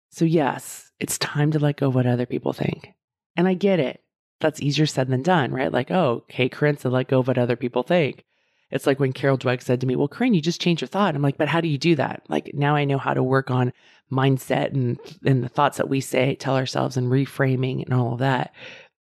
So 0.10 0.26
yes, 0.26 0.92
it's 1.00 1.18
time 1.18 1.52
to 1.52 1.60
let 1.60 1.78
go 1.78 1.88
of 1.88 1.96
what 1.96 2.08
other 2.08 2.26
people 2.26 2.52
think. 2.52 2.90
And 3.36 3.48
I 3.48 3.54
get 3.54 3.80
it. 3.80 4.02
That's 4.42 4.62
easier 4.62 4.86
said 4.86 5.08
than 5.08 5.22
done, 5.22 5.52
right? 5.52 5.72
Like, 5.72 5.92
oh, 5.92 6.24
okay, 6.30 6.50
Koren 6.50 6.78
said 6.78 6.92
let 6.92 7.08
go 7.08 7.20
of 7.20 7.28
what 7.28 7.38
other 7.38 7.56
people 7.56 7.84
think. 7.84 8.26
It's 8.72 8.88
like 8.88 9.00
when 9.00 9.14
Carol 9.14 9.38
Dweck 9.38 9.62
said 9.62 9.82
to 9.82 9.88
me, 9.88 9.96
Well, 9.96 10.08
Koren, 10.08 10.34
you 10.34 10.42
just 10.42 10.62
changed 10.62 10.82
your 10.82 10.88
thought. 10.88 11.16
I'm 11.16 11.22
like, 11.22 11.38
But 11.38 11.48
how 11.48 11.62
do 11.62 11.68
you 11.68 11.78
do 11.78 11.96
that? 11.96 12.24
Like 12.28 12.52
now 12.54 12.76
I 12.76 12.86
know 12.86 12.98
how 12.98 13.14
to 13.14 13.24
work 13.24 13.52
on 13.52 13.74
mindset 14.12 14.74
and, 14.74 15.00
and 15.26 15.44
the 15.44 15.50
thoughts 15.50 15.78
that 15.78 15.90
we 15.90 16.02
say, 16.02 16.36
tell 16.36 16.56
ourselves, 16.56 16.98
and 16.98 17.12
reframing 17.12 17.84
and 17.84 17.94
all 17.94 18.14
of 18.14 18.20
that. 18.20 18.54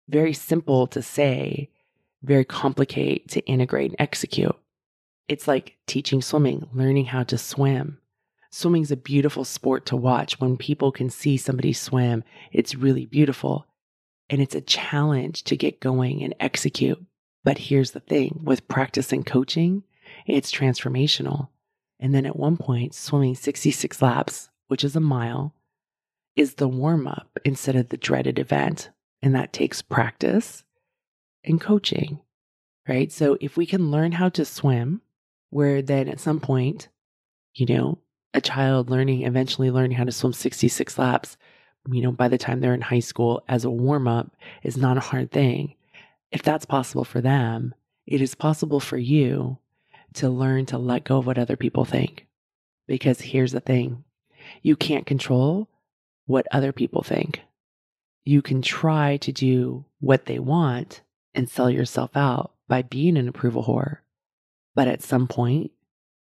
Very 0.09 0.33
simple 0.33 0.87
to 0.87 1.01
say, 1.01 1.69
very 2.23 2.45
complicated 2.45 3.29
to 3.29 3.45
integrate 3.45 3.91
and 3.91 4.01
execute. 4.01 4.55
It's 5.27 5.47
like 5.47 5.77
teaching 5.87 6.21
swimming, 6.21 6.67
learning 6.73 7.05
how 7.05 7.23
to 7.23 7.37
swim. 7.37 7.99
Swimming 8.49 8.83
is 8.83 8.91
a 8.91 8.97
beautiful 8.97 9.43
sport 9.43 9.85
to 9.87 9.95
watch. 9.95 10.39
When 10.39 10.57
people 10.57 10.91
can 10.91 11.09
see 11.09 11.37
somebody 11.37 11.73
swim, 11.73 12.23
it's 12.51 12.75
really 12.75 13.05
beautiful. 13.05 13.67
And 14.29 14.41
it's 14.41 14.55
a 14.55 14.61
challenge 14.61 15.43
to 15.45 15.57
get 15.57 15.81
going 15.81 16.23
and 16.23 16.33
execute. 16.39 17.03
But 17.47 17.59
here's 17.59 17.91
the 17.91 18.01
thing 18.01 18.41
with 18.43 18.67
practice 18.67 19.13
and 19.13 19.25
coaching, 19.25 19.83
it's 20.25 20.51
transformational. 20.51 21.47
And 21.97 22.13
then 22.13 22.25
at 22.25 22.35
one 22.35 22.57
point, 22.57 22.93
swimming 22.93 23.35
66 23.35 24.01
laps, 24.01 24.49
which 24.67 24.83
is 24.83 24.97
a 24.97 24.99
mile, 24.99 25.55
is 26.35 26.55
the 26.55 26.67
warm 26.67 27.07
up 27.07 27.39
instead 27.45 27.77
of 27.77 27.87
the 27.87 27.95
dreaded 27.95 28.37
event. 28.37 28.89
And 29.21 29.33
that 29.33 29.53
takes 29.53 29.81
practice 29.81 30.65
and 31.45 31.61
coaching, 31.61 32.19
right? 32.85 33.13
So 33.13 33.37
if 33.39 33.55
we 33.55 33.65
can 33.65 33.91
learn 33.91 34.11
how 34.11 34.27
to 34.27 34.43
swim, 34.43 34.99
where 35.49 35.81
then 35.81 36.09
at 36.09 36.19
some 36.19 36.41
point, 36.41 36.89
you 37.53 37.65
know, 37.65 37.99
a 38.33 38.41
child 38.41 38.89
learning, 38.89 39.25
eventually 39.25 39.71
learning 39.71 39.95
how 39.95 40.03
to 40.03 40.11
swim 40.11 40.33
66 40.33 40.99
laps, 40.99 41.37
you 41.89 42.01
know, 42.01 42.11
by 42.11 42.27
the 42.27 42.37
time 42.37 42.59
they're 42.59 42.73
in 42.73 42.81
high 42.81 42.99
school 42.99 43.41
as 43.47 43.63
a 43.63 43.71
warm 43.71 44.05
up 44.05 44.35
is 44.63 44.75
not 44.75 44.97
a 44.97 44.99
hard 44.99 45.31
thing 45.31 45.75
if 46.31 46.43
that's 46.43 46.65
possible 46.65 47.03
for 47.03 47.21
them, 47.21 47.73
it 48.05 48.21
is 48.21 48.35
possible 48.35 48.79
for 48.79 48.97
you 48.97 49.57
to 50.13 50.29
learn 50.29 50.65
to 50.67 50.77
let 50.77 51.03
go 51.03 51.17
of 51.17 51.25
what 51.25 51.37
other 51.37 51.57
people 51.57 51.85
think. 51.85 52.27
Because 52.87 53.21
here's 53.21 53.51
the 53.51 53.59
thing 53.59 54.03
you 54.61 54.75
can't 54.75 55.05
control 55.05 55.69
what 56.25 56.47
other 56.51 56.71
people 56.71 57.03
think. 57.03 57.41
You 58.23 58.41
can 58.41 58.61
try 58.61 59.17
to 59.17 59.31
do 59.31 59.85
what 59.99 60.25
they 60.25 60.39
want 60.39 61.01
and 61.33 61.49
sell 61.49 61.69
yourself 61.69 62.11
out 62.15 62.53
by 62.67 62.81
being 62.81 63.17
an 63.17 63.27
approval 63.27 63.63
whore. 63.63 63.99
But 64.75 64.87
at 64.87 65.01
some 65.01 65.27
point, 65.27 65.71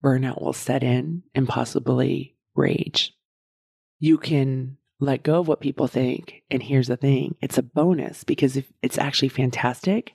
burnout 0.03 0.41
will 0.43 0.53
set 0.53 0.83
in 0.83 1.23
and 1.35 1.49
possibly 1.49 2.35
rage. 2.55 3.15
You 3.99 4.19
can 4.19 4.79
let 5.03 5.25
go 5.25 5.41
of 5.41 5.49
what 5.49 5.61
people 5.61 5.89
think. 5.89 6.43
And 6.51 6.63
here's 6.63 6.89
the 6.89 6.97
thing 6.97 7.35
it's 7.41 7.59
a 7.59 7.63
bonus 7.63 8.25
because 8.25 8.57
if 8.57 8.73
it's 8.83 8.99
actually 8.99 9.29
fantastic 9.29 10.15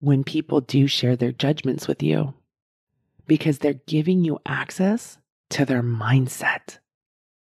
when 0.00 0.22
people 0.22 0.60
do 0.60 0.86
share 0.86 1.16
their 1.16 1.32
judgments 1.32 1.88
with 1.88 2.02
you 2.02 2.34
because 3.26 3.58
they're 3.58 3.80
giving 3.86 4.24
you 4.24 4.38
access 4.46 5.18
to 5.50 5.64
their 5.64 5.82
mindset 5.82 6.78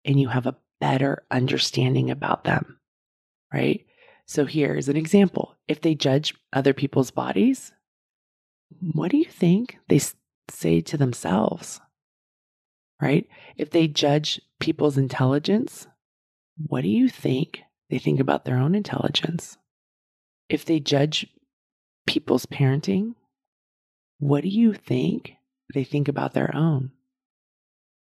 and 0.03 0.19
you 0.19 0.27
have 0.27 0.45
a 0.45 0.57
better 0.79 1.23
understanding 1.31 2.11
about 2.11 2.43
them, 2.43 2.79
right? 3.51 3.85
So 4.27 4.45
here's 4.45 4.89
an 4.89 4.97
example. 4.97 5.55
If 5.67 5.81
they 5.81 5.95
judge 5.95 6.35
other 6.53 6.73
people's 6.73 7.11
bodies, 7.11 7.71
what 8.93 9.09
do 9.09 9.17
you 9.17 9.25
think 9.25 9.77
they 9.87 10.01
say 10.49 10.81
to 10.81 10.97
themselves? 10.97 11.79
Right? 13.01 13.27
If 13.57 13.71
they 13.71 13.87
judge 13.87 14.41
people's 14.59 14.97
intelligence, 14.97 15.87
what 16.57 16.81
do 16.81 16.89
you 16.89 17.09
think 17.09 17.61
they 17.89 17.99
think 17.99 18.19
about 18.19 18.45
their 18.45 18.57
own 18.57 18.75
intelligence? 18.75 19.57
If 20.49 20.65
they 20.65 20.79
judge 20.79 21.27
people's 22.07 22.45
parenting, 22.45 23.15
what 24.19 24.43
do 24.43 24.49
you 24.49 24.73
think 24.73 25.33
they 25.73 25.83
think 25.83 26.07
about 26.07 26.33
their 26.33 26.55
own? 26.55 26.91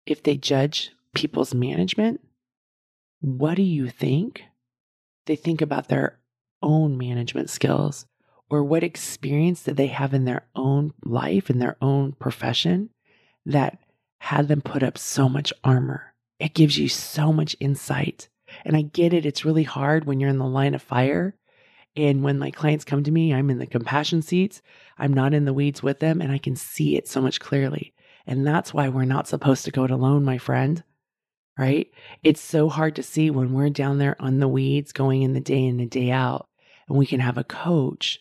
If 0.06 0.22
they 0.22 0.36
judge 0.36 0.92
people's 1.14 1.54
management, 1.54 2.20
what 3.20 3.56
do 3.56 3.62
you 3.62 3.88
think 3.88 4.42
they 5.26 5.36
think 5.36 5.60
about 5.60 5.88
their 5.88 6.18
own 6.62 6.96
management 6.96 7.50
skills? 7.50 8.06
Or 8.50 8.64
what 8.64 8.82
experience 8.82 9.64
did 9.64 9.76
they 9.76 9.88
have 9.88 10.14
in 10.14 10.24
their 10.24 10.46
own 10.56 10.94
life, 11.04 11.50
in 11.50 11.58
their 11.58 11.76
own 11.82 12.12
profession 12.12 12.90
that 13.44 13.78
had 14.20 14.48
them 14.48 14.62
put 14.62 14.82
up 14.82 14.96
so 14.96 15.28
much 15.28 15.52
armor? 15.62 16.14
It 16.38 16.54
gives 16.54 16.78
you 16.78 16.88
so 16.88 17.32
much 17.32 17.56
insight. 17.60 18.28
And 18.64 18.76
I 18.76 18.82
get 18.82 19.12
it, 19.12 19.26
it's 19.26 19.44
really 19.44 19.62
hard 19.62 20.04
when 20.04 20.20
you're 20.20 20.30
in 20.30 20.38
the 20.38 20.46
line 20.46 20.74
of 20.74 20.82
fire. 20.82 21.34
And 21.96 22.22
when 22.22 22.38
my 22.38 22.50
clients 22.50 22.84
come 22.84 23.02
to 23.04 23.10
me, 23.10 23.34
I'm 23.34 23.50
in 23.50 23.58
the 23.58 23.66
compassion 23.66 24.22
seats. 24.22 24.62
I'm 24.98 25.12
not 25.12 25.34
in 25.34 25.44
the 25.44 25.54
weeds 25.54 25.82
with 25.82 26.00
them, 26.00 26.20
and 26.20 26.30
I 26.30 26.38
can 26.38 26.54
see 26.54 26.96
it 26.96 27.08
so 27.08 27.20
much 27.20 27.40
clearly. 27.40 27.94
And 28.26 28.46
that's 28.46 28.74
why 28.74 28.88
we're 28.88 29.04
not 29.04 29.26
supposed 29.26 29.64
to 29.64 29.70
go 29.70 29.84
it 29.84 29.90
alone, 29.90 30.24
my 30.24 30.38
friend 30.38 30.82
right? 31.58 31.90
It's 32.22 32.40
so 32.40 32.68
hard 32.68 32.94
to 32.96 33.02
see 33.02 33.30
when 33.30 33.52
we're 33.52 33.68
down 33.68 33.98
there 33.98 34.16
on 34.20 34.38
the 34.38 34.48
weeds 34.48 34.92
going 34.92 35.22
in 35.22 35.32
the 35.32 35.40
day 35.40 35.64
in 35.64 35.70
and 35.70 35.80
the 35.80 35.86
day 35.86 36.10
out, 36.10 36.48
and 36.88 36.96
we 36.96 37.04
can 37.04 37.20
have 37.20 37.36
a 37.36 37.44
coach 37.44 38.20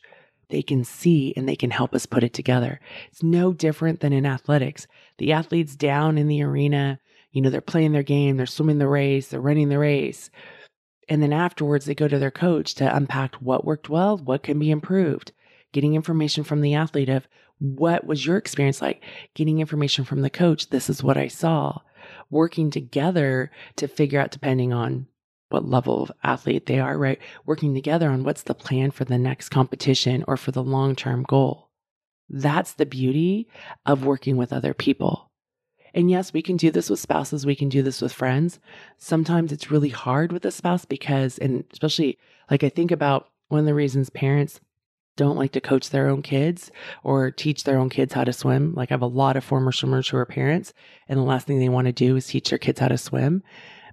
they 0.50 0.62
can 0.62 0.84
see 0.84 1.34
and 1.36 1.48
they 1.48 1.56
can 1.56 1.72
help 1.72 1.94
us 1.94 2.06
put 2.06 2.24
it 2.24 2.34
together. 2.34 2.80
It's 3.10 3.22
no 3.22 3.54
different 3.54 4.00
than 4.00 4.14
in 4.14 4.26
athletics. 4.26 4.88
The 5.18 5.34
athletes 5.34 5.76
down 5.76 6.18
in 6.18 6.28
the 6.28 6.42
arena, 6.42 7.00
you 7.32 7.42
know, 7.42 7.50
they're 7.50 7.62
playing 7.62 7.92
their 7.92 8.04
game, 8.04 8.38
they're 8.38 8.46
swimming 8.46 8.78
the 8.78 8.88
race, 8.88 9.28
they're 9.28 9.42
running 9.42 9.70
the 9.70 9.80
race. 9.80 10.30
And 11.10 11.22
then 11.22 11.34
afterwards, 11.34 11.86
they 11.86 11.96
go 11.96 12.08
to 12.08 12.20
their 12.20 12.32
coach 12.32 12.76
to 12.76 12.96
unpack 12.96 13.36
what 13.36 13.66
worked 13.66 13.90
well, 13.90 14.18
what 14.18 14.44
can 14.44 14.60
be 14.60 14.72
improved, 14.72 15.32
getting 15.72 15.96
information 15.96 16.44
from 16.44 16.62
the 16.62 16.74
athlete 16.74 17.10
of 17.10 17.28
what 17.60 18.06
was 18.06 18.26
your 18.26 18.38
experience 18.38 18.82
like, 18.82 19.04
getting 19.34 19.60
information 19.60 20.04
from 20.04 20.22
the 20.22 20.30
coach. 20.30 20.70
This 20.70 20.90
is 20.90 21.04
what 21.04 21.18
I 21.18 21.28
saw 21.28 21.80
working 22.30 22.72
together 22.72 23.52
to 23.78 23.88
figure 23.88 24.20
out, 24.20 24.32
depending 24.32 24.74
on 24.74 25.08
what 25.50 25.66
level 25.66 26.04
of 26.04 26.12
athlete 26.24 26.66
they 26.66 26.80
are, 26.80 26.98
right? 26.98 27.20
Working 27.46 27.74
together 27.74 28.10
on 28.10 28.24
what's 28.24 28.44
the 28.44 28.54
plan 28.54 28.92
for 28.92 29.06
the 29.06 29.18
next 29.18 29.50
competition 29.50 30.24
or 30.28 30.38
for 30.38 30.52
the 30.52 30.64
long 30.64 30.96
term 30.96 31.24
goal. 31.24 31.70
That's 32.30 32.74
the 32.74 32.86
beauty 32.86 33.48
of 33.86 34.06
working 34.06 34.36
with 34.36 34.52
other 34.52 34.74
people. 34.74 35.32
And 35.98 36.12
yes, 36.12 36.32
we 36.32 36.44
can 36.44 36.58
do 36.58 36.70
this 36.70 36.92
with 36.92 37.00
spouses, 37.00 37.44
we 37.44 37.56
can 37.56 37.70
do 37.70 37.82
this 37.82 38.04
with 38.04 38.14
friends. 38.14 38.60
Sometimes 39.00 39.52
it's 39.52 39.72
really 39.72 39.90
hard 39.90 40.32
with 40.32 40.46
a 40.46 40.52
spouse 40.52 40.86
because, 40.86 41.40
and 41.40 41.64
especially 41.74 42.20
like 42.52 42.64
I 42.64 42.70
think 42.70 42.92
about 42.92 43.30
one 43.48 43.62
of 43.62 43.66
the 43.66 43.74
reasons 43.74 44.12
parents 44.12 44.60
don't 45.16 45.38
like 45.38 45.54
to 45.54 45.60
coach 45.60 45.90
their 45.90 46.08
own 46.08 46.22
kids 46.22 46.70
or 47.04 47.32
teach 47.32 47.64
their 47.64 47.80
own 47.80 47.90
kids 47.90 48.14
how 48.14 48.24
to 48.24 48.32
swim. 48.32 48.76
Like 48.76 48.92
I 48.92 48.94
have 48.94 49.02
a 49.02 49.08
lot 49.08 49.38
of 49.38 49.44
former 49.44 49.72
swimmers 49.72 50.08
who 50.08 50.18
are 50.18 50.26
parents, 50.28 50.72
and 51.10 51.18
the 51.18 51.24
last 51.24 51.48
thing 51.48 51.58
they 51.58 51.68
want 51.68 51.88
to 51.88 51.92
do 51.92 52.16
is 52.16 52.28
teach 52.28 52.52
their 52.52 52.60
kids 52.60 52.80
how 52.80 52.90
to 52.90 52.98
swim, 53.00 53.42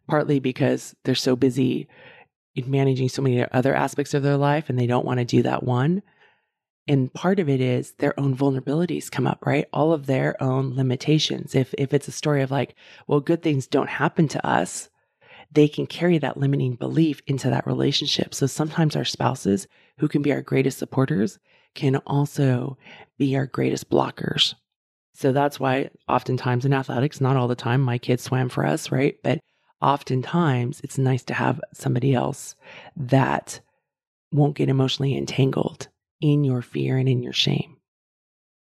partly 0.06 0.40
because 0.40 0.94
they're 1.04 1.14
so 1.14 1.34
busy 1.34 1.88
managing 2.66 3.08
so 3.08 3.22
many 3.22 3.50
other 3.50 3.74
aspects 3.74 4.12
of 4.12 4.22
their 4.22 4.36
life 4.36 4.68
and 4.68 4.78
they 4.78 4.86
don't 4.86 5.06
want 5.06 5.20
to 5.20 5.24
do 5.24 5.42
that 5.42 5.62
one. 5.62 6.02
And 6.86 7.12
part 7.14 7.38
of 7.38 7.48
it 7.48 7.60
is 7.60 7.92
their 7.92 8.18
own 8.20 8.36
vulnerabilities 8.36 9.10
come 9.10 9.26
up, 9.26 9.46
right? 9.46 9.66
All 9.72 9.92
of 9.92 10.06
their 10.06 10.40
own 10.42 10.74
limitations. 10.74 11.54
If 11.54 11.74
if 11.78 11.94
it's 11.94 12.08
a 12.08 12.12
story 12.12 12.42
of 12.42 12.50
like, 12.50 12.74
well, 13.06 13.20
good 13.20 13.42
things 13.42 13.66
don't 13.66 13.88
happen 13.88 14.28
to 14.28 14.46
us, 14.46 14.90
they 15.50 15.66
can 15.66 15.86
carry 15.86 16.18
that 16.18 16.36
limiting 16.36 16.74
belief 16.74 17.22
into 17.26 17.48
that 17.48 17.66
relationship. 17.66 18.34
So 18.34 18.46
sometimes 18.46 18.96
our 18.96 19.04
spouses, 19.04 19.66
who 19.98 20.08
can 20.08 20.20
be 20.20 20.32
our 20.32 20.42
greatest 20.42 20.78
supporters, 20.78 21.38
can 21.74 21.96
also 22.06 22.76
be 23.18 23.34
our 23.36 23.46
greatest 23.46 23.88
blockers. 23.88 24.54
So 25.14 25.32
that's 25.32 25.60
why 25.60 25.90
oftentimes 26.08 26.64
in 26.64 26.74
athletics, 26.74 27.20
not 27.20 27.36
all 27.36 27.48
the 27.48 27.54
time, 27.54 27.80
my 27.80 27.98
kids 27.98 28.24
swam 28.24 28.48
for 28.48 28.66
us, 28.66 28.90
right? 28.90 29.16
But 29.22 29.38
oftentimes 29.80 30.80
it's 30.82 30.98
nice 30.98 31.22
to 31.24 31.34
have 31.34 31.60
somebody 31.72 32.14
else 32.14 32.56
that 32.96 33.60
won't 34.32 34.56
get 34.56 34.68
emotionally 34.68 35.16
entangled 35.16 35.88
in 36.24 36.42
your 36.42 36.62
fear 36.62 36.96
and 36.96 37.06
in 37.06 37.22
your 37.22 37.34
shame. 37.34 37.76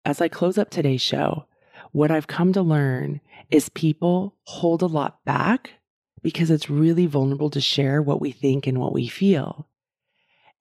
As 0.04 0.20
I 0.20 0.28
close 0.28 0.58
up 0.58 0.68
today's 0.68 1.00
show, 1.00 1.46
what 1.90 2.10
I've 2.10 2.26
come 2.26 2.52
to 2.52 2.60
learn 2.60 3.22
is 3.50 3.70
people 3.70 4.36
hold 4.42 4.82
a 4.82 4.86
lot 4.86 5.24
back 5.24 5.70
because 6.22 6.50
it's 6.50 6.68
really 6.68 7.06
vulnerable 7.06 7.48
to 7.48 7.60
share 7.62 8.02
what 8.02 8.20
we 8.20 8.30
think 8.30 8.66
and 8.66 8.78
what 8.78 8.92
we 8.92 9.08
feel. 9.08 9.66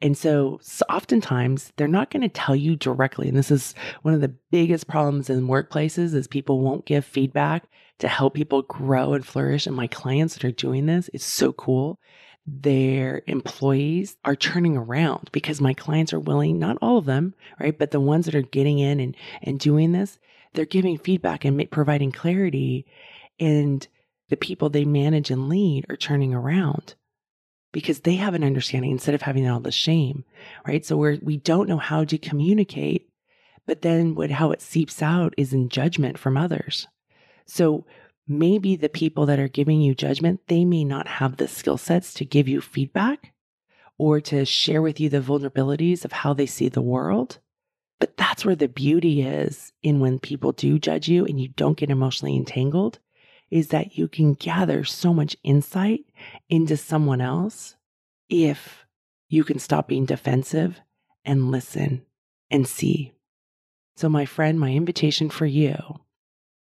And 0.02 0.18
so, 0.18 0.62
oftentimes 0.89 1.74
they're 1.76 1.88
not 1.88 2.12
going 2.12 2.22
to 2.22 2.30
tell 2.30 2.56
you 2.56 2.78
directly. 2.78 3.28
And 3.28 3.38
this 3.38 3.52
is 3.52 3.76
one 4.02 4.14
of 4.14 4.22
the 4.22 4.34
biggest 4.50 4.88
problems 4.88 5.30
in 5.30 5.48
workplaces 5.48 6.14
is 6.14 6.28
people 6.28 6.62
won't 6.62 6.86
give 6.86 7.04
feedback 7.04 7.66
to 8.00 8.08
help 8.08 8.36
people 8.36 8.62
grow 8.62 9.14
and 9.14 9.26
flourish. 9.26 9.68
And 9.68 9.76
my 9.76 9.88
clients 9.88 10.36
that 10.36 10.46
are 10.46 10.52
doing 10.52 10.86
this, 10.86 11.10
it's 11.14 11.26
so 11.26 11.52
cool. 11.52 12.00
Their 12.48 13.24
employees 13.26 14.18
are 14.24 14.36
turning 14.36 14.78
around 14.78 15.30
because 15.32 15.60
my 15.60 15.74
clients 15.74 16.14
are 16.14 16.20
willing, 16.20 16.60
not 16.60 16.78
all 16.82 16.98
of 17.00 17.06
them, 17.06 17.34
right? 17.60 17.78
But 17.78 17.91
the 17.91 18.00
ones 18.00 18.26
that 18.26 18.36
are 18.36 18.43
getting 18.43 18.78
in 18.78 19.00
and, 19.00 19.16
and 19.41 19.60
doing 19.60 19.91
this, 19.91 20.20
they're 20.54 20.66
giving 20.66 20.98
feedback 20.98 21.43
and 21.43 21.70
providing 21.72 22.12
clarity. 22.12 22.86
And 23.39 23.88
the 24.30 24.38
people 24.38 24.70
they 24.70 24.86
manage 24.86 25.32
and 25.32 25.50
lead 25.50 25.86
are 25.89 25.98
turning 25.98 26.34
around 26.34 26.96
because 27.72 28.02
they 28.02 28.16
have 28.16 28.34
an 28.34 28.43
understanding 28.43 28.91
instead 28.91 29.16
of 29.16 29.24
having 29.24 29.50
all 29.50 29.60
the 29.60 29.72
shame, 29.72 30.24
right? 30.66 30.86
So 30.86 30.96
we're, 30.96 31.20
we 31.22 31.38
don't 31.38 31.68
know 31.68 31.78
how 31.78 32.06
to 32.06 32.18
communicate, 32.18 33.10
but 33.66 33.82
then 33.82 34.16
what, 34.16 34.32
how 34.32 34.52
it 34.52 34.62
seeps 34.62 35.02
out 35.02 35.34
is 35.36 35.52
in 35.52 35.68
judgment 35.68 36.18
from 36.18 36.38
others. 36.38 36.88
So 37.46 37.86
maybe 38.28 38.76
the 38.76 38.89
people 38.89 39.26
that 39.28 39.39
are 39.39 39.47
giving 39.47 39.82
you 39.82 39.93
judgment, 39.95 40.41
they 40.47 40.65
may 40.65 40.84
not 40.84 41.07
have 41.07 41.38
the 41.38 41.47
skill 41.47 41.78
sets 41.78 42.13
to 42.15 42.26
give 42.26 42.47
you 42.47 42.61
feedback 42.61 43.34
or 43.97 44.19
to 44.19 44.45
share 44.45 44.82
with 44.82 44.99
you 44.99 45.09
the 45.09 45.21
vulnerabilities 45.21 46.03
of 46.03 46.11
how 46.11 46.34
they 46.34 46.45
see 46.45 46.69
the 46.69 46.82
world. 46.82 47.39
But 47.99 48.17
that's 48.17 48.43
where 48.43 48.55
the 48.55 48.67
beauty 48.67 49.21
is 49.21 49.71
in 49.82 49.99
when 49.99 50.19
people 50.19 50.51
do 50.51 50.78
judge 50.78 51.07
you 51.07 51.26
and 51.26 51.39
you 51.39 51.47
don't 51.49 51.78
get 51.78 51.89
emotionally 51.89 52.36
entangled 52.36 52.99
is 53.51 53.69
that 53.69 53.97
you 53.97 54.07
can 54.07 54.34
gather 54.34 54.84
so 54.84 55.13
much 55.13 55.38
insight 55.43 56.05
into 56.49 56.76
someone 56.76 57.21
else 57.21 57.76
if 58.30 58.86
you 59.30 59.43
can 59.43 59.59
stop 59.59 59.88
being 59.88 60.05
defensive 60.05 60.82
and 61.23 61.51
listen 61.51 62.05
and 62.49 62.67
see. 62.67 63.13
So, 63.95 64.09
my 64.09 64.26
friend, 64.26 64.59
my 64.59 64.71
invitation 64.71 65.30
for 65.30 65.45
you 65.45 65.78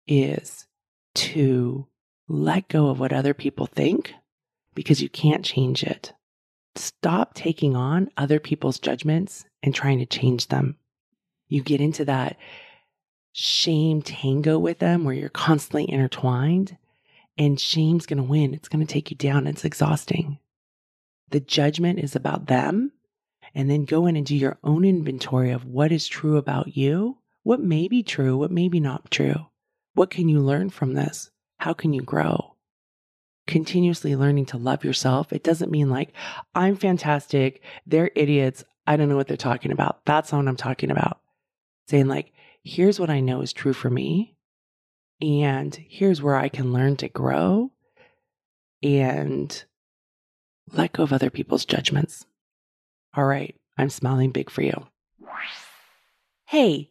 is 0.07 0.67
to 1.15 1.87
let 2.29 2.69
go 2.69 2.89
of 2.89 3.01
what 3.01 3.13
other 3.13 3.35
people 3.35 3.67
think 3.67 4.15
because 4.75 5.01
you 5.01 5.09
can't 5.09 5.45
change 5.45 5.83
it. 5.83 6.13
Stop 6.77 7.35
taking 7.35 7.77
on 7.77 8.11
other 8.17 8.41
people's 8.41 8.79
judgments 8.79 9.45
and 9.63 9.75
trying 9.75 9.99
to 10.01 10.07
change 10.07 10.49
them. 10.49 10.77
You 11.49 11.63
get 11.63 11.81
into 11.81 12.05
that 12.07 12.37
shame 13.33 14.03
tango 14.03 14.59
with 14.59 14.79
them 14.79 15.05
where 15.05 15.15
you're 15.15 15.29
constantly 15.29 15.91
intertwined 15.91 16.77
and 17.37 17.61
shame's 17.61 18.07
going 18.07 18.19
to 18.19 18.23
win. 18.23 18.55
It's 18.55 18.69
going 18.69 18.85
to 18.85 18.93
take 18.93 19.11
you 19.11 19.17
down. 19.17 19.47
It's 19.47 19.65
exhausting. 19.65 20.39
The 21.31 21.41
judgment 21.41 21.99
is 21.99 22.15
about 22.17 22.47
them. 22.47 22.93
And 23.55 23.71
then 23.71 23.85
go 23.85 24.07
in 24.07 24.17
and 24.17 24.27
do 24.27 24.35
your 24.35 24.59
own 24.65 24.85
inventory 24.85 25.53
of 25.53 25.65
what 25.65 25.93
is 25.93 26.09
true 26.09 26.39
about 26.39 26.77
you, 26.77 27.19
what 27.45 27.61
may 27.61 27.87
be 27.87 28.03
true, 28.03 28.37
what 28.37 28.51
may 28.51 28.69
be 28.69 28.81
not 28.81 29.11
true. 29.11 29.47
What 29.95 30.11
can 30.11 30.29
you 30.29 30.41
learn 30.41 30.71
from 30.71 30.95
this? 30.95 31.31
How 31.59 31.73
can 31.73 31.93
you 31.93 32.03
grow? 32.03 32.57
Continuously 33.47 34.17
learning 34.17 34.47
to 34.47 34.59
love 34.59 34.85
yourself. 34.85 35.33
It 35.33 35.45
doesn't 35.45 35.71
mean 35.71 35.89
like, 35.89 36.13
I'm 36.55 36.77
fantastic. 36.77 37.63
They're 37.87 38.11
idiots. 38.15 38.65
I 38.87 38.97
don't 38.97 39.09
know 39.09 39.17
what 39.17 39.29
they're 39.29 39.37
talking 39.37 39.73
about. 39.73 40.05
That's 40.05 40.33
not 40.33 40.39
what 40.39 40.49
I'm 40.49 40.57
talking 40.57 40.91
about. 40.91 41.21
Saying, 41.89 42.09
like, 42.09 42.33
here's 42.63 42.99
what 42.99 43.11
I 43.11 43.21
know 43.21 43.41
is 43.41 43.53
true 43.53 43.73
for 43.73 43.91
me. 43.91 44.37
And 45.21 45.75
here's 45.89 46.21
where 46.21 46.37
I 46.37 46.49
can 46.49 46.73
learn 46.73 46.97
to 46.97 47.09
grow 47.09 47.71
and 48.83 49.65
let 50.73 50.93
go 50.93 51.03
of 51.03 51.13
other 51.13 51.31
people's 51.31 51.65
judgments. 51.65 52.27
All 53.15 53.25
right, 53.25 53.55
I'm 53.79 53.91
smiling 53.91 54.33
big 54.33 54.51
for 54.51 54.63
you. 54.63 54.87
Hey, 56.47 56.91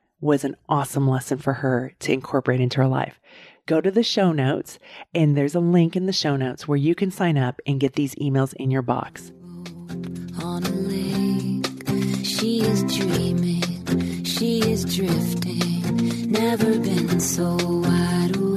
was 0.21 0.45
an 0.45 0.55
awesome 0.69 1.09
lesson 1.09 1.39
for 1.39 1.53
her 1.53 1.93
to 1.99 2.13
incorporate 2.13 2.61
into 2.61 2.77
her 2.77 2.87
life. 2.87 3.19
Go 3.65 3.81
to 3.81 3.91
the 3.91 4.03
show 4.03 4.31
notes, 4.31 4.79
and 5.13 5.35
there's 5.35 5.55
a 5.55 5.59
link 5.59 5.95
in 5.95 6.05
the 6.05 6.13
show 6.13 6.35
notes 6.35 6.67
where 6.67 6.77
you 6.77 6.95
can 6.95 7.11
sign 7.11 7.37
up 7.37 7.59
and 7.65 7.79
get 7.79 7.93
these 7.93 8.15
emails 8.15 8.53
in 8.53 8.71
your 8.71 8.81
box. 8.81 9.31
On 10.43 10.63
a 10.63 10.69
lake, 10.69 12.25
she 12.25 12.61
is 12.61 12.83
dreaming, 12.83 14.23
she 14.23 14.59
is 14.59 14.85
drifting, 14.85 16.31
never 16.31 16.79
been 16.79 17.19
so 17.19 17.55
wide 17.55 18.35
awake. 18.35 18.50